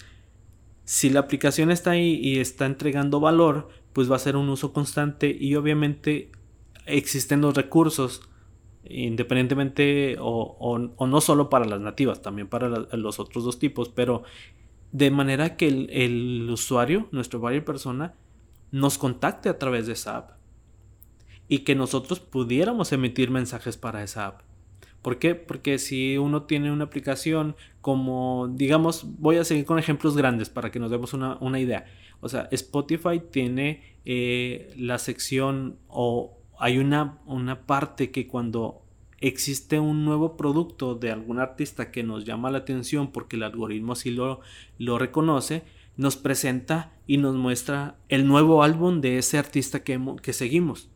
si 0.85 1.09
la 1.09 1.19
aplicación 1.19 1.71
está 1.71 1.91
ahí 1.91 2.15
y 2.15 2.39
está 2.39 2.65
entregando 2.65 3.19
valor, 3.19 3.69
pues 3.93 4.09
va 4.11 4.15
a 4.15 4.19
ser 4.19 4.35
un 4.35 4.49
uso 4.49 4.73
constante 4.73 5.35
y 5.39 5.55
obviamente 5.55 6.31
existen 6.85 7.41
los 7.41 7.55
recursos 7.55 8.21
independientemente 8.85 10.15
o, 10.19 10.79
no 11.07 11.21
solo 11.21 11.49
para 11.49 11.65
las 11.65 11.81
nativas, 11.81 12.21
también 12.21 12.47
para 12.47 12.69
los 12.69 13.19
otros 13.19 13.43
dos 13.43 13.59
tipos, 13.59 13.89
pero 13.89 14.23
de 14.91 15.11
manera 15.11 15.57
que 15.57 15.67
el, 15.67 16.49
usuario, 16.49 17.07
nuestro 17.11 17.39
buyer 17.39 17.63
persona, 17.63 18.15
nos 18.71 18.97
contacte 18.97 19.49
a 19.49 19.59
través 19.59 19.87
de 19.87 19.93
esa 19.93 20.17
app 20.17 20.38
y 21.49 21.59
que 21.59 21.75
nosotros 21.75 22.19
pudiéramos 22.21 22.93
emitir 22.93 23.31
mensajes 23.31 23.75
para 23.75 24.03
esa 24.03 24.27
app. 24.27 24.41
¿Por 25.01 25.17
qué? 25.17 25.35
Porque 25.35 25.79
si 25.79 26.17
uno 26.17 26.43
tiene 26.43 26.71
una 26.71 26.85
aplicación 26.85 27.55
como, 27.81 28.49
digamos, 28.53 29.05
voy 29.19 29.37
a 29.37 29.43
seguir 29.43 29.65
con 29.65 29.79
ejemplos 29.79 30.15
grandes 30.15 30.49
para 30.49 30.71
que 30.71 30.79
nos 30.79 30.91
demos 30.91 31.13
una, 31.13 31.59
idea. 31.59 31.85
O 32.21 32.29
sea, 32.29 32.47
Spotify 32.51 33.21
tiene 33.31 33.95
eh, 34.05 34.73
la 34.77 34.97
sección 34.97 35.77
o 35.87 36.37
hay 36.59 36.77
una, 36.77 37.19
una 37.25 37.65
parte 37.65 38.11
que 38.11 38.27
cuando 38.27 38.81
existe 39.21 39.79
un 39.79 40.05
nuevo 40.05 40.37
producto 40.37 40.95
de 40.95 41.11
algún 41.11 41.39
artista 41.39 41.91
que 41.91 42.03
nos 42.03 42.25
llama 42.25 42.51
la 42.51 42.59
atención 42.59 43.11
porque 43.11 43.37
el 43.37 43.43
algoritmo 43.43 43.93
así 43.93 44.11
lo, 44.11 44.41
lo 44.77 44.97
reconoce, 44.97 45.63
nos 45.97 46.17
presenta 46.17 46.93
y 47.07 47.17
nos 47.17 47.35
muestra 47.35 47.95
el 48.07 48.27
nuevo 48.27 48.63
álbum 48.63 49.01
de 49.01 49.17
ese 49.17 49.37
artista 49.37 49.83
que, 49.83 49.99
que 50.21 50.33
seguimos. 50.33 50.89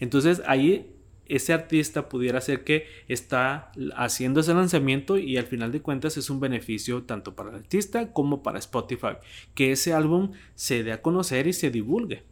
Entonces 0.00 0.42
ahí 0.46 0.94
ese 1.30 1.52
artista 1.52 2.08
pudiera 2.08 2.40
ser 2.40 2.64
que 2.64 2.88
está 3.06 3.70
haciendo 3.94 4.40
ese 4.40 4.52
lanzamiento 4.52 5.16
y 5.16 5.36
al 5.36 5.46
final 5.46 5.70
de 5.70 5.80
cuentas 5.80 6.16
es 6.16 6.28
un 6.28 6.40
beneficio 6.40 7.04
tanto 7.04 7.36
para 7.36 7.50
el 7.50 7.56
artista 7.56 8.12
como 8.12 8.42
para 8.42 8.58
Spotify, 8.58 9.14
que 9.54 9.70
ese 9.70 9.92
álbum 9.94 10.32
se 10.56 10.82
dé 10.82 10.92
a 10.92 11.02
conocer 11.02 11.46
y 11.46 11.52
se 11.52 11.70
divulgue. 11.70 12.24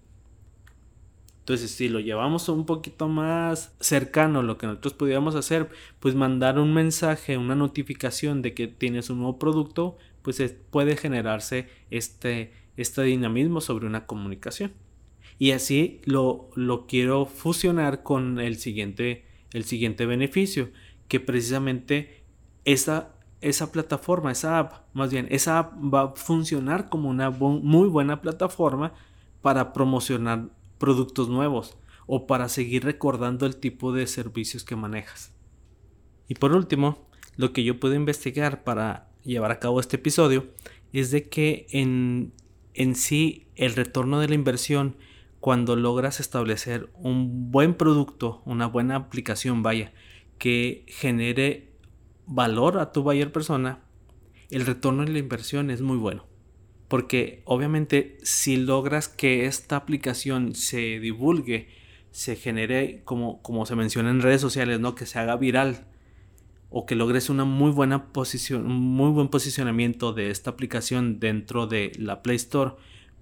Entonces, 1.41 1.71
si 1.71 1.89
lo 1.89 2.01
llevamos 2.01 2.49
un 2.51 2.67
poquito 2.67 3.09
más 3.09 3.75
cercano 3.81 4.41
a 4.41 4.43
lo 4.43 4.59
que 4.59 4.67
nosotros 4.67 4.93
pudiéramos 4.95 5.35
hacer, 5.35 5.71
pues 5.99 6.15
mandar 6.15 6.59
un 6.59 6.75
mensaje, 6.75 7.39
una 7.39 7.55
notificación 7.55 8.43
de 8.43 8.53
que 8.53 8.67
tienes 8.67 9.09
un 9.09 9.19
nuevo 9.21 9.39
producto, 9.39 9.97
pues 10.21 10.43
puede 10.71 10.97
generarse 10.97 11.69
este, 11.91 12.53
este 12.77 13.03
dinamismo 13.03 13.63
sobre 13.63 13.87
una 13.87 14.05
comunicación. 14.05 14.73
Y 15.39 15.53
así 15.53 16.01
lo, 16.05 16.51
lo 16.55 16.87
quiero 16.87 17.27
fusionar 17.27 18.03
con 18.03 18.41
el 18.41 18.57
siguiente, 18.57 19.25
el 19.53 19.65
siguiente 19.65 20.05
beneficio, 20.07 20.71
que 21.07 21.21
precisamente 21.21 22.25
esa, 22.65 23.15
esa 23.41 23.71
plataforma, 23.73 24.33
esa 24.33 24.59
app, 24.59 24.95
más 24.95 25.13
bien, 25.13 25.27
esa 25.31 25.59
app 25.59 25.73
va 25.95 26.03
a 26.03 26.17
funcionar 26.17 26.89
como 26.89 27.09
una 27.09 27.31
muy 27.31 27.89
buena 27.89 28.21
plataforma 28.21 28.93
para 29.41 29.73
promocionar 29.73 30.51
productos 30.79 31.29
nuevos 31.29 31.79
o 32.07 32.27
para 32.27 32.49
seguir 32.49 32.85
recordando 32.85 33.47
el 33.47 33.57
tipo 33.57 33.93
de 33.93 34.07
servicios 34.07 34.65
que 34.65 34.77
manejas. 34.77 35.33
Y 36.29 36.35
por 36.35 36.53
último, 36.53 37.07
lo 37.37 37.53
que 37.53 37.65
yo 37.65 37.79
puedo 37.79 37.95
investigar 37.95 38.65
para 38.65 39.09
llevar 39.23 39.51
a 39.51 39.59
cabo 39.59 39.79
este 39.79 39.97
episodio 39.97 40.47
es 40.93 41.11
de 41.11 41.29
que 41.29 41.67
en, 41.71 42.33
en 42.75 42.95
sí 42.95 43.47
el 43.57 43.75
retorno 43.75 44.21
de 44.21 44.29
la 44.29 44.35
inversión 44.35 44.97
cuando 45.49 45.77
logras 45.77 46.21
establecer 46.21 46.91
un 46.93 47.51
buen 47.51 47.73
producto, 47.73 48.43
una 48.45 48.67
buena 48.67 48.97
aplicación, 48.97 49.63
vaya, 49.63 49.95
que 50.37 50.85
genere 50.89 51.73
valor 52.27 52.77
a 52.77 52.93
tu 52.93 53.03
buyer 53.03 53.33
persona, 53.33 53.83
el 54.51 54.67
retorno 54.67 55.07
de 55.07 55.11
la 55.11 55.21
inversión 55.21 55.71
es 55.71 55.81
muy 55.81 55.97
bueno. 55.97 56.27
Porque 56.87 57.41
obviamente 57.47 58.19
si 58.23 58.59
logras 58.59 59.09
que 59.09 59.47
esta 59.47 59.77
aplicación 59.77 60.55
se 60.55 61.01
divulgue, 61.01 61.69
se 62.11 62.37
genere, 62.37 63.01
como, 63.07 63.41
como 63.41 63.65
se 63.65 63.75
menciona 63.75 64.11
en 64.11 64.21
redes 64.21 64.43
sociales, 64.43 64.81
¿no? 64.81 64.95
que 64.95 65.07
se 65.07 65.19
haga 65.19 65.39
viral, 65.39 65.87
o 66.69 66.85
que 66.85 66.95
logres 66.95 67.31
una 67.31 67.47
muy 67.47 67.71
buena 67.71 68.13
posición, 68.13 68.67
un 68.67 68.83
muy 68.83 69.13
buen 69.13 69.29
posicionamiento 69.29 70.13
de 70.13 70.31
esta 70.31 70.51
aplicación 70.51 71.21
dentro 71.21 71.67
de 71.67 71.93
la 71.97 72.21
Play 72.21 72.37
Store, 72.37 72.73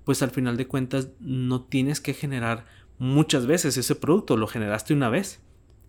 pues 0.06 0.22
al 0.22 0.30
final 0.30 0.56
de 0.56 0.68
cuentas 0.68 1.08
no 1.18 1.64
tienes 1.64 2.00
que 2.00 2.14
generar 2.14 2.64
muchas 2.96 3.46
veces 3.46 3.76
ese 3.76 3.96
producto, 3.96 4.36
lo 4.36 4.46
generaste 4.46 4.94
una 4.94 5.08
vez, 5.08 5.40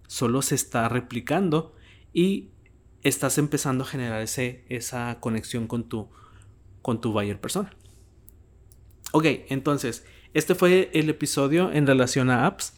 solo 0.07 0.41
se 0.41 0.55
está 0.55 0.89
replicando 0.89 1.76
y 2.13 2.49
estás 3.03 3.38
empezando 3.38 3.84
a 3.84 3.88
generar 3.88 4.24
ese, 4.24 4.65
esa 4.70 5.20
conexión 5.20 5.68
con 5.68 5.88
tu, 5.88 6.09
con 6.82 6.99
tu 6.99 7.11
buyer 7.11 7.39
persona. 7.39 7.78
Ok, 9.11 9.26
entonces, 9.49 10.03
este 10.34 10.55
fue 10.55 10.89
el 10.95 11.11
episodio 11.11 11.72
en 11.72 11.86
relación 11.86 12.32
a 12.32 12.47
apps. 12.47 12.74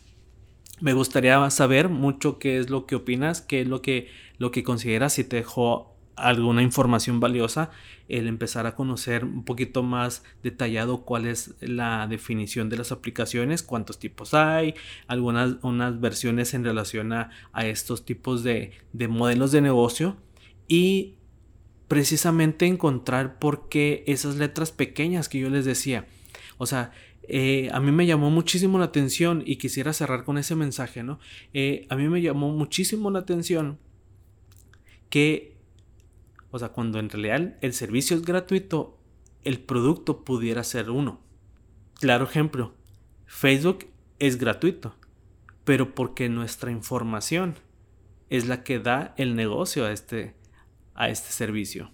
Me 0.82 0.92
gustaría 0.92 1.50
saber 1.52 1.88
mucho 1.88 2.38
qué 2.38 2.60
es 2.60 2.70
lo 2.70 2.86
que 2.86 2.96
opinas, 2.96 3.40
qué 3.40 3.62
es 3.62 3.68
lo 3.70 3.82
que, 3.82 4.10
lo 4.40 4.52
que 4.52 4.64
consideras, 4.64 5.14
si 5.14 5.24
te 5.24 5.38
dejó 5.38 5.96
alguna 6.20 6.62
información 6.62 7.20
valiosa, 7.20 7.72
el 8.08 8.28
empezar 8.28 8.66
a 8.66 8.76
conocer 8.76 9.24
un 9.24 9.46
poquito 9.46 9.84
más 9.84 10.24
detallado 10.44 11.06
cuál 11.06 11.26
es 11.26 11.56
la 11.62 12.08
definición 12.08 12.70
de 12.70 12.78
las 12.78 12.92
aplicaciones, 12.92 13.64
cuántos 13.64 14.00
tipos 14.00 14.34
hay, 14.34 14.74
algunas 15.08 15.58
unas 15.62 16.00
versiones 16.00 16.54
en 16.54 16.64
relación 16.64 17.14
a, 17.14 17.30
estos 17.62 18.06
tipos 18.06 18.44
de, 18.44 18.72
modelos 19.10 19.52
de 19.52 19.62
negocio 19.62 20.18
y 20.68 21.16
precisamente 21.88 22.66
encontrar 22.66 23.40
por 23.40 23.70
qué 23.70 24.04
esas 24.08 24.36
letras 24.36 24.72
pequeñas 24.72 25.30
que 25.30 25.40
yo 25.40 25.50
les 25.50 25.66
decía. 25.66 26.08
O 26.58 26.66
sea, 26.66 26.92
eh, 27.24 27.70
a 27.74 27.80
mí 27.80 27.92
me 27.92 28.06
llamó 28.06 28.32
muchísimo 28.32 28.80
la 28.80 28.86
atención 28.86 29.44
y 29.46 29.58
quisiera 29.58 29.94
cerrar 29.94 30.24
con 30.24 30.38
ese 30.38 30.56
mensaje, 30.56 31.04
¿no? 31.04 31.20
Eh, 31.54 31.86
a 31.90 31.96
mí 31.96 32.08
me 32.10 32.22
llamó 32.22 32.52
muchísimo 32.52 33.12
la 33.12 33.20
atención 33.20 33.78
que 35.10 35.59
o 36.52 36.60
sea, 36.60 36.70
cuando 36.70 37.00
en 37.00 37.10
realidad 37.10 37.58
el 37.62 37.74
servicio 37.74 38.16
es 38.16 38.24
gratuito, 38.24 38.98
el 39.44 39.60
producto 39.60 40.24
pudiera 40.24 40.64
ser 40.64 40.90
uno. 40.90 41.22
Claro 41.96 42.26
ejemplo, 42.26 42.74
Facebook 43.26 43.88
es 44.20 44.38
gratuito, 44.38 44.96
pero 45.64 45.94
porque 45.94 46.30
nuestra 46.30 46.72
información 46.72 47.56
es 48.30 48.48
la 48.48 48.64
que 48.64 48.80
da 48.80 49.14
el 49.18 49.36
negocio 49.36 49.86
a 49.86 49.92
este, 49.92 50.36
a 50.96 51.10
este 51.10 51.32
servicio. 51.32 51.92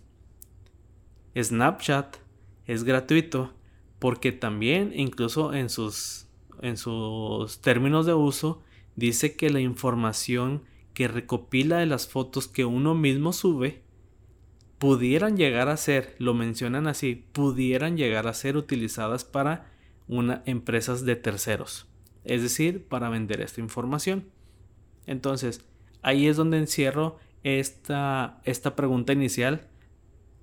Snapchat 1.38 2.18
es 2.66 2.84
gratuito 2.84 3.54
porque 4.00 4.32
también 4.32 4.92
incluso 4.96 5.54
en 5.54 5.70
sus, 5.70 6.28
en 6.62 6.78
sus 6.78 7.62
términos 7.62 8.06
de 8.06 8.14
uso 8.14 8.64
dice 8.96 9.36
que 9.36 9.50
la 9.50 9.60
información 9.60 10.64
que 10.94 11.08
recopila 11.08 11.78
de 11.78 11.86
las 11.86 12.08
fotos 12.08 12.48
que 12.48 12.66
uno 12.66 12.96
mismo 12.96 13.34
sube 13.34 13.85
pudieran 14.78 15.38
llegar 15.38 15.70
a 15.70 15.78
ser, 15.78 16.16
lo 16.20 16.34
mencionan 16.34 16.88
así, 16.88 17.24
pudieran 17.32 17.98
llegar 17.98 18.28
a 18.28 18.34
ser 18.34 18.58
utilizadas 18.58 19.24
para 19.24 19.72
una, 20.08 20.44
empresas 20.46 21.06
de 21.06 21.16
terceros, 21.16 21.88
es 22.24 22.42
decir, 22.42 22.86
para 22.86 23.10
vender 23.10 23.42
esta 23.42 23.62
información. 23.62 24.26
Entonces, 25.08 25.66
ahí 26.02 26.28
es 26.28 26.38
donde 26.38 26.58
encierro 26.58 27.18
esta, 27.44 28.42
esta 28.44 28.76
pregunta 28.76 29.14
inicial, 29.14 29.68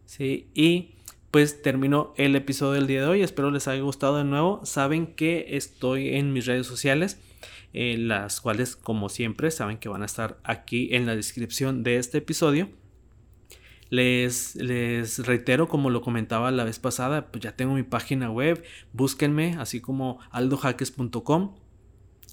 ¿sí? 0.07 0.49
Y 0.55 0.95
pues 1.31 1.63
termino 1.63 2.13
el 2.17 2.37
episodio 2.37 2.73
del 2.75 2.87
día 2.87 3.01
de 3.01 3.07
hoy, 3.07 3.23
espero 3.23 3.51
les 3.51 3.67
haya 3.67 3.83
gustado 3.83 4.19
de 4.19 4.25
nuevo, 4.25 4.61
saben 4.65 5.07
que 5.07 5.57
estoy 5.57 6.17
en 6.17 6.33
mis 6.33 6.47
redes 6.47 6.67
sociales, 6.67 7.19
eh, 7.73 7.97
las 7.99 8.41
cuales 8.41 8.77
como 8.77 9.09
siempre 9.09 9.51
saben 9.51 9.79
que 9.79 9.89
van 9.89 10.03
a 10.03 10.07
estar 10.07 10.39
aquí 10.45 10.91
en 10.93 11.07
la 11.07 11.17
descripción 11.17 11.83
de 11.83 11.97
este 11.97 12.19
episodio. 12.19 12.69
Les, 13.93 14.57
reitero, 15.19 15.69
como 15.69 15.91
lo 15.91 16.01
comentaba 16.01 16.51
la 16.51 16.65
vez 16.65 16.79
pasada, 16.79 17.31
pues 17.31 17.45
ya 17.45 17.57
tengo 17.57 17.75
mi 17.75 17.83
página 17.83 18.31
web, 18.31 18.65
búsquenme, 18.95 19.55
así 19.59 19.83
como 19.83 20.19
aldojaques.com. 20.31 21.55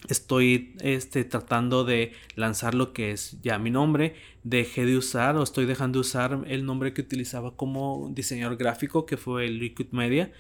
Estoy 0.08 0.78
este, 0.80 1.26
tratando 1.26 1.84
de 1.84 2.14
lanzar 2.36 2.76
lo 2.76 2.94
que 2.94 3.12
es 3.12 3.42
ya 3.42 3.60
mi 3.60 3.72
nombre. 3.72 4.16
Dejé 4.46 4.86
de 4.86 4.96
usar 4.96 5.36
o 5.36 5.44
estoy 5.44 5.66
dejando 5.66 5.98
de 5.98 6.02
usar 6.02 6.46
el 6.48 6.66
nombre 6.66 6.94
que 6.94 7.02
utilizaba 7.02 7.58
como 7.58 8.10
diseñador 8.14 8.56
gráfico, 8.56 9.06
que 9.06 9.18
fue 9.18 9.50
Liquid 9.50 9.88
Media, 9.92 10.32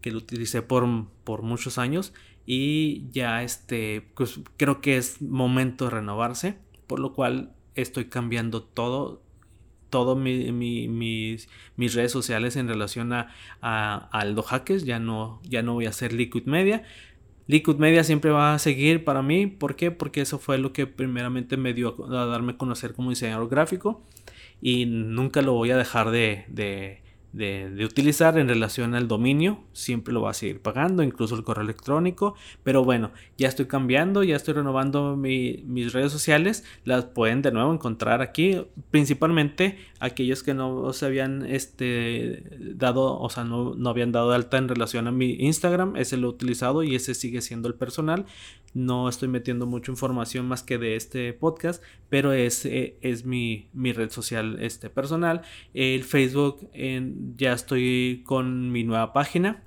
que 0.00 0.10
lo 0.10 0.18
utilicé 0.18 0.60
por, 0.60 1.06
por 1.22 1.42
muchos 1.42 1.78
años. 1.78 2.12
Y 2.46 3.08
ya 3.12 3.44
este, 3.44 4.10
pues 4.16 4.40
creo 4.56 4.80
que 4.80 4.96
es 4.96 5.22
momento 5.22 5.84
de 5.84 5.92
renovarse, 5.92 6.58
por 6.88 6.98
lo 6.98 7.12
cual 7.12 7.54
estoy 7.76 8.06
cambiando 8.06 8.64
todo 8.64 9.23
todo 9.94 10.16
mis, 10.16 10.50
mis, 10.50 11.94
redes 11.94 12.10
sociales 12.10 12.56
en 12.56 12.66
relación 12.66 13.12
a, 13.12 13.28
a, 13.62 14.08
Aldo 14.10 14.42
Jaques. 14.42 14.84
Ya 14.84 14.98
no, 14.98 15.40
ya 15.44 15.62
no 15.62 15.74
voy 15.74 15.86
a 15.86 15.90
hacer 15.90 16.12
Liquid 16.12 16.46
Media. 16.46 16.82
Liquid 17.46 17.76
Media 17.76 18.02
siempre 18.02 18.32
va 18.32 18.54
a 18.54 18.58
seguir 18.58 19.04
para 19.04 19.22
mí. 19.22 19.46
¿Por 19.46 19.76
qué? 19.76 19.92
Porque 19.92 20.20
eso 20.20 20.40
fue 20.40 20.58
lo 20.58 20.72
que 20.72 20.88
primeramente 20.88 21.56
me 21.56 21.74
dio 21.74 21.94
a 22.12 22.26
darme 22.26 22.54
a 22.54 22.56
conocer 22.56 22.92
como 22.92 23.10
diseñador 23.10 23.48
gráfico. 23.48 24.02
Y 24.60 24.86
nunca 24.86 25.42
lo 25.42 25.52
voy 25.52 25.70
a 25.70 25.76
dejar 25.76 26.10
de, 26.10 26.44
de, 26.48 27.03
utilizar 27.84 28.38
en 28.38 28.48
relación 28.48 28.94
al 28.94 29.08
dominio. 29.08 29.64
Siempre 29.72 30.14
lo 30.14 30.22
va 30.22 30.30
a 30.30 30.34
seguir 30.34 30.60
pagando, 30.60 31.02
incluso 31.02 31.34
el 31.34 31.42
correo 31.42 31.64
electrónico. 31.64 32.34
Pero 32.62 32.84
bueno, 32.84 33.10
ya 33.36 33.48
estoy 33.48 33.66
cambiando, 33.66 34.22
ya 34.22 34.36
estoy 34.36 34.54
renovando 34.54 35.16
mis 35.16 35.92
redes 35.92 36.12
sociales. 36.12 36.64
Las 36.84 37.06
pueden 37.06 37.42
de 37.42 37.52
nuevo 37.52 37.72
encontrar 37.72 38.22
aquí. 38.22 38.64
Principalmente 38.90 39.78
aquellos 40.00 40.42
que 40.42 40.54
no 40.54 40.92
se 40.92 41.06
habían 41.06 41.44
este, 41.46 42.44
dado, 42.76 43.18
o 43.18 43.28
sea, 43.30 43.44
no, 43.44 43.74
no 43.74 43.90
habían 43.90 44.12
dado 44.12 44.30
de 44.30 44.36
alta 44.36 44.58
en 44.58 44.68
relación 44.68 45.06
a 45.08 45.12
mi 45.12 45.32
Instagram. 45.40 45.96
Ese 45.96 46.16
lo 46.16 46.28
he 46.28 46.30
utilizado 46.30 46.82
y 46.82 46.94
ese 46.94 47.14
sigue 47.14 47.40
siendo 47.40 47.68
el 47.68 47.74
personal. 47.74 48.26
No 48.74 49.08
estoy 49.08 49.28
metiendo 49.28 49.66
mucha 49.66 49.92
información 49.92 50.46
más 50.46 50.64
que 50.64 50.78
de 50.78 50.96
este 50.96 51.32
podcast, 51.32 51.82
pero 52.08 52.32
es, 52.32 52.66
es 52.66 53.24
mi, 53.24 53.68
mi, 53.72 53.92
red 53.92 54.10
social 54.10 54.58
este, 54.60 54.90
personal. 54.90 55.42
El 55.74 56.02
Facebook 56.02 56.68
en, 56.72 57.23
ya 57.36 57.52
estoy 57.52 58.22
con 58.24 58.70
mi 58.72 58.84
nueva 58.84 59.12
página. 59.12 59.62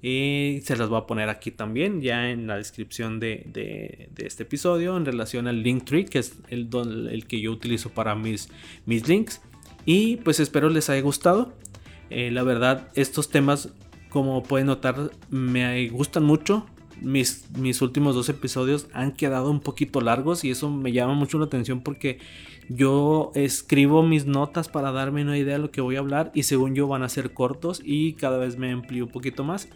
Y 0.00 0.60
se 0.62 0.76
las 0.76 0.88
voy 0.88 0.98
a 0.98 1.06
poner 1.06 1.28
aquí 1.28 1.50
también, 1.50 2.00
ya 2.00 2.30
en 2.30 2.46
la 2.46 2.56
descripción 2.56 3.18
de, 3.18 3.44
de, 3.52 4.10
este 4.24 4.44
episodio, 4.44 4.96
en 4.96 5.04
relación 5.04 5.48
al 5.48 5.64
Linktree, 5.64 6.04
que 6.04 6.20
es 6.20 6.36
el, 6.50 6.70
el 7.10 7.26
que 7.26 7.40
yo 7.40 7.50
utilizo 7.50 7.90
para 7.90 8.14
mis, 8.14 8.48
mis 8.86 9.08
links. 9.08 9.40
Y 9.84 10.16
pues 10.18 10.38
espero 10.38 10.70
les 10.70 10.88
haya 10.88 11.02
gustado. 11.02 11.52
Eh, 12.10 12.30
la 12.30 12.44
verdad, 12.44 12.90
estos 12.94 13.28
temas, 13.28 13.70
como 14.08 14.44
pueden 14.44 14.68
notar, 14.68 15.10
me 15.30 15.88
gustan 15.88 16.22
mucho 16.22 16.64
mis, 17.00 17.50
mis 17.56 17.80
últimos 17.82 18.14
dos 18.14 18.28
episodios 18.28 18.88
han 18.92 19.12
quedado 19.12 19.50
un 19.50 19.60
poquito 19.60 20.00
largos 20.00 20.44
y 20.44 20.50
eso 20.50 20.70
me 20.70 20.92
llama 20.92 21.14
mucho 21.14 21.38
la 21.38 21.46
atención 21.46 21.80
porque 21.80 22.18
yo 22.68 23.32
escribo 23.34 24.02
mis 24.02 24.26
notas 24.26 24.68
para 24.68 24.92
darme 24.92 25.22
una 25.22 25.38
idea 25.38 25.54
de 25.54 25.62
lo 25.62 25.70
que 25.70 25.80
voy 25.80 25.96
a 25.96 26.00
hablar 26.00 26.30
y 26.34 26.42
según 26.42 26.74
yo 26.74 26.86
van 26.86 27.02
a 27.02 27.08
ser 27.08 27.32
cortos 27.32 27.80
y 27.84 28.14
cada 28.14 28.38
vez 28.38 28.58
me 28.58 28.72
amplío 28.72 29.04
un 29.04 29.10
poquito 29.10 29.44
más. 29.44 29.68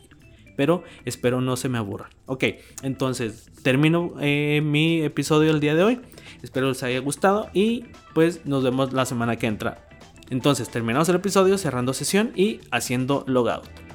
Pero 0.55 0.85
espero 1.07 1.41
no 1.41 1.57
se 1.57 1.71
me 1.71 1.79
aburra. 1.79 2.11
Ok, 2.27 2.45
entonces 2.83 3.51
termino 3.63 4.15
eh, 4.21 4.61
mi 4.63 5.01
episodio 5.01 5.51
el 5.51 5.61
día 5.61 5.75
de 5.75 5.83
hoy. 5.83 6.01
Espero 6.43 6.69
les 6.69 6.83
haya 6.83 6.99
gustado 7.01 7.49
y 7.55 7.85
pues 8.15 8.45
nos 8.45 8.63
vemos 8.63 8.93
la 8.93 9.07
semana 9.07 9.37
que 9.37 9.47
entra. 9.47 9.89
Entonces 10.29 10.69
terminamos 10.69 11.09
el 11.09 11.17
episodio 11.17 11.57
cerrando 11.57 11.95
sesión 11.95 12.33
y 12.37 12.61
haciendo 12.71 13.25
logout. 13.27 13.92